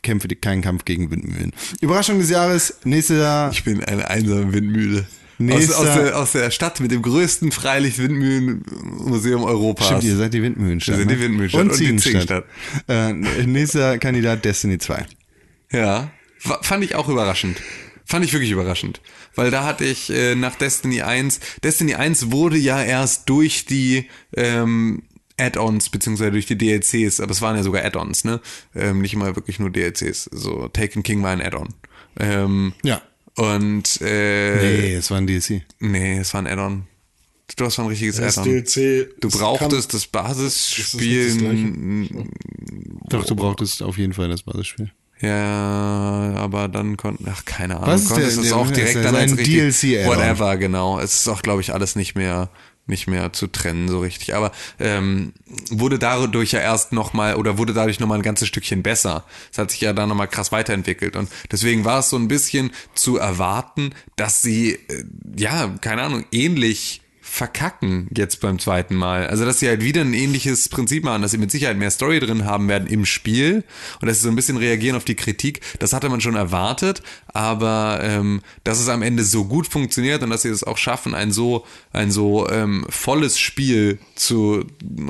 [0.00, 1.52] kämpfe keinen Kampf gegen Windmühlen.
[1.82, 3.52] Überraschung des Jahres, nächstes Jahr.
[3.52, 5.06] Ich bin eine einsame Windmühle.
[5.32, 9.86] Aus, Nächster- aus, der, aus der Stadt mit dem größten Freilicht-Windmühlenmuseum Europas.
[9.86, 10.96] Stimmt, ihr seid die Windmühlenstadt.
[10.96, 11.20] Wir sind die ne?
[11.22, 12.44] Windmühlenstadt und, und die Ziegenstadt.
[12.88, 15.06] Äh, nächster Kandidat Destiny 2.
[15.72, 17.60] Ja, fand ich auch überraschend.
[18.04, 19.00] Fand ich wirklich überraschend.
[19.34, 24.08] Weil da hatte ich äh, nach Destiny 1, Destiny 1 wurde ja erst durch die
[24.36, 25.02] ähm,
[25.38, 28.40] Add-ons beziehungsweise durch die DLCs, aber es waren ja sogar Add-ons, ne?
[28.74, 30.24] Ähm, nicht immer wirklich nur DLCs.
[30.30, 31.68] So Taken King war ein Add-on.
[32.20, 33.00] Ähm, Ja.
[33.36, 35.62] Und äh, Nee, es war ein DLC.
[35.80, 36.86] nee, es war ein Add-on.
[37.56, 38.62] Du hast ein richtiges Das Add-on.
[38.64, 39.08] DLC.
[39.20, 41.26] Du es brauchtest das kann- Basisspiel.
[41.26, 42.30] das n-
[43.08, 44.90] Doch, du brauchtest auf jeden Fall das Basisspiel.
[45.20, 49.30] Ja, aber dann konnten, ach, keine Ahnung, Was ist konntest es auch direkt dann ein
[49.30, 50.16] als richtig, DLC-Add-on.
[50.16, 50.98] whatever, genau.
[50.98, 52.50] Es ist auch, glaube ich, alles nicht mehr,
[52.86, 54.34] nicht mehr zu trennen so richtig.
[54.34, 55.32] Aber ähm,
[55.70, 59.24] wurde dadurch ja erst nochmal oder wurde dadurch nochmal ein ganzes Stückchen besser.
[59.52, 61.16] Es hat sich ja dann nochmal krass weiterentwickelt.
[61.16, 65.04] Und deswegen war es so ein bisschen zu erwarten, dass sie, äh,
[65.36, 67.01] ja, keine Ahnung, ähnlich
[67.32, 69.26] verkacken jetzt beim zweiten Mal.
[69.26, 72.20] Also, dass sie halt wieder ein ähnliches Prinzip machen, dass sie mit Sicherheit mehr Story
[72.20, 73.64] drin haben werden im Spiel
[74.02, 75.62] und dass sie so ein bisschen reagieren auf die Kritik.
[75.78, 80.28] Das hatte man schon erwartet, aber ähm, dass es am Ende so gut funktioniert und
[80.28, 81.64] dass sie es auch schaffen, ein so
[81.94, 84.66] ein so ähm, volles Spiel zu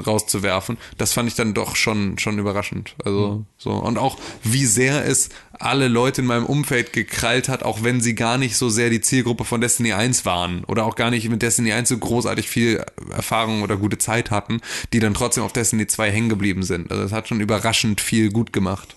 [0.07, 2.95] rauszuwerfen, das fand ich dann doch schon schon überraschend.
[3.05, 5.29] Also so und auch wie sehr es
[5.65, 9.01] alle Leute in meinem Umfeld gekrallt hat, auch wenn sie gar nicht so sehr die
[9.01, 12.85] Zielgruppe von Destiny 1 waren oder auch gar nicht mit Destiny 1 so großartig viel
[13.11, 14.61] Erfahrung oder gute Zeit hatten,
[14.93, 16.91] die dann trotzdem auf Destiny 2 hängen geblieben sind.
[16.91, 18.97] Also es hat schon überraschend viel gut gemacht.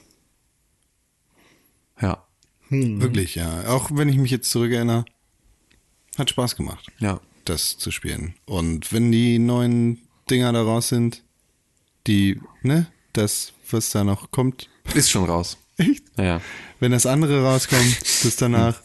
[2.02, 2.26] Ja,
[2.70, 3.68] Wirklich, ja.
[3.68, 5.06] Auch wenn ich mich jetzt zurückerinnere,
[6.18, 7.20] hat Spaß gemacht, ja.
[7.46, 8.36] das zu spielen.
[8.46, 10.00] Und wenn die neuen
[10.30, 11.24] Dinger da raus sind,
[12.08, 15.58] die, ne, das, was da noch kommt, Ist schon raus.
[15.78, 16.04] Echt?
[16.18, 16.42] Ja.
[16.80, 18.76] Wenn das andere rauskommt, das danach,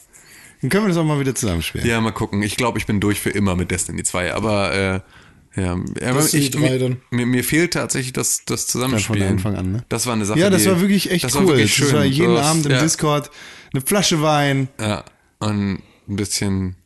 [0.61, 1.87] dann können wir das auch mal wieder zusammenspielen.
[1.87, 2.43] Ja, mal gucken.
[2.43, 6.51] Ich glaube, ich bin durch für immer mit Destiny 2, aber äh, ja, aber ich,
[6.53, 9.29] 3 mir, mir, mir fehlt tatsächlich das, das Zusammenspielen.
[9.33, 9.85] Anfang an, ne?
[9.89, 10.39] Das war eine Sache.
[10.39, 11.41] Ja, das die, war wirklich echt das cool.
[11.41, 11.97] War wirklich Das schön.
[11.97, 13.31] war jeden Das- Abend im ja, Discord
[13.73, 15.05] eine Flasche Wein, Ja,
[15.41, 16.77] und ein bisschen,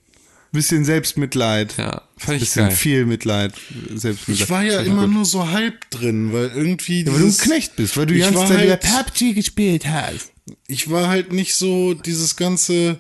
[0.55, 1.77] bisschen Selbstmitleid.
[1.77, 2.77] ja, fand ich bisschen geil.
[2.77, 3.53] viel Mitleid,
[3.95, 4.45] Selbstmitleid.
[4.47, 5.13] Ich war ja immer gut.
[5.15, 7.03] nur so halb drin, weil irgendwie.
[7.05, 9.35] Ja, weil du ein Knecht bist, weil du die Ich ganze Zeit wieder halt- PUBG
[9.35, 10.33] gespielt hast.
[10.67, 12.99] ich war halt nicht so dieses ganze,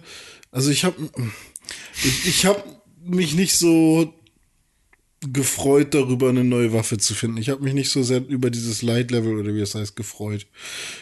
[0.50, 0.96] also ich habe
[2.04, 2.62] ich, ich habe
[3.06, 4.12] mich nicht so
[5.32, 7.38] gefreut darüber, eine neue Waffe zu finden.
[7.38, 10.46] Ich habe mich nicht so sehr über dieses Light Level oder wie es heißt gefreut.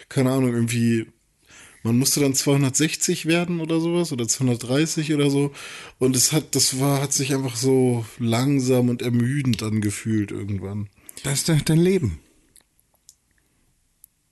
[0.08, 1.06] Keine Ahnung, irgendwie
[1.82, 5.52] man musste dann 260 werden oder sowas oder 230 oder so
[5.98, 10.88] und es hat das war hat sich einfach so langsam und ermüdend angefühlt irgendwann.
[11.24, 12.18] Das ist doch dein Leben.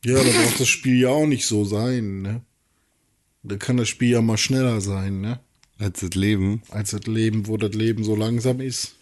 [0.04, 2.42] Ja, da braucht das Spiel ja auch nicht so sein, ne?
[3.42, 5.40] Da kann das Spiel ja mal schneller sein, ne?
[5.78, 6.62] Als das Leben.
[6.68, 8.94] Als das Leben, wo das Leben so langsam ist.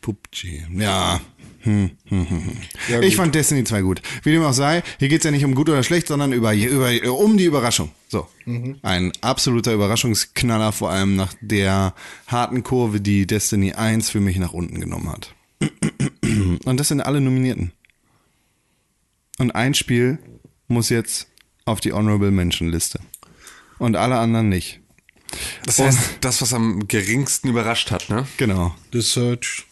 [0.00, 0.66] PUBG.
[0.78, 1.20] Ja.
[1.64, 2.56] Hm, hm, hm, hm.
[2.90, 4.02] Ja, ich fand Destiny 2 gut.
[4.22, 6.90] Wie dem auch sei, hier geht's ja nicht um gut oder schlecht, sondern über, über,
[7.18, 7.90] um die Überraschung.
[8.08, 8.28] So.
[8.82, 11.94] Ein absoluter Überraschungsknaller, vor allem nach der
[12.26, 15.34] harten Kurve, die Destiny 1 für mich nach unten genommen hat.
[16.64, 17.72] Und das sind alle Nominierten.
[19.38, 20.18] Und ein Spiel
[20.68, 21.28] muss jetzt
[21.64, 23.00] auf die Honorable Mention Liste.
[23.78, 24.80] Und alle anderen nicht.
[25.64, 28.26] Das heißt, das, was am geringsten überrascht hat, ne?
[28.36, 28.74] Genau.
[28.92, 29.64] The Search.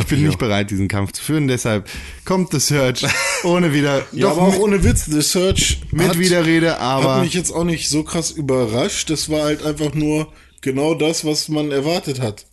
[0.00, 1.88] Ich bin nicht bereit, diesen Kampf zu führen, deshalb
[2.24, 3.04] kommt The Search
[3.44, 7.22] ohne wieder, Ja, doch aber auch ohne Witz, The Search mit hat, Widerrede, aber hat
[7.22, 9.10] mich jetzt auch nicht so krass überrascht.
[9.10, 12.46] Das war halt einfach nur genau das, was man erwartet hat.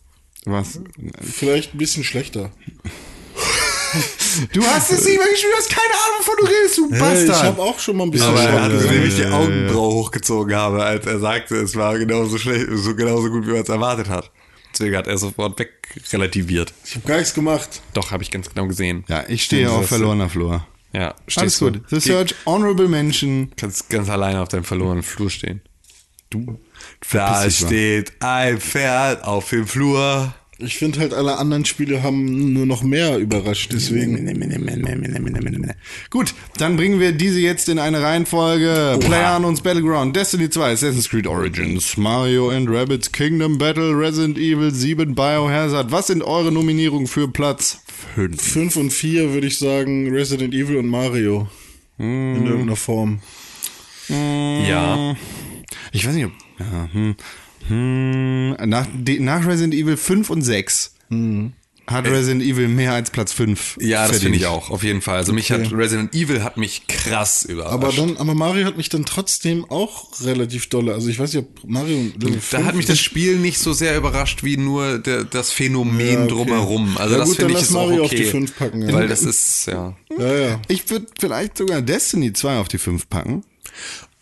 [0.46, 0.80] was?
[1.22, 2.52] Vielleicht ein bisschen schlechter.
[4.54, 7.24] Du hast es nicht mehr gespielt, du hast keine Ahnung, wovon du redest, du Hey,
[7.24, 7.46] ich Bastard.
[7.48, 11.06] habe auch schon mal ein bisschen Aber er hatte, ich die Augenbraue hochgezogen habe, als
[11.06, 14.32] er sagte, es war genauso schlecht, so genauso gut, wie man es erwartet hat.
[14.82, 16.74] Deswegen hat er sofort wegrelativiert.
[16.84, 17.82] Ich habe gar nichts gemacht.
[17.94, 19.04] Doch, habe ich ganz genau gesehen.
[19.08, 20.66] ja, ich stehe auf verlorener Flur.
[20.92, 21.82] Ja, Alles stehst gut.
[21.90, 23.52] The Search, Honorable Mention.
[23.58, 25.62] Kannst ganz alleine auf deinem verlorenen Flur stehen.
[26.32, 26.60] Du.
[27.12, 30.34] Da steht ein Pferd auf dem Flur.
[30.62, 33.72] Ich finde halt, alle anderen Spiele haben nur noch mehr überrascht.
[33.74, 34.26] Deswegen.
[36.10, 38.98] Gut, dann bringen wir diese jetzt in eine Reihenfolge.
[39.00, 45.16] PlayerUnknown's Battleground, Destiny 2, Assassin's Creed Origins, Mario and Rabbids Kingdom Battle, Resident Evil 7,
[45.16, 45.92] Biohazard.
[45.92, 47.82] Was sind eure Nominierungen für Platz
[48.16, 48.42] 5?
[48.42, 51.48] 5 und 4 würde ich sagen Resident Evil und Mario.
[51.98, 53.20] In irgendeiner Form.
[54.10, 55.16] Ja.
[55.92, 56.32] Ich weiß nicht, ob.
[56.60, 57.16] Ja, hm,
[57.68, 58.88] hm, nach,
[59.20, 60.96] nach Resident Evil 5 und 6
[61.88, 63.78] hat Resident Evil mehr als Platz 5.
[63.82, 65.18] Ja, das finde ich auch, auf jeden Fall.
[65.18, 65.66] Also mich Okay.
[65.66, 67.74] hat Resident Evil hat mich krass überrascht.
[67.74, 70.94] Aber dann, aber Mario hat mich dann trotzdem auch relativ dolle.
[70.94, 73.98] Also ich weiß nicht, ob Mario da 5 hat mich das Spiel nicht so sehr
[73.98, 76.30] überrascht wie nur der, das Phänomen Ja, okay.
[76.30, 76.98] drumherum.
[76.98, 78.16] Also Ja das finde ich lass ist auch Mario okay.
[78.16, 78.94] auf die fünf packen, ja.
[78.94, 79.96] Weil das ist, ja.
[80.18, 80.62] Ja, ja.
[80.70, 83.44] Ich würde vielleicht sogar Destiny 2 auf die 5 packen.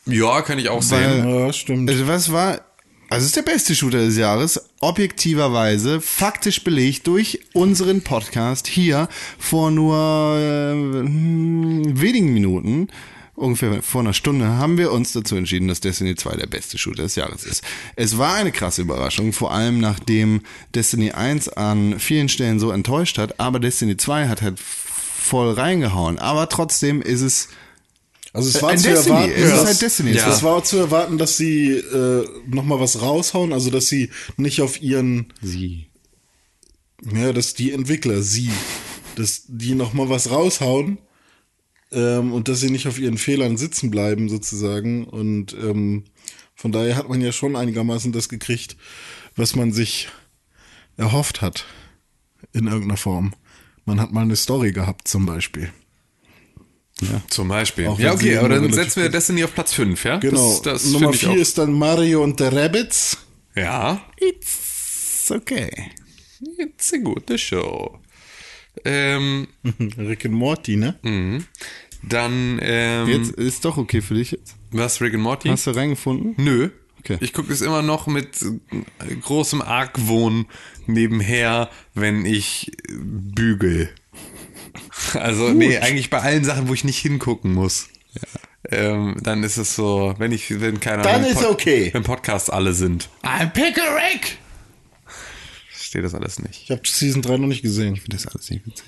[0.06, 1.24] Ja, kann ich auch sehen.
[1.24, 1.90] Weil- Ja, stimmt.
[1.90, 2.62] Also was war,
[3.10, 9.10] also es ist der beste Shooter des Jahres, objektiverweise, faktisch belegt durch unseren Podcast hier
[9.40, 9.96] vor nur
[10.38, 12.88] äh, wenigen Minuten,
[13.34, 17.04] ungefähr vor einer Stunde, haben wir uns dazu entschieden, dass Destiny 2 der beste Shooter
[17.04, 17.64] des Jahres ist.
[17.96, 20.42] Es war eine krasse Überraschung, vor allem nachdem
[20.76, 26.20] Destiny 1 an vielen Stellen so enttäuscht hat, aber Destiny 2 hat halt voll reingehauen.
[26.20, 27.50] Aber trotzdem ist es
[28.32, 29.16] Also es war ein zu Destiny.
[29.16, 30.12] erwarten, Es ist dass- halt Destiny.
[30.12, 30.30] Ja.
[30.32, 34.62] Es war zu erwarten, dass sie äh, noch mal was raushauen, also dass sie nicht
[34.62, 35.88] auf ihren, Sie.
[37.14, 38.52] ja, dass die Entwickler, sie,
[39.16, 41.00] dass die noch mal was raushauen
[41.92, 46.04] ähm, und dass sie nicht auf ihren Fehlern sitzen bleiben sozusagen und ähm,
[46.56, 48.76] von daher hat man ja schon einigermaßen das gekriegt,
[49.36, 50.10] was man sich
[50.98, 51.66] erhofft hat
[52.52, 53.34] in irgendeiner Form.
[53.86, 55.72] Man hat mal eine Story gehabt zum Beispiel.
[57.30, 57.88] Zum Beispiel.
[57.88, 60.18] Auch ja, okay, aber dann setzen wir Destiny auf Platz 5, ja?
[60.18, 60.60] Genau.
[60.64, 61.36] Das, das Nummer finde ich 4 auch.
[61.36, 63.18] ist dann Mario und der Rabbits.
[63.56, 64.02] Ja.
[64.18, 65.92] It's okay.
[66.58, 68.00] It's a good show.
[68.86, 69.48] Ähm,
[69.98, 70.96] Rick and Morty, ne?
[72.02, 74.56] dann, ähm, Jetzt ist doch okay für dich jetzt.
[74.72, 75.50] was, Rick and Morty?
[75.50, 76.36] Hast du reingefunden?
[76.38, 76.70] Nö.
[77.00, 77.18] Okay.
[77.22, 78.46] Ich gucke es immer noch mit
[79.22, 80.48] großem Argwohn
[80.86, 83.90] nebenher, wenn ich bügel.
[85.14, 87.88] Also, nee, eigentlich bei allen Sachen, wo ich nicht hingucken muss.
[88.70, 91.04] Ähm, dann ist es so, wenn ich, wenn keiner.
[91.04, 91.90] Dann wenn ist okay.
[91.94, 93.10] Wenn Podcasts alle sind.
[93.24, 94.38] I'm Pickerick!
[95.74, 96.64] Steht das alles nicht.
[96.66, 98.00] Ich habe Season 3 noch nicht gesehen.
[98.10, 98.86] Das ist alles nicht witzig.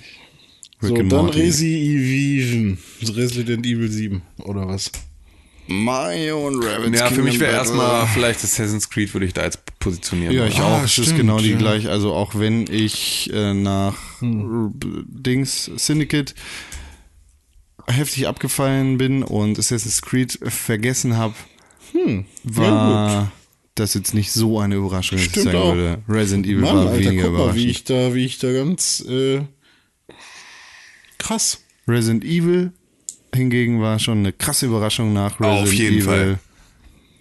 [0.82, 1.30] So, Rick and dann.
[1.30, 2.78] Resi Evil,
[3.16, 4.92] Resident Evil 7 oder was?
[5.68, 9.60] Mario und Rabbits Ja, für mich wäre erstmal vielleicht Assassin's Creed, würde ich da jetzt
[9.80, 10.34] positionieren.
[10.36, 10.84] Ja, ich Ah, auch.
[10.84, 11.58] Es ist genau die ja.
[11.58, 11.90] gleiche.
[11.92, 16.36] Also auch wenn ich äh, nach R- Dings Syndicate
[17.88, 21.36] heftig abgefallen bin und Assassin's Creed vergessen habe,
[22.44, 23.32] war
[23.76, 25.76] das jetzt nicht so eine Überraschung, dass ich sagen auch.
[25.76, 26.02] würde.
[26.08, 27.64] Resident Evil Mann, war Alter, weniger guck mal, überraschend.
[27.64, 29.42] wie ich da, wie ich da ganz äh,
[31.18, 31.64] krass.
[31.88, 32.72] Resident Evil
[33.36, 36.40] hingegen war schon eine krasse Überraschung nach Resident Auf jeden Evil Fall.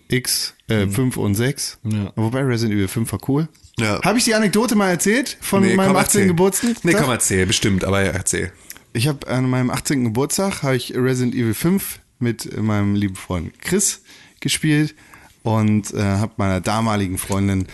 [0.08, 1.78] X, äh, 5 und 6.
[1.84, 2.12] Ja.
[2.16, 3.48] Wobei Resident Evil 5 war cool.
[3.78, 4.00] Ja.
[4.02, 6.04] Habe ich die Anekdote mal erzählt von Nee, meinem komm, 18.
[6.20, 6.26] erzähl.
[6.28, 6.76] Geburtstag?
[6.84, 8.52] Nee, komm, erzähl, bestimmt, aber erzähl.
[8.92, 10.04] Ich habe an meinem 18.
[10.04, 14.02] Geburtstag habe ich Resident Evil 5 mit meinem lieben Freund Chris
[14.40, 14.94] gespielt
[15.42, 17.66] und äh, habe meiner damaligen Freundin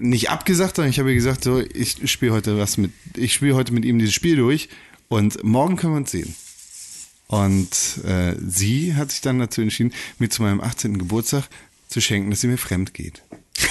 [0.00, 3.54] nicht abgesagt, sondern ich habe ihr gesagt, so ich spiele heute was mit, ich spiele
[3.54, 4.68] heute mit ihm dieses Spiel durch
[5.08, 6.34] und morgen können wir uns sehen.
[7.32, 7.70] Und
[8.04, 10.98] äh, sie hat sich dann dazu entschieden, mir zu meinem 18.
[10.98, 11.44] Geburtstag
[11.88, 13.22] zu schenken, dass sie mir fremd geht.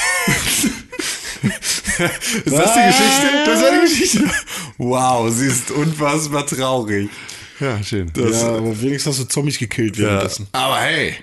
[1.44, 3.44] Ist das die Geschichte?
[3.46, 4.32] Das war die Geschichte.
[4.80, 7.10] Wow, sie ist unfassbar traurig.
[7.60, 8.12] Ja, schön.
[8.16, 10.48] ja, aber wenigstens hast du Zombies gekillt währenddessen.
[10.54, 11.18] Aber hey,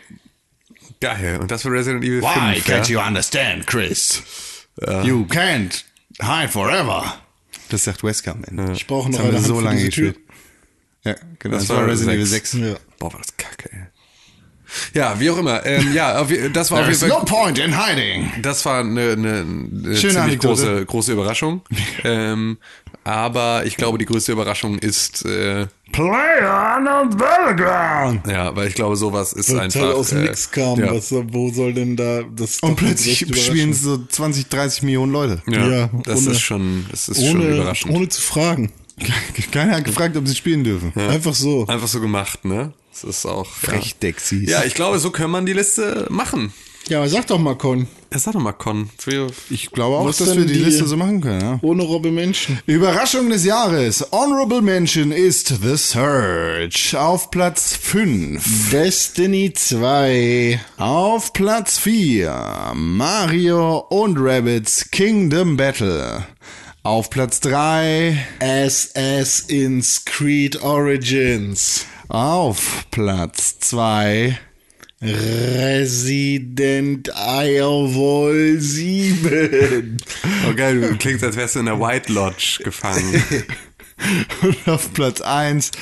[1.00, 1.38] Geil.
[1.40, 2.66] Und das für Resident Evil Why 5.
[2.66, 3.00] can't ja?
[3.00, 4.22] you understand, Chris?
[4.80, 5.82] You can't
[6.20, 7.20] hide forever.
[7.68, 8.72] Das sagt Wesker am Ende.
[8.74, 10.12] Ich brauche noch Das haben eine wir Hand so für lange diese Tür.
[10.12, 10.27] gespielt.
[11.04, 11.54] Ja, genau.
[11.56, 12.50] Das Das, war Resident Evil sechs.
[12.52, 12.62] 6.
[12.64, 12.74] Ja.
[12.98, 13.78] Boah, war das kacke, ey.
[14.92, 15.64] Ja, wie auch immer.
[15.64, 16.22] Ähm, ja,
[16.52, 17.20] das war auf There's jeden Fall.
[17.20, 18.30] no point in hiding.
[18.42, 19.46] Das war eine, eine, eine
[19.96, 20.62] Schöne ziemlich Anekdote.
[20.64, 21.62] große, große Überraschung.
[22.04, 22.58] ähm,
[23.02, 28.26] aber ich glaube, die größte Überraschung ist, äh, Player on the battleground.
[28.26, 29.80] ja, weil ich glaube, sowas ist Weil einfach.
[29.80, 30.78] halt aus dem äh, Nix kam.
[30.78, 35.42] Ja, Was, wo soll denn da das Und plötzlich spielen so 20, 30 Millionen Leute.
[35.46, 37.94] ja, Ja, das ohne- ist schon, das ist schon ohne, überraschend.
[37.94, 38.70] ohne zu fragen.
[39.52, 40.92] Keiner hat gefragt, ob sie spielen dürfen.
[40.96, 41.66] Einfach so.
[41.66, 42.72] Einfach so gemacht, ne?
[42.92, 43.46] Das ist auch.
[43.46, 44.48] Frechdexis.
[44.50, 46.52] Ja, ich glaube, so kann man die Liste machen.
[46.88, 47.86] Ja, aber sag doch mal, Con.
[48.10, 48.88] Ja, sag doch mal, Con.
[49.50, 51.40] Ich glaube auch, dass wir die, die- Liste so machen können.
[51.42, 51.58] Ja.
[51.60, 52.58] Ohne Robbe Menschen.
[52.66, 54.06] Überraschung des Jahres.
[54.10, 58.70] Honorable Mention ist The Surge auf Platz 5.
[58.70, 60.58] Destiny 2.
[60.78, 66.26] Auf Platz 4 Mario und Rabbits Kingdom Battle.
[66.88, 71.84] Auf Platz 3 Assassin's Creed Origins.
[72.08, 74.38] auf Platz 2
[75.02, 79.98] Resident Evil 7.
[80.48, 83.22] Oh geil, du klingst, als wärst du in der White Lodge gefangen.
[84.40, 85.72] und auf Platz 1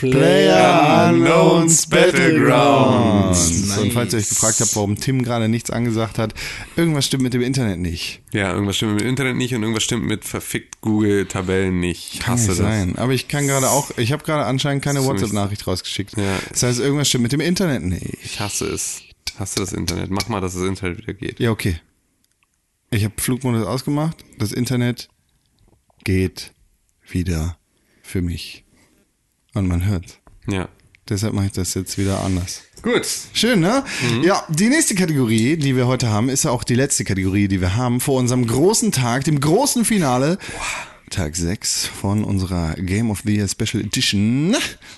[0.00, 3.38] Player Unknowns Battlegrounds.
[3.38, 3.78] Battlegrounds.
[3.78, 6.34] Und falls ihr euch gefragt habt, warum Tim gerade nichts angesagt hat,
[6.76, 8.22] irgendwas stimmt mit dem Internet nicht.
[8.32, 12.14] ja, irgendwas stimmt mit dem Internet nicht und irgendwas stimmt mit verfickt Google-Tabellen nicht.
[12.14, 12.66] Ich Kann hasse nicht das.
[12.66, 12.96] sein.
[12.96, 16.16] Aber ich kann gerade auch, ich habe gerade anscheinend keine WhatsApp-Nachricht rausgeschickt.
[16.16, 16.38] Ja.
[16.50, 18.16] Das heißt, irgendwas stimmt mit dem Internet nicht.
[18.24, 19.02] Ich hasse es.
[19.28, 20.10] Ich hasse das Internet.
[20.10, 21.40] Mach mal, dass das Internet wieder geht.
[21.40, 21.80] Ja, okay.
[22.90, 24.16] Ich habe Flugmodus ausgemacht.
[24.38, 25.08] Das Internet
[26.04, 26.52] geht
[27.08, 27.56] wieder
[28.02, 28.64] für mich.
[29.54, 30.20] Und man hört.
[30.46, 30.68] Ja.
[31.08, 32.62] Deshalb mache ich das jetzt wieder anders.
[32.82, 33.06] Gut.
[33.32, 33.84] Schön, ne?
[34.22, 37.60] Ja, die nächste Kategorie, die wir heute haben, ist ja auch die letzte Kategorie, die
[37.60, 40.38] wir haben vor unserem großen Tag, dem großen Finale.
[41.10, 44.54] Tag 6 von unserer Game of the Year Special Edition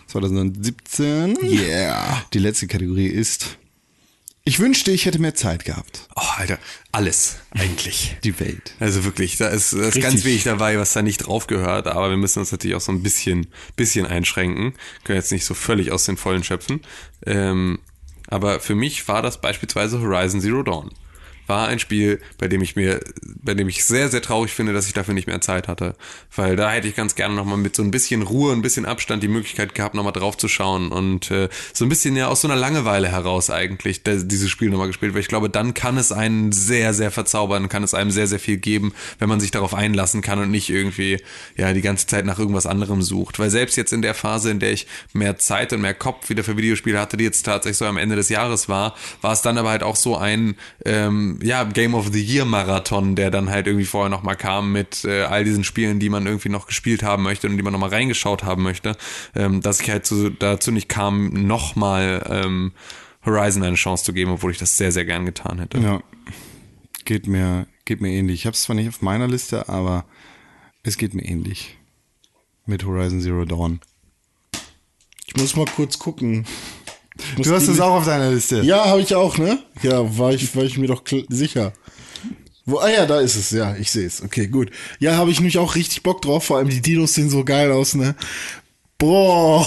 [0.06, 1.38] 2017.
[1.42, 2.22] Yeah.
[2.34, 3.56] Die letzte Kategorie ist
[4.44, 6.08] Ich wünschte, ich hätte mehr Zeit gehabt.
[6.16, 6.58] Oh, Alter,
[6.90, 8.16] alles eigentlich.
[8.24, 8.74] Die Welt.
[8.80, 12.10] Also wirklich, da ist, da ist ganz wenig dabei, was da nicht drauf gehört, aber
[12.10, 13.46] wir müssen uns natürlich auch so ein bisschen,
[13.76, 14.74] bisschen einschränken.
[15.04, 16.80] Können jetzt nicht so völlig aus den Vollen schöpfen.
[17.24, 17.78] Ähm,
[18.26, 20.90] aber für mich war das beispielsweise Horizon Zero Dawn.
[21.46, 23.00] War ein Spiel, bei dem ich mir,
[23.42, 25.96] bei dem ich sehr, sehr traurig finde, dass ich dafür nicht mehr Zeit hatte.
[26.34, 29.22] Weil da hätte ich ganz gerne nochmal mit so ein bisschen Ruhe, ein bisschen Abstand
[29.22, 32.48] die Möglichkeit gehabt, nochmal drauf zu schauen und äh, so ein bisschen ja aus so
[32.48, 36.12] einer Langeweile heraus eigentlich der, dieses Spiel nochmal gespielt, weil ich glaube, dann kann es
[36.12, 39.74] einen sehr, sehr verzaubern, kann es einem sehr, sehr viel geben, wenn man sich darauf
[39.74, 41.18] einlassen kann und nicht irgendwie
[41.56, 43.38] ja die ganze Zeit nach irgendwas anderem sucht.
[43.38, 46.44] Weil selbst jetzt in der Phase, in der ich mehr Zeit und mehr Kopf wieder
[46.44, 49.58] für Videospiele hatte, die jetzt tatsächlich so am Ende des Jahres war, war es dann
[49.58, 50.54] aber halt auch so ein
[50.84, 55.04] ähm, ja, Game of the Year Marathon, der dann halt irgendwie vorher nochmal kam mit
[55.04, 57.90] äh, all diesen Spielen, die man irgendwie noch gespielt haben möchte und die man nochmal
[57.90, 58.96] reingeschaut haben möchte,
[59.34, 62.72] ähm, dass ich halt zu, dazu nicht kam, nochmal ähm,
[63.24, 65.78] Horizon eine Chance zu geben, obwohl ich das sehr, sehr gern getan hätte.
[65.78, 66.02] Ja.
[67.04, 68.40] Geht mir, geht mir ähnlich.
[68.40, 70.04] Ich habe es zwar nicht auf meiner Liste, aber
[70.82, 71.78] es geht mir ähnlich.
[72.66, 73.80] Mit Horizon Zero Dawn.
[75.26, 76.44] Ich muss mal kurz gucken.
[77.36, 78.62] Muss Du hast es auch auf deiner Liste.
[78.62, 79.58] Ja, habe ich auch, ne?
[79.82, 81.72] Ja, war ich, war ich mir doch sicher.
[82.64, 84.22] Wo, ah ja, da ist es, ja, ich sehe es.
[84.22, 84.70] Okay, gut.
[85.00, 87.72] Ja, habe ich nämlich auch richtig Bock drauf, vor allem die Dinos sehen so geil
[87.72, 88.14] aus, ne?
[88.98, 89.66] Boah.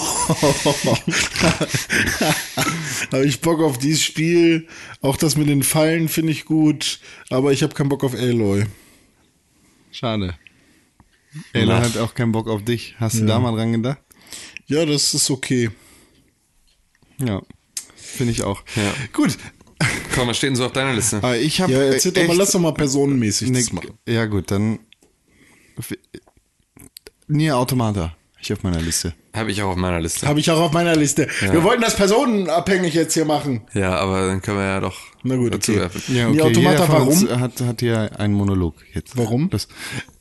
[3.12, 4.66] habe ich Bock auf dieses Spiel.
[5.02, 8.64] Auch das mit den Fallen finde ich gut, aber ich habe keinen Bock auf Aloy.
[9.90, 10.34] Schade.
[11.52, 12.94] Ella hat auch keinen Bock auf dich.
[12.98, 13.98] Hast du da mal dran gedacht?
[14.68, 15.70] Ja, das ist okay.
[17.18, 17.42] Ja.
[17.94, 18.62] Finde ich auch.
[18.76, 18.92] Ja.
[19.12, 19.36] Gut.
[20.14, 21.18] Komm, was steht denn so auf deiner Liste?
[21.18, 21.72] Aber ich habe.
[21.72, 23.98] Ja, erzähl doch mal, lass doch mal personenmäßig ne, das machen.
[24.06, 24.78] Ja, gut, dann.
[27.28, 28.16] Nier Automata.
[28.40, 29.12] Ich auf meiner Liste.
[29.34, 30.26] Habe ich auch auf meiner Liste.
[30.26, 31.26] Habe ich auch auf meiner Liste.
[31.40, 33.62] Wir wollten das personenabhängig jetzt hier machen.
[33.74, 35.80] Ja, aber dann können wir ja doch Na gut, dazu okay.
[35.80, 36.02] werfen.
[36.14, 36.52] Ja, Nier okay.
[36.52, 37.40] Automata, Jeder von uns warum?
[37.40, 39.16] Hat, hat hier einen Monolog jetzt.
[39.16, 39.50] Warum?
[39.50, 39.66] Das,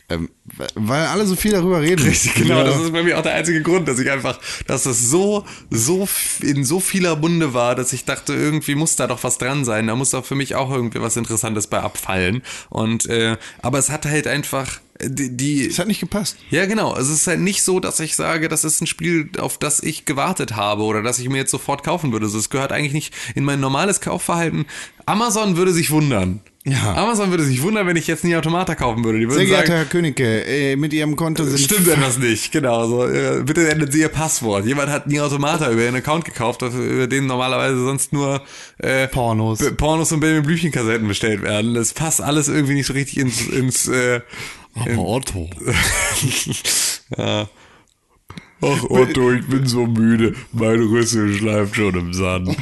[0.08, 0.30] ähm,
[0.76, 2.06] weil alle so viel darüber reden.
[2.06, 2.60] Richtig, genau.
[2.60, 2.64] Ja.
[2.66, 6.08] Das ist bei mir auch der einzige Grund, dass ich einfach, dass das so, so
[6.42, 9.88] in so vieler Munde war, dass ich dachte, irgendwie muss da doch was dran sein.
[9.88, 12.44] Da muss doch für mich auch irgendwie was Interessantes bei abfallen.
[12.70, 16.38] Und äh, aber es hat halt einfach äh, die, die Es hat nicht gepasst.
[16.52, 16.96] ja, genau.
[16.96, 20.06] Es ist halt nicht so, dass ich sage, das ist ein Spiel, auf das ich
[20.06, 22.28] gewartet habe oder das ich mir jetzt sofort kaufen würde.
[22.28, 24.66] Also es gehört eigentlich nicht in mein normales Kaufverhalten.
[25.08, 26.42] Amazon würde sich wundern.
[26.68, 26.96] Ja.
[26.96, 29.20] Amazon würde sich wundern, wenn ich jetzt nie Automata kaufen würde.
[29.20, 32.88] Die Sehr geehrter sagen, Herr Königke, äh, mit Ihrem Konto sind Stimmt etwas nicht, genau.
[32.88, 34.66] So, äh, bitte ändern Sie Ihr Passwort.
[34.66, 38.42] Jemand hat nie Automata über Ihren Account gekauft, über den normalerweise sonst nur
[38.80, 39.60] äh, Pornos.
[39.78, 41.76] Pornos und Benjamin Blümchenkassetten bestellt werden.
[41.76, 44.22] Das passt alles irgendwie nicht so richtig ins, ins äh,
[44.86, 45.48] in, Otto.
[47.18, 47.48] ja.
[48.62, 50.34] Ach Otto, ich bin so müde.
[50.54, 52.50] Mein Rüssel schleift schon im Sand.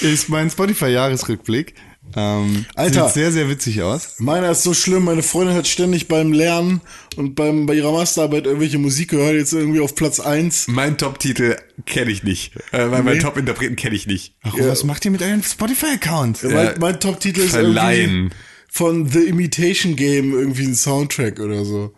[0.00, 1.74] Ist mein Spotify-Jahresrückblick.
[2.16, 3.04] Ähm, Alter.
[3.06, 4.14] Sieht sehr, sehr witzig aus.
[4.18, 6.80] Meiner ist so schlimm, meine Freundin hat ständig beim Lernen
[7.16, 10.68] und beim, bei ihrer Masterarbeit irgendwelche Musik gehört, jetzt irgendwie auf Platz 1.
[10.68, 12.54] Mein Top-Titel kenne ich nicht.
[12.72, 13.22] Äh, mein, mein Nee.
[13.22, 14.34] Top-Interpreten kenne ich nicht.
[14.42, 16.44] Warum, was macht ihr mit eurem Spotify-Account?
[16.44, 18.30] mein mein Top-Titel ist irgendwie
[18.70, 21.92] von The Imitation Game irgendwie ein Soundtrack oder so.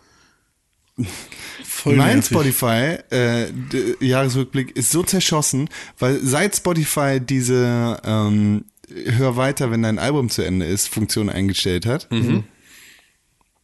[1.81, 2.36] Voll Mein nervig.
[2.36, 3.47] Spotify äh,
[4.01, 8.65] Jahresrückblick ist so zerschossen, weil seit Spotify diese ähm,
[9.07, 12.09] Hör weiter, wenn dein Album zu Ende ist, Funktion eingestellt hat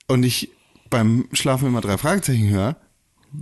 [0.07, 0.51] und ich
[0.89, 2.77] beim Schlafen immer drei Fragezeichen höre,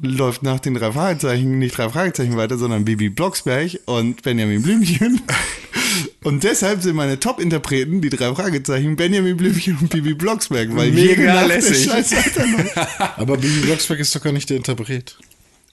[0.02, 5.20] läuft nach den drei Fragezeichen nicht drei Fragezeichen weiter, sondern Bibi Blocksberg und Benjamin Blümchen.
[6.24, 11.22] Und deshalb sind meine Top-Interpreten die drei Fragezeichen Benjamin Blümchen und Bibi Blocksberg, weil Mega
[11.46, 11.88] der lässig.
[13.16, 15.16] Aber Bibi Blocksberg ist doch gar nicht der Interpret.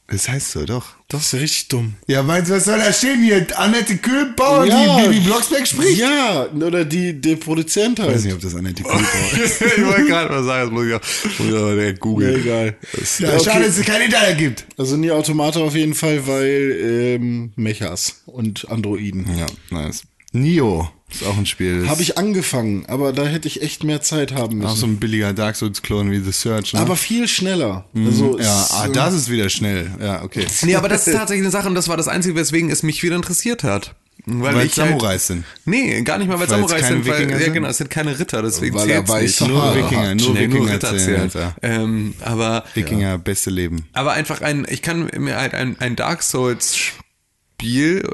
[0.08, 0.88] Das heißt so, doch.
[1.08, 1.94] Das ist ja richtig dumm.
[2.06, 3.48] Ja, meinst du, was soll da stehen hier?
[3.58, 4.98] Annette Kühlbauer, Ja.
[5.00, 5.98] die Bibi Blocksberg spricht?
[6.00, 8.26] Ja, oder die, der Produzent Ich weiß halt.
[8.26, 9.02] nicht, ob das Annette Kühlbauer
[9.46, 9.62] ist.
[9.62, 12.42] ich wollte gerade mal sagen, das muss ich auch, muss ich auch direkt Ja, googeln.
[12.42, 12.76] egal.
[13.20, 13.44] Ja, Ja, okay.
[13.46, 14.66] schade, dass es kein Internet gibt.
[14.78, 16.78] Also nie Automata auf jeden Fall, weil
[17.18, 19.26] ähm, Mechas und Androiden.
[19.38, 20.04] Ja, nice.
[20.34, 21.90] Nio ist auch ein Spiel.
[21.90, 24.76] Habe ich angefangen, aber da hätte ich echt mehr Zeit haben auch müssen.
[24.78, 26.74] so ein billiger Dark Souls-Klon wie The Search.
[26.74, 26.80] Ne?
[26.80, 27.86] aber viel schneller.
[27.94, 29.92] Also ja, es- ah, das ist wieder schnell.
[30.00, 30.46] Ja, okay.
[30.62, 33.04] Nee, aber das ist tatsächlich eine Sache und das war das Einzige, weswegen es mich
[33.04, 33.96] wieder interessiert hat.
[34.26, 35.46] Weil, Weil ich Samurais halt, sind.
[35.66, 37.54] Nee, gar nicht mal, weil Weil es Samurais keine sind, weil, Wikinger ja sind?
[37.56, 39.50] genau, es sind keine Ritter, deswegen Weil er zählt's weiß, nicht.
[39.52, 41.30] Nur Nur Wikinger, nur Nee, Wikinger Ritter zählen.
[41.32, 41.54] zählen.
[41.64, 43.88] Ähm, aber Wikinger, beste Leben.
[43.94, 48.08] aber einfach ein, ich kann mir halt ein, ein Dark Souls Spiel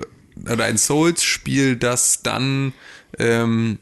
[0.51, 2.73] oder ein Souls Spiel, das dann
[3.17, 3.79] ähm,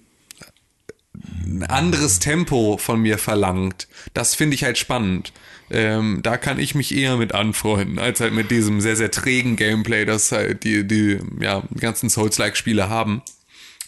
[1.46, 3.88] ein anderes Tempo von mir verlangt.
[4.14, 5.32] Das finde ich halt spannend.
[5.72, 9.56] Ähm, da kann ich mich eher mit anfreunden, als halt mit diesem sehr, sehr trägen
[9.56, 13.24] Gameplay, das halt die, die, ja, ganzen Souls-like-Spiele haben.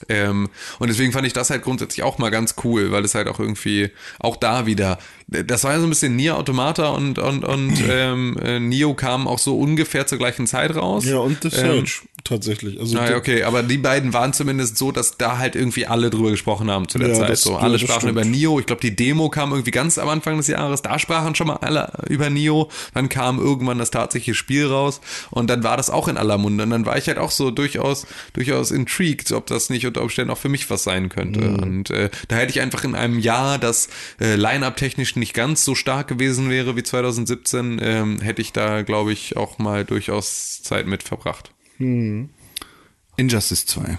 [0.09, 0.49] Ähm,
[0.79, 3.39] und deswegen fand ich das halt grundsätzlich auch mal ganz cool, weil es halt auch
[3.39, 3.89] irgendwie,
[4.19, 8.37] auch da wieder, das war ja so ein bisschen Nier Automata und, und, und ähm,
[8.41, 11.05] äh, Nio kamen auch so ungefähr zur gleichen Zeit raus.
[11.05, 12.79] Ja, und The Ähm, Search, tatsächlich.
[12.79, 16.31] Also, Naja, okay, aber die beiden waren zumindest so, dass da halt irgendwie alle drüber
[16.31, 17.29] gesprochen haben zu der Ja, Zeit.
[17.29, 18.11] das- so, alle sprachen stimmt.
[18.13, 18.59] über Nio.
[18.59, 20.81] Ich glaube, die Demo kam irgendwie ganz am Anfang des Jahres.
[20.81, 22.69] Da sprachen schon mal alle über Nio.
[22.93, 25.01] Dann kam irgendwann das tatsächliche Spiel raus
[25.31, 26.63] und dann war das auch in aller Munde.
[26.63, 30.31] Und dann war ich halt auch so durchaus, durchaus intrigued, ob das nicht unter Umständen
[30.31, 31.41] auch für mich was sein könnte.
[31.41, 31.59] Mhm.
[31.59, 33.87] Und äh, da hätte ich einfach in einem Jahr, das
[34.19, 39.11] äh, Line-Up-technisch nicht ganz so stark gewesen wäre wie 2017, ähm, hätte ich da, glaube
[39.13, 41.51] ich, auch mal durchaus Zeit mit verbracht.
[41.79, 43.97] Injustice 2.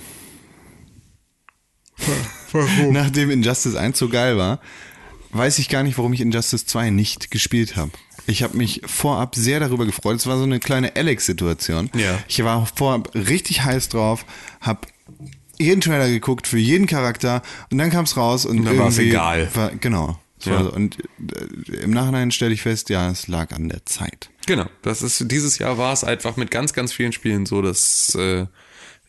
[2.90, 4.60] Nachdem Injustice 1 so geil war,
[5.30, 7.90] weiß ich gar nicht, warum ich Injustice 2 nicht gespielt habe.
[8.26, 10.16] Ich habe mich vorab sehr darüber gefreut.
[10.16, 11.90] Es war so eine kleine Alex-Situation.
[11.94, 12.18] Ja.
[12.28, 14.24] Ich war vorab richtig heiß drauf,
[14.60, 14.80] habe
[15.58, 19.10] jeden Trailer geguckt für jeden Charakter und dann kam es raus und, dann war's irgendwie
[19.16, 19.48] egal.
[19.54, 20.18] War, genau.
[20.38, 20.52] Es Ja.
[20.52, 20.72] war so.
[20.72, 24.30] Und äh, im Nachhinein stelle ich fest, ja, es lag an der Zeit.
[24.48, 28.14] Genau, das ist dieses Jahr war es einfach mit ganz, ganz vielen Spielen so, dass
[28.14, 28.46] äh,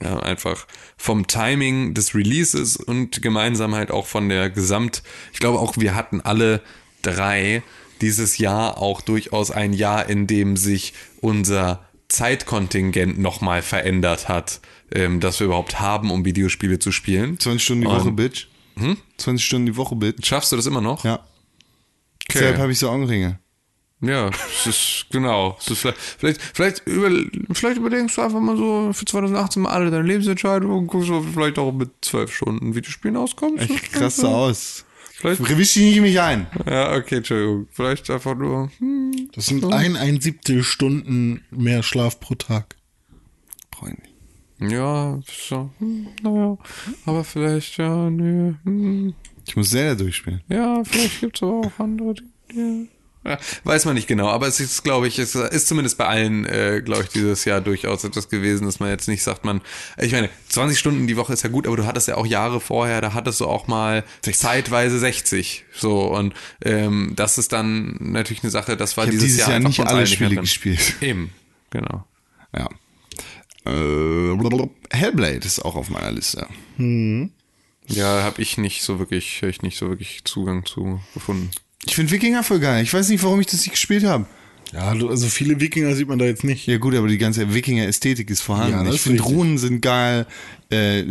[0.04, 0.68] ja einfach
[0.98, 5.02] vom Timing des Releases und gemeinsam halt auch von der Gesamt,
[5.32, 6.62] ich glaube auch wir hatten alle
[7.04, 7.64] drei
[8.02, 14.60] dieses Jahr auch durchaus ein Jahr, in dem sich unser Zeitkontingent nochmal verändert hat,
[14.94, 17.40] ähm, das wir überhaupt haben, um Videospiele zu spielen.
[17.40, 18.48] 20 Stunden die Und- Woche, Bitch.
[19.18, 20.26] 20 Stunden die Woche, Bitch.
[20.28, 21.06] Schaffst du das immer noch?
[21.06, 21.16] Ja.
[22.30, 22.40] Okay.
[22.40, 23.40] Deshalb habe ich so Augenringe.
[24.02, 25.58] Ja, es ist genau.
[25.60, 25.82] Es ist
[26.18, 27.10] vielleicht, vielleicht, über,
[27.52, 31.26] vielleicht überdenkst du einfach mal so für 2018 mal alle deine Lebensentscheidungen und guckst, ob
[31.26, 33.70] du vielleicht auch mit zwölf Stunden Videospielen auskommst.
[33.70, 34.86] Ich krasse aus.
[35.16, 36.48] Vielleicht, Wische ich mich ein.
[36.66, 37.68] ja, okay, Entschuldigung.
[37.72, 42.78] Vielleicht einfach nur, hm, das sind ein, ein Siebtel Stunden mehr Schlaf pro Tag.
[43.76, 44.04] Freunde.
[44.62, 46.58] ja, so, hm, naja,
[47.06, 49.14] aber vielleicht, ja, nee, hm,
[49.46, 50.42] Ich muss Zelda durchspielen.
[50.48, 52.16] ja, vielleicht gibt's aber auch andere.
[52.54, 52.84] Ja,
[53.64, 56.82] weiß man nicht genau, aber es ist, glaube ich, es ist zumindest bei allen, äh,
[56.84, 59.62] glaube ich, dieses Jahr durchaus etwas gewesen, dass man jetzt nicht sagt, man,
[59.98, 62.60] ich meine, 20 Stunden die Woche ist ja gut, aber du hattest ja auch Jahre
[62.60, 66.34] vorher, da hattest du auch mal zeitweise 60, so und
[66.64, 70.08] ähm, das ist dann natürlich eine Sache, das war dieses, dieses Jahr einfach nicht alle
[70.08, 70.42] Spiele drin.
[70.42, 70.96] gespielt.
[71.02, 71.32] Eben,
[71.70, 72.06] genau.
[72.56, 72.70] Ja.
[73.66, 74.38] Äh,
[74.92, 76.48] Hellblade ist auch auf meiner Liste.
[77.88, 81.52] Ja, habe ich nicht so wirklich, hab ich nicht so wirklich Zugang zu gefunden.
[81.86, 82.84] Ich finde Wikinger voll geil.
[82.84, 84.26] Ich weiß nicht, warum ich das nicht gespielt habe.
[84.72, 86.68] Ja, also viele Wikinger sieht man da jetzt nicht.
[86.68, 88.86] Ja gut, aber die ganze Wikinger-Ästhetik ist vorhanden.
[88.86, 89.24] Ja, ich finde.
[89.24, 90.28] Runen sind geil.
[90.70, 91.02] Äh,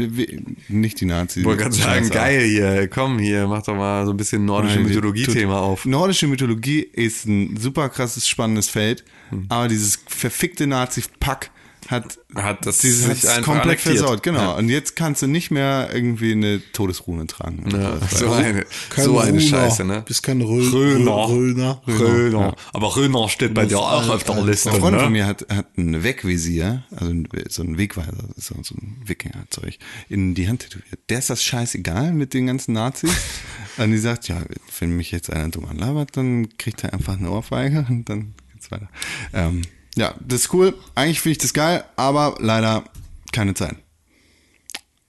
[0.69, 1.41] nicht die Nazis.
[1.41, 2.11] Ich wollte gerade sagen, Scheiße.
[2.13, 5.85] geil hier, komm hier, mach doch mal so ein bisschen nordische Mythologie-Thema auf.
[5.87, 9.47] Nordische Mythologie ist ein super krasses, spannendes Feld, Hm.
[9.49, 11.51] aber dieses verfickte Nazi-Pack
[11.91, 13.99] hat, Hat das dieses sich einfach komplett annektiert.
[13.99, 14.23] versaut.
[14.23, 14.41] Genau.
[14.41, 14.51] Ja.
[14.53, 17.65] Und jetzt kannst du nicht mehr irgendwie eine Todesrune tragen.
[17.73, 19.41] Ja, so eine, so eine Runer.
[19.41, 20.03] Scheiße, ne?
[20.07, 21.29] Bist kein Rö Röner.
[21.29, 21.83] Röner.
[21.87, 22.57] Röner.
[22.73, 25.03] Aber Röner steht bei dir auch auf der Liste, Ein Freund ne?
[25.03, 29.79] von mir hat, hat ein Wegvisier, also ein, so ein Wegweiser, so, so ein Wikinger-Zeug,
[30.11, 30.99] in die Hand tätowiert.
[31.09, 33.11] Der ist das scheißegal mit den ganzen Nazis.
[33.79, 34.43] Und die sagt, ja,
[34.81, 38.73] wenn mich jetzt einer dumm anlabert, dann kriegt er einfach eine Ohrfeige und dann geht's
[38.73, 38.89] weiter.
[39.33, 39.63] Ähm,
[39.99, 40.79] ja, das ist cool.
[40.95, 42.85] Eigentlich finde ich das geil, aber leider
[43.33, 43.77] keine Zeit.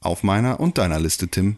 [0.01, 1.57] Auf meiner und deiner Liste, Tim.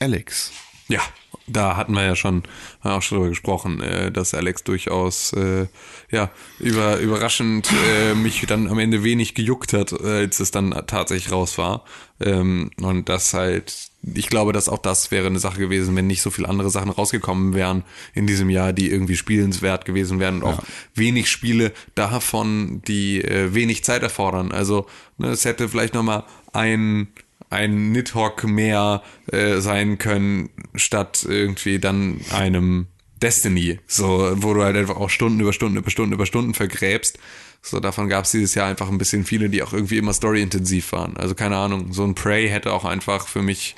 [0.00, 0.52] Alex.
[0.88, 1.00] Ja,
[1.48, 2.42] da hatten wir ja schon
[2.80, 5.66] haben auch schon drüber gesprochen, äh, dass Alex durchaus äh,
[6.10, 10.70] ja über, überraschend äh, mich dann am Ende wenig gejuckt hat, äh, als es dann
[10.86, 11.84] tatsächlich raus war.
[12.20, 16.22] Ähm, und das halt, ich glaube, dass auch das wäre eine Sache gewesen, wenn nicht
[16.22, 17.84] so viele andere Sachen rausgekommen wären
[18.14, 20.62] in diesem Jahr, die irgendwie spielenswert gewesen wären und auch
[20.94, 24.52] wenig Spiele davon, die äh, wenig Zeit erfordern.
[24.52, 27.08] Also ne, es hätte vielleicht noch mal ein
[27.50, 29.02] ein Nidhogg mehr
[29.32, 32.86] äh, sein können, statt irgendwie dann einem
[33.22, 37.18] Destiny, so, wo du halt einfach auch Stunden über Stunden über Stunden über Stunden vergräbst.
[37.62, 40.92] So, davon gab es dieses Jahr einfach ein bisschen viele, die auch irgendwie immer storyintensiv
[40.92, 41.16] waren.
[41.16, 43.74] Also keine Ahnung, so ein Prey hätte auch einfach für mich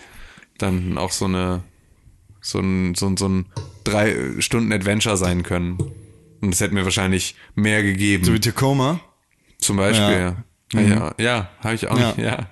[0.58, 1.62] dann auch so eine
[2.40, 3.46] so ein, so ein, so ein
[3.84, 5.78] drei Stunden Adventure sein können.
[6.40, 8.24] Und es hätte mir wahrscheinlich mehr gegeben.
[8.24, 9.00] So wie Tacoma.
[9.58, 10.44] Zum Beispiel, Ja.
[10.72, 10.80] Ja.
[10.80, 12.06] Ja, ja, habe ich auch Ja.
[12.08, 12.18] nicht.
[12.18, 12.46] Ja.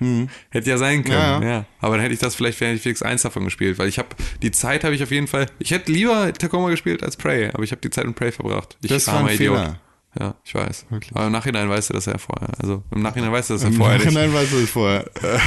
[0.51, 1.65] Hätte ja sein können, Ja, ja.
[1.81, 4.09] Aber dann hätte ich das vielleicht, wäre ich wenigstens eins davon gespielt, weil ich habe
[4.43, 5.47] die Zeit habe ich auf jeden Fall.
[5.59, 8.77] Ich hätte lieber Tacoma gespielt als Prey, aber ich habe die Zeit in Prey verbracht.
[8.82, 9.57] Ich Das war ein Idiot.
[9.57, 9.81] Fehler.
[10.19, 10.86] Ja, ich weiß.
[11.15, 12.49] Aber im Nachhinein weißt du das ja vorher.
[12.61, 14.07] Also im Nachhinein weißt du das ja Im vorher nicht.
[14.07, 15.05] Nachhinein weißt du es vorher.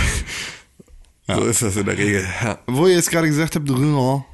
[1.27, 2.25] So ist das in der Regel.
[2.67, 4.25] Wo ihr jetzt gerade gesagt habt, Runa.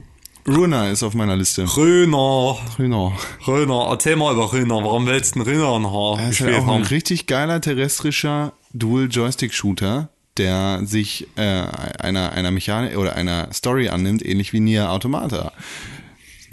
[0.48, 1.64] Runa ist auf meiner Liste.
[1.76, 3.12] Röner, Runa.
[3.46, 4.76] Röner, erzähl mal über Röner.
[4.76, 10.08] Warum willst du einen Röner noch Das ist halt auch ein richtig geiler terrestrischer Dual-Joystick-Shooter,
[10.38, 11.42] der sich äh,
[12.00, 15.52] einer, einer Mechanik oder einer Story annimmt, ähnlich wie Nier Automata.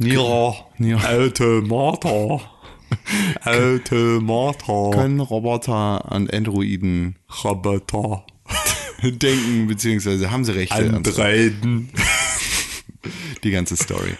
[0.01, 0.97] Ja, Ja.
[0.99, 2.41] Automata.
[3.45, 4.91] Automata.
[4.93, 8.27] Können Roboter und Androiden Roboter.
[9.03, 11.91] denken, beziehungsweise haben sie Rechte an Androiden.
[13.43, 14.16] Die ganze Story.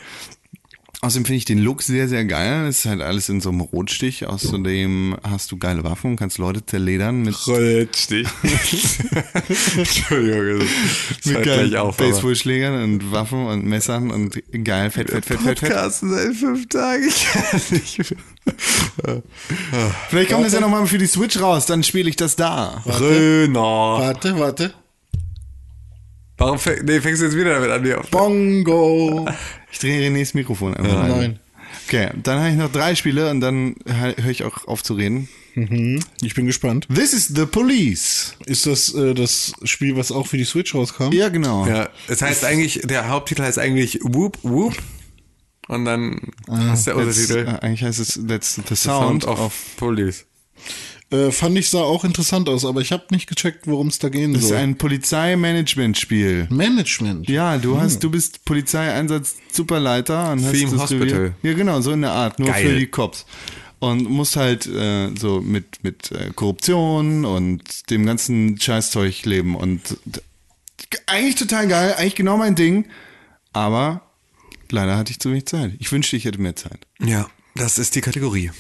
[1.05, 2.67] Außerdem finde ich den Look sehr, sehr geil.
[2.67, 4.27] Es ist halt alles in so einem Rotstich.
[4.27, 8.27] Außerdem hast du geile Waffen und kannst Leute zerledern mit, Rötstich.
[9.77, 10.67] Entschuldigung.
[11.11, 15.43] das mit hört geilen auf, Baseballschlägern und Waffen und Messern und geil, fett, fett, fett,
[15.43, 15.69] fett, fett.
[15.69, 17.11] Podcasten seit fünf Tagen.
[20.09, 22.83] Vielleicht kommt das ja nochmal für die Switch raus, dann spiele ich das da.
[22.87, 23.61] Röner.
[23.61, 24.73] Warte, warte.
[26.37, 27.85] Warum fäng, nee, fängst du jetzt wieder damit an?
[27.85, 29.27] Die auf Bongo.
[29.73, 31.11] Ich drehe Renés Mikrofon einfach rein.
[31.11, 31.41] Nein.
[31.89, 35.29] Okay, dann habe ich noch drei Spiele und dann höre ich auch auf zu reden.
[36.21, 36.89] Ich bin gespannt.
[36.93, 38.37] This is the Police.
[38.47, 41.13] Ist das äh, das Spiel, was auch für die Switch rauskam?
[41.13, 41.67] Ja, genau.
[41.67, 44.75] ja, es heißt eigentlich, der Haupttitel heißt eigentlich Whoop Whoop.
[45.69, 46.21] Und dann
[46.73, 50.27] ist der Untertitel äh, eigentlich heißt es That's the Sound, Sound, of, of Police.
[51.15, 54.09] Äh, fand ich sah auch interessant aus, aber ich habe nicht gecheckt, worum es da
[54.09, 54.59] gehen Das ist soll.
[54.59, 56.49] ein Polizeimanagement-Spiel.
[56.51, 57.29] Management.
[57.29, 61.35] Ja, du hast, du bist Polizeieinsatz-Superleiter und hast Theme das Hospital.
[61.43, 62.67] Ja, genau, so in der Art, nur Geil.
[62.69, 63.27] für die Cops.
[63.81, 69.57] Und musst halt äh, so mit, mit äh, Korruption und dem ganzen Scheißzeug leben.
[69.57, 69.99] Und
[71.07, 72.87] eigentlich total geil, eigentlich genau mein Ding.
[73.53, 74.01] Aber
[74.71, 75.73] leider hatte ich zu wenig Zeit.
[75.79, 76.87] Ich wünschte, ich hätte mehr Zeit.
[76.99, 78.51] Ja, das ist die Kategorie.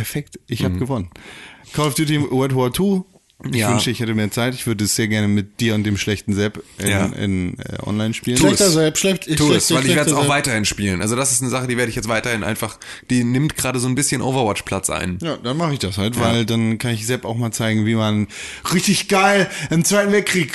[0.00, 0.64] Perfekt, ich Mhm.
[0.64, 1.10] habe gewonnen.
[1.74, 3.02] Call of Duty World War II.
[3.52, 3.70] Ich Ja.
[3.70, 4.54] wünschte, ich hätte mehr Zeit.
[4.54, 7.06] Ich würde es sehr gerne mit dir und dem schlechten Sepp in, Ja.
[7.06, 8.36] in äh, online spielen.
[8.38, 10.30] Schlechter selbst, schlecht, Tu es, schlechter- weil ich werde es auch Sepp.
[10.30, 11.00] weiterhin spielen.
[11.02, 12.78] Also das ist eine Sache, die werde ich jetzt weiterhin einfach,
[13.10, 15.18] die nimmt gerade so ein bisschen Overwatch-Platz ein.
[15.22, 17.94] Ja, dann mache ich das halt, weil dann kann ich Sepp auch mal zeigen, wie
[17.94, 18.26] man
[18.74, 20.52] richtig geil im Zweiten Weltkrieg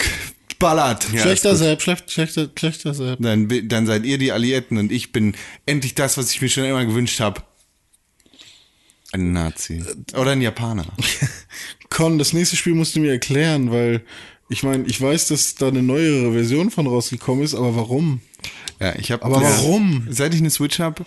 [0.59, 1.07] ballert.
[1.11, 3.23] Ja, Schlechter selbst, schlecht, schlechter, schlechter selbst.
[3.23, 5.33] Dann, dann seid ihr die Alliierten und ich bin
[5.65, 7.41] endlich das, was ich mir schon immer gewünscht habe.
[9.15, 9.81] Ein Nazi.
[10.17, 10.87] Oder ein Japaner.
[11.89, 14.03] Con, das nächste Spiel musst du mir erklären, weil
[14.49, 18.19] ich meine, ich weiß, dass da eine neuere Version von rausgekommen ist, aber warum?
[18.81, 19.23] Ja, ich habe.
[19.23, 20.05] Aber warum?
[20.09, 21.05] Seit ich eine Switch habe,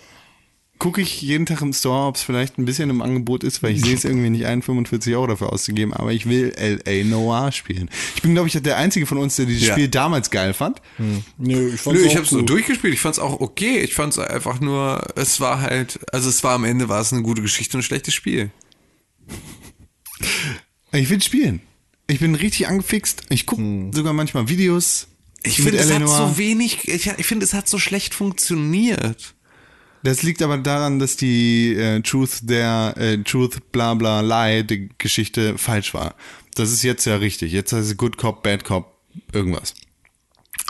[0.79, 3.73] gucke ich jeden Tag im Store, ob es vielleicht ein bisschen im Angebot ist, weil
[3.73, 7.03] ich sehe es irgendwie nicht ein, 45 Euro dafür auszugeben, aber ich will L.A.
[7.03, 7.89] Noir spielen.
[8.15, 9.73] Ich bin, glaube ich, der Einzige von uns, der dieses Ja.
[9.73, 10.81] Spiel damals geil fand.
[11.37, 12.49] Nö, ich fand's Nö, ich habe es gut.
[12.49, 12.93] durchgespielt.
[12.93, 13.79] Ich fand es auch okay.
[13.79, 17.11] Ich fand es einfach nur, es war halt, also es war am Ende war es
[17.13, 18.49] eine gute Geschichte und ein schlechtes Spiel.
[20.91, 21.61] Ich will spielen.
[22.07, 23.23] Ich bin richtig angefixt.
[23.29, 25.07] Ich gucke sogar manchmal Videos.
[25.43, 29.35] Ich finde, es hat so wenig, ich, ich finde, es hat so schlecht funktioniert.
[30.03, 34.89] Das liegt aber daran, dass die äh, Truth der äh, Truth bla bla lie die
[34.97, 36.15] Geschichte falsch war.
[36.55, 37.51] Das ist jetzt ja richtig.
[37.51, 38.93] Jetzt heißt es Good Cop, Bad Cop,
[39.33, 39.73] irgendwas.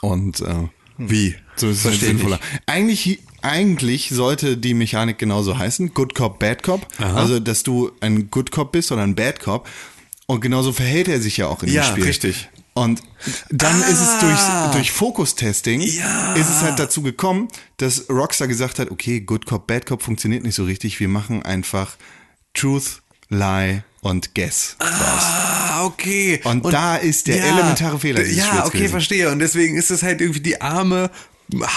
[0.02, 1.36] Und äh, Wie?
[1.56, 2.40] so ist es sinnvoller.
[2.66, 5.94] Eigentlich, eigentlich sollte die Mechanik genauso heißen.
[5.94, 6.88] Good Cop, Bad Cop.
[6.98, 9.68] Also, dass du ein Good Cop bist oder ein Bad Cop.
[10.26, 12.04] Und genauso verhält er sich ja auch in Ja, dem Spiel.
[12.06, 12.50] richtig.
[12.80, 13.02] Und
[13.50, 14.72] dann ist es durch, Ah.
[14.72, 16.34] durch Fokustesting Ja.
[16.34, 17.48] ist es halt dazu gekommen,
[17.78, 21.00] dass Rockstar gesagt hat, okay, Good Cop, Bad Cop funktioniert nicht so richtig.
[21.00, 21.98] Wir machen einfach
[22.54, 24.90] Truth, Lie und Guess draus.
[24.98, 26.40] Ah, okay.
[26.46, 28.92] Und da ist der elementare Fehler Ja, okay, gewesen.
[28.92, 29.30] verstehe.
[29.32, 31.12] Und deswegen ist es halt irgendwie die arme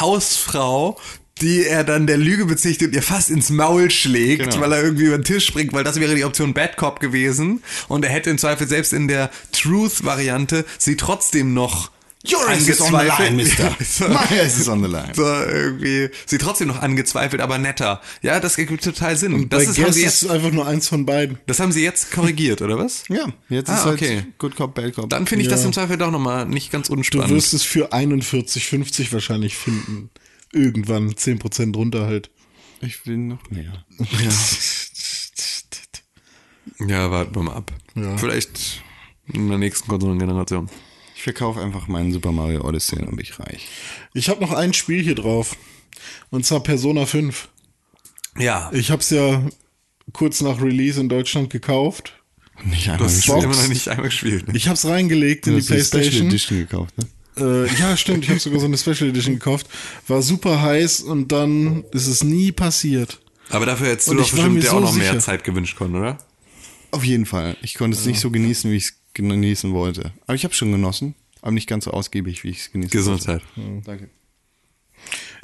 [0.00, 0.98] Hausfrau,
[1.42, 4.60] die er dann der Lüge bezichtigt und ihr fast ins Maul schlägt, Genau.
[4.62, 7.62] weil er irgendwie über den Tisch springt, weil das wäre die Option Bad Cop gewesen.
[7.88, 11.90] Und er hätte im Zweifel selbst in der Truth-Variante sie trotzdem noch
[12.24, 13.74] Your ass is on the line, mister.
[13.84, 15.10] so, My ass is on the line.
[15.12, 18.00] so irgendwie sie trotzdem noch angezweifelt, aber netter.
[18.22, 19.34] Ja, das ergibt total Sinn.
[19.34, 21.38] Und das bei ist, haben Guess sie ist jetzt, es einfach nur eins von beiden.
[21.48, 23.02] das haben sie jetzt korrigiert, oder was?
[23.08, 24.22] Ja, jetzt Ah, ist halt okay.
[24.38, 25.10] Good Cop, Bad Cop.
[25.10, 25.66] Dann finde ich das Ja.
[25.66, 27.30] im Zweifel doch nochmal nicht ganz Du unspannend.
[27.30, 30.10] wirst es für 41,50 wahrscheinlich finden.
[30.52, 32.30] Irgendwann 10% runter halt.
[32.80, 33.84] ich will noch mehr.
[36.86, 37.72] Ja, warten wir mal ab.
[37.94, 38.16] Ja.
[38.16, 38.82] Vielleicht
[39.32, 40.68] in der nächsten Konsolengeneration.
[41.14, 43.68] Ich verkaufe einfach meinen Super Mario Odyssey und bin ich reich.
[44.14, 45.56] Ich habe noch ein Spiel hier drauf.
[46.30, 47.48] Und zwar Persona 5.
[48.38, 48.70] Ja.
[48.72, 49.42] Ich habe es ja
[50.12, 52.14] kurz nach Release in Deutschland gekauft.
[52.64, 53.42] Nicht einmal es gespielt.
[53.44, 54.48] immer noch nicht einmal gespielt.
[54.48, 54.56] Ne?
[54.56, 56.26] Ich hab's reingelegt in die die Special Playstation.
[56.28, 57.06] Edition gekauft, ne?
[57.36, 59.66] Äh, ja, stimmt, ich habe sogar so eine Special Edition gekauft.
[60.08, 63.20] War super heiß und dann ist es nie passiert.
[63.50, 65.18] Aber dafür hättest du Und doch bestimmt dir so auch noch mehr sicher.
[65.20, 66.18] Zeit gewünscht, Con, oder?
[66.90, 67.56] Auf jeden Fall.
[67.62, 70.12] Ich konnte es nicht so genießen, wie ich es genießen wollte.
[70.26, 73.42] Aber ich habe schon genossen, aber nicht ganz so ausgiebig, wie ich es genießen Gesundheit.
[73.56, 73.82] wollte.
[73.84, 74.10] Danke.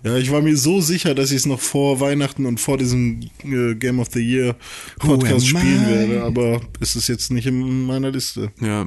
[0.04, 3.20] Ja, ich war mir so sicher, dass ich es noch vor Weihnachten und vor diesem
[3.42, 4.54] äh, Game of the Year
[5.00, 8.52] Podcast spielen werde, aber es ist jetzt nicht in meiner Liste.
[8.60, 8.84] Ja.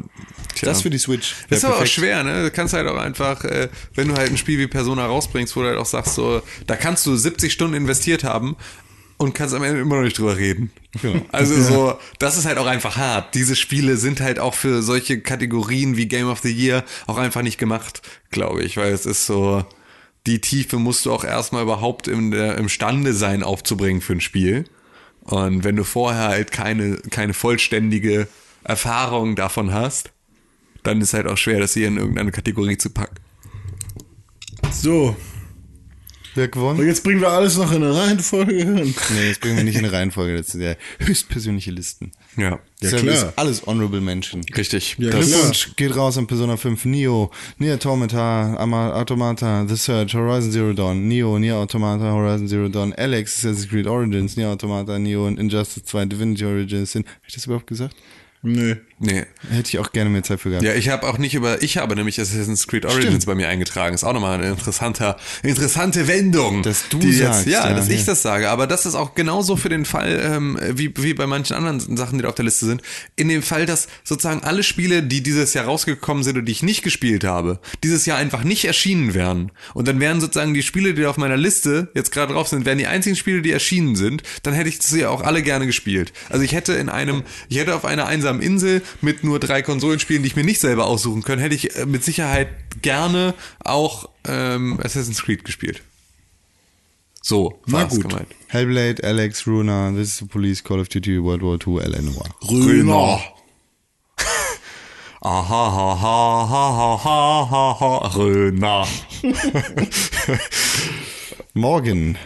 [0.55, 0.69] Tja.
[0.69, 1.35] Das für die Switch.
[1.49, 2.43] Das ist aber auch schwer, ne?
[2.43, 5.61] Du kannst halt auch einfach, äh, wenn du halt ein Spiel wie Persona rausbringst, wo
[5.61, 8.55] du halt auch sagst, so, da kannst du 70 Stunden investiert haben
[9.17, 10.71] und kannst am Ende immer noch nicht drüber reden.
[11.01, 11.25] Genau.
[11.33, 13.35] Also so, das ist halt auch einfach hart.
[13.35, 17.41] Diese Spiele sind halt auch für solche Kategorien wie Game of the Year auch einfach
[17.41, 19.65] nicht gemacht, glaube ich, weil es ist so,
[20.27, 24.65] die Tiefe musst du auch erstmal überhaupt in der, imstande sein aufzubringen für ein Spiel.
[25.21, 28.27] Und wenn du vorher halt keine, keine vollständige
[28.63, 30.11] Erfahrung davon hast,
[30.83, 33.15] dann ist halt auch schwer, das hier in irgendeine Kategorie zu packen.
[34.71, 35.15] So,
[36.35, 36.87] Wer und gewonnen?
[36.87, 38.65] jetzt bringen wir alles noch in eine Reihenfolge.
[38.65, 40.37] Und Nee, das bringen wir nicht in eine Reihenfolge.
[40.37, 42.11] Das sind ja höchstpersönliche Listen.
[42.37, 42.51] Ja.
[42.51, 43.13] Ja, Das klar.
[43.13, 44.41] ist alles Honorable Mention.
[44.55, 44.95] Richtig.
[44.97, 45.09] Ja.
[45.11, 47.29] Glückwunsch geht raus an Persona 5, Neo,
[47.59, 48.55] Nier Automata,
[48.95, 53.85] Automata, The Search, Horizon Zero Dawn, Neo, Nier Automata, Horizon Zero Dawn, Alex, Assassin's Creed
[53.87, 56.91] Origins, Nier Automata, Neo und Injustice 2, Divinity Origins.
[56.93, 57.03] Sin.
[57.05, 57.95] Hab ich das überhaupt gesagt?
[58.41, 58.75] Nö.
[58.75, 58.81] nee.
[59.09, 60.65] Hätte ich auch gerne mehr Zeit für gehabt.
[60.65, 63.95] Ja, ich habe auch nicht über, ich habe nämlich Assassin's Creed Origins bei mir eingetragen.
[63.95, 66.63] Ist auch nochmal eine interessanter, interessante Wendung.
[66.63, 68.05] Dass du die sagst, jetzt, ja, ja, dass ich ja.
[68.05, 68.49] das sage.
[68.49, 72.17] Aber das ist auch genauso für den Fall, ähm, wie, wie bei manchen anderen Sachen,
[72.17, 72.81] die da auf der Liste sind.
[73.15, 76.63] In dem Fall, dass sozusagen alle Spiele, die dieses Jahr rausgekommen sind und die ich
[76.63, 79.51] nicht gespielt habe, dieses Jahr einfach nicht erschienen wären.
[79.73, 82.77] Und dann wären sozusagen die Spiele, die auf meiner Liste jetzt gerade drauf sind, wären
[82.77, 86.13] die einzigen Spiele, die erschienen sind, dann hätte ich sie auch alle gerne gespielt.
[86.29, 90.23] Also ich hätte in einem, ich hätte auf einer einsamen Insel mit nur drei Konsolenspielen,
[90.23, 92.49] die ich mir nicht selber aussuchen können, hätte ich äh, mit Sicherheit
[92.81, 95.81] gerne auch ähm, Assassin's Creed gespielt.
[97.21, 98.09] So, na gut.
[98.09, 98.27] Gemeint.
[98.47, 102.49] Hellblade, Alex, Runa, This is the Police, Call of Duty, World War II, LN1.
[102.49, 103.19] Runa.
[105.23, 108.87] Aha, ha, ha, ha, ha, ha, ha, Röner.
[111.53, 112.17] Morgen.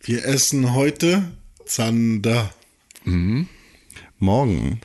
[0.00, 1.32] Wir essen heute
[1.66, 2.54] Zander.
[3.04, 3.48] Mhm.
[4.20, 4.80] Morgen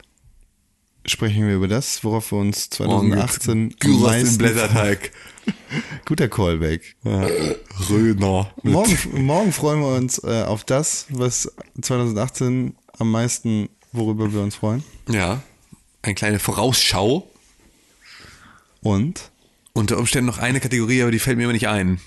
[1.10, 5.11] sprechen wir über das, worauf wir uns Morgen 2018 am Gyros im meisten Blätterteig.
[6.06, 6.95] Guter Callback.
[7.06, 8.52] Röner.
[8.64, 14.56] Morgen, morgen freuen wir uns äh, auf das, was 2018 am meisten, worüber wir uns
[14.56, 14.84] freuen.
[15.10, 15.41] Ja,
[16.02, 17.30] eine kleine Vorausschau.
[18.81, 19.31] Und
[19.73, 21.99] Unter Umständen noch eine Kategorie, aber die fällt mir immer nicht ein.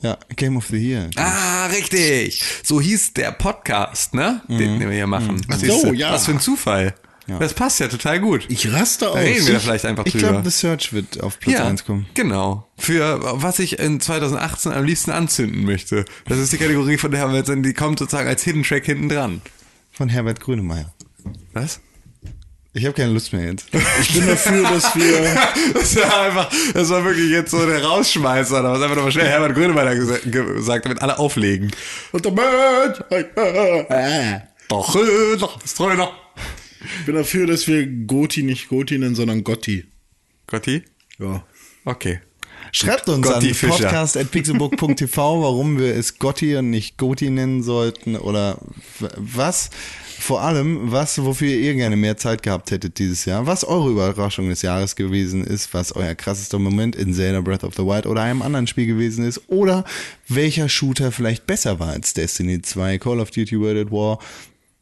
[0.00, 1.08] ja, Game of the Year.
[1.16, 2.42] Ah, richtig.
[2.62, 4.42] So hieß der Podcast, ne?
[4.48, 5.40] Den, den wir hier machen.
[5.48, 6.12] Ach so, ja.
[6.12, 6.94] Was für ein Zufall.
[7.38, 8.46] Das passt ja total gut.
[8.48, 9.16] Ich raste Da aus.
[9.18, 10.28] reden wir da vielleicht einfach Ich drüber.
[10.28, 12.06] glaube, The Search wird auf Platz ja, 1 kommen.
[12.14, 12.66] genau.
[12.78, 16.04] Für was ich in 2018 am liebsten anzünden möchte.
[16.26, 18.86] Das ist die Kategorie, von der haben wir jetzt, die kommt sozusagen als Hidden Track
[18.86, 19.42] hinten dran.
[19.92, 20.92] Von Herbert Grönemeyer.
[21.52, 21.80] Was?
[22.74, 23.66] Ich habe keine Lust mehr jetzt.
[24.00, 25.36] Ich bin dafür, dass wir.
[25.74, 28.62] Das war einfach, das war wirklich jetzt so der Rausschmeißer.
[28.62, 31.70] Da war einfach nochmal schnell Herbert Grönemeyer gesa- gesagt, damit alle auflegen.
[32.12, 32.98] Und der Mensch.
[34.68, 34.96] Doch,
[35.38, 36.10] doch, das Tröner.
[36.80, 39.84] Ich bin dafür, dass wir Goti nicht Goti nennen, sondern Gotti.
[40.46, 40.82] Gotti?
[41.18, 41.44] Ja.
[41.84, 42.20] Okay.
[42.72, 48.58] Schreibt uns Gotti an podcast.pixelbook.tv, warum wir es Gotti und nicht Goti nennen sollten oder
[49.16, 49.70] was.
[50.20, 54.48] Vor allem, was, wofür ihr gerne mehr Zeit gehabt hättet dieses Jahr, was eure Überraschung
[54.48, 58.22] des Jahres gewesen ist, was euer krassester Moment in Zelda Breath of the Wild oder
[58.22, 59.84] einem anderen Spiel gewesen ist oder
[60.26, 64.18] welcher Shooter vielleicht besser war als Destiny 2, Call of Duty World at War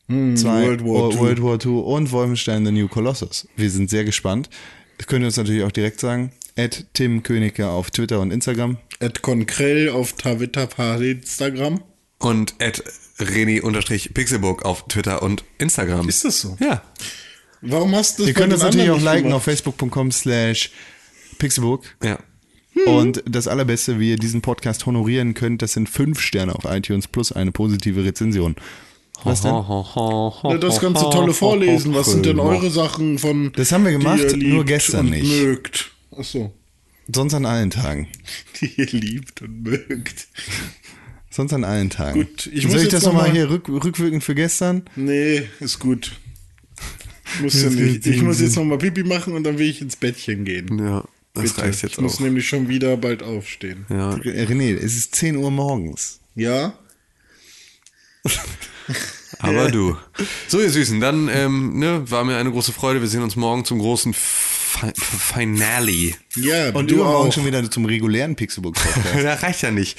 [0.09, 1.19] 2, World War II.
[1.19, 3.49] World War II und Wolfenstein The New Colossus.
[3.57, 4.49] Wir sind sehr gespannt.
[4.99, 6.33] Das könnt ihr uns natürlich auch direkt sagen.
[6.57, 8.79] At Tim Königke auf Twitter und Instagram.
[9.01, 10.69] Ed Konkrell auf Twitter,
[11.01, 11.83] Instagram.
[12.19, 12.83] Und at
[13.19, 16.09] Reni-Pixelburg auf Twitter und Instagram.
[16.09, 16.57] Ist das so?
[16.61, 16.83] Ja.
[17.61, 20.71] Warum hast du das Ihr könnt uns natürlich auch liken nicht auf facebook.com slash
[21.39, 21.85] pixelbook.
[22.03, 22.19] Ja.
[22.85, 27.09] Und das Allerbeste, wie ihr diesen Podcast honorieren könnt, das sind fünf Sterne auf iTunes
[27.09, 28.55] plus eine positive Rezension.
[29.25, 29.53] Was denn?
[29.53, 31.95] Ja, das ganze tolle Vorlesen.
[31.95, 33.53] Was sind denn eure Sachen von.
[33.57, 35.43] Das haben wir gemacht, die ihr liebt nur gestern und nicht.
[35.43, 35.91] Mögt.
[36.17, 36.53] Achso.
[37.13, 38.09] Sonst an allen Tagen.
[38.61, 40.27] Die ihr liebt und mögt.
[41.31, 42.21] Sonst an allen Tagen.
[42.21, 44.83] Gut, ich Soll muss ich jetzt das noch nochmal mal- hier rück, rückwirkend für gestern?
[44.97, 46.13] Nee, ist gut.
[47.43, 48.07] Muss ja nicht.
[48.07, 50.79] Ich muss jetzt nochmal Pipi machen und dann will ich ins Bettchen gehen.
[50.79, 51.63] Ja, das Bitte.
[51.67, 52.21] reicht jetzt ich muss auch.
[52.21, 53.85] nämlich schon wieder bald aufstehen.
[53.89, 54.11] Ja.
[54.15, 56.21] René, es ist 10 Uhr morgens.
[56.35, 56.79] Ja?
[59.39, 59.97] Aber du.
[60.49, 63.01] So, ihr Süßen, dann ähm, ne, war mir eine große Freude.
[63.01, 66.15] Wir sehen uns morgen zum großen Fi Finale.
[66.37, 67.33] Ja, Und du übermorgen auch.
[67.33, 69.15] schon wieder zum regulären Pixelbook-Podcast.
[69.25, 69.99] das reicht ja nicht.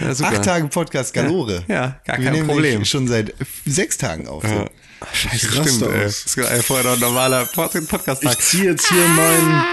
[0.00, 0.30] Ja, super.
[0.30, 1.64] Acht Tage Podcast Galore.
[1.68, 2.84] Ja, ja, gar Wir kein nehmen Problem.
[2.84, 3.34] schon seit
[3.66, 4.42] sechs Tagen auf.
[4.42, 4.48] So.
[4.48, 4.66] Ja.
[5.12, 6.02] Scheiße, stimmt, ey.
[6.04, 8.32] Das ist vorher noch ein normaler Pod- Podcast-Tag.
[8.32, 9.64] Ich ziehe jetzt hier mein,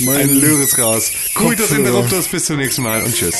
[0.00, 1.10] mein Ein Lyris raus.
[1.34, 1.88] Coitus Kopfhörer.
[1.88, 3.34] Interruptus, bis zum nächsten Mal und tschüss.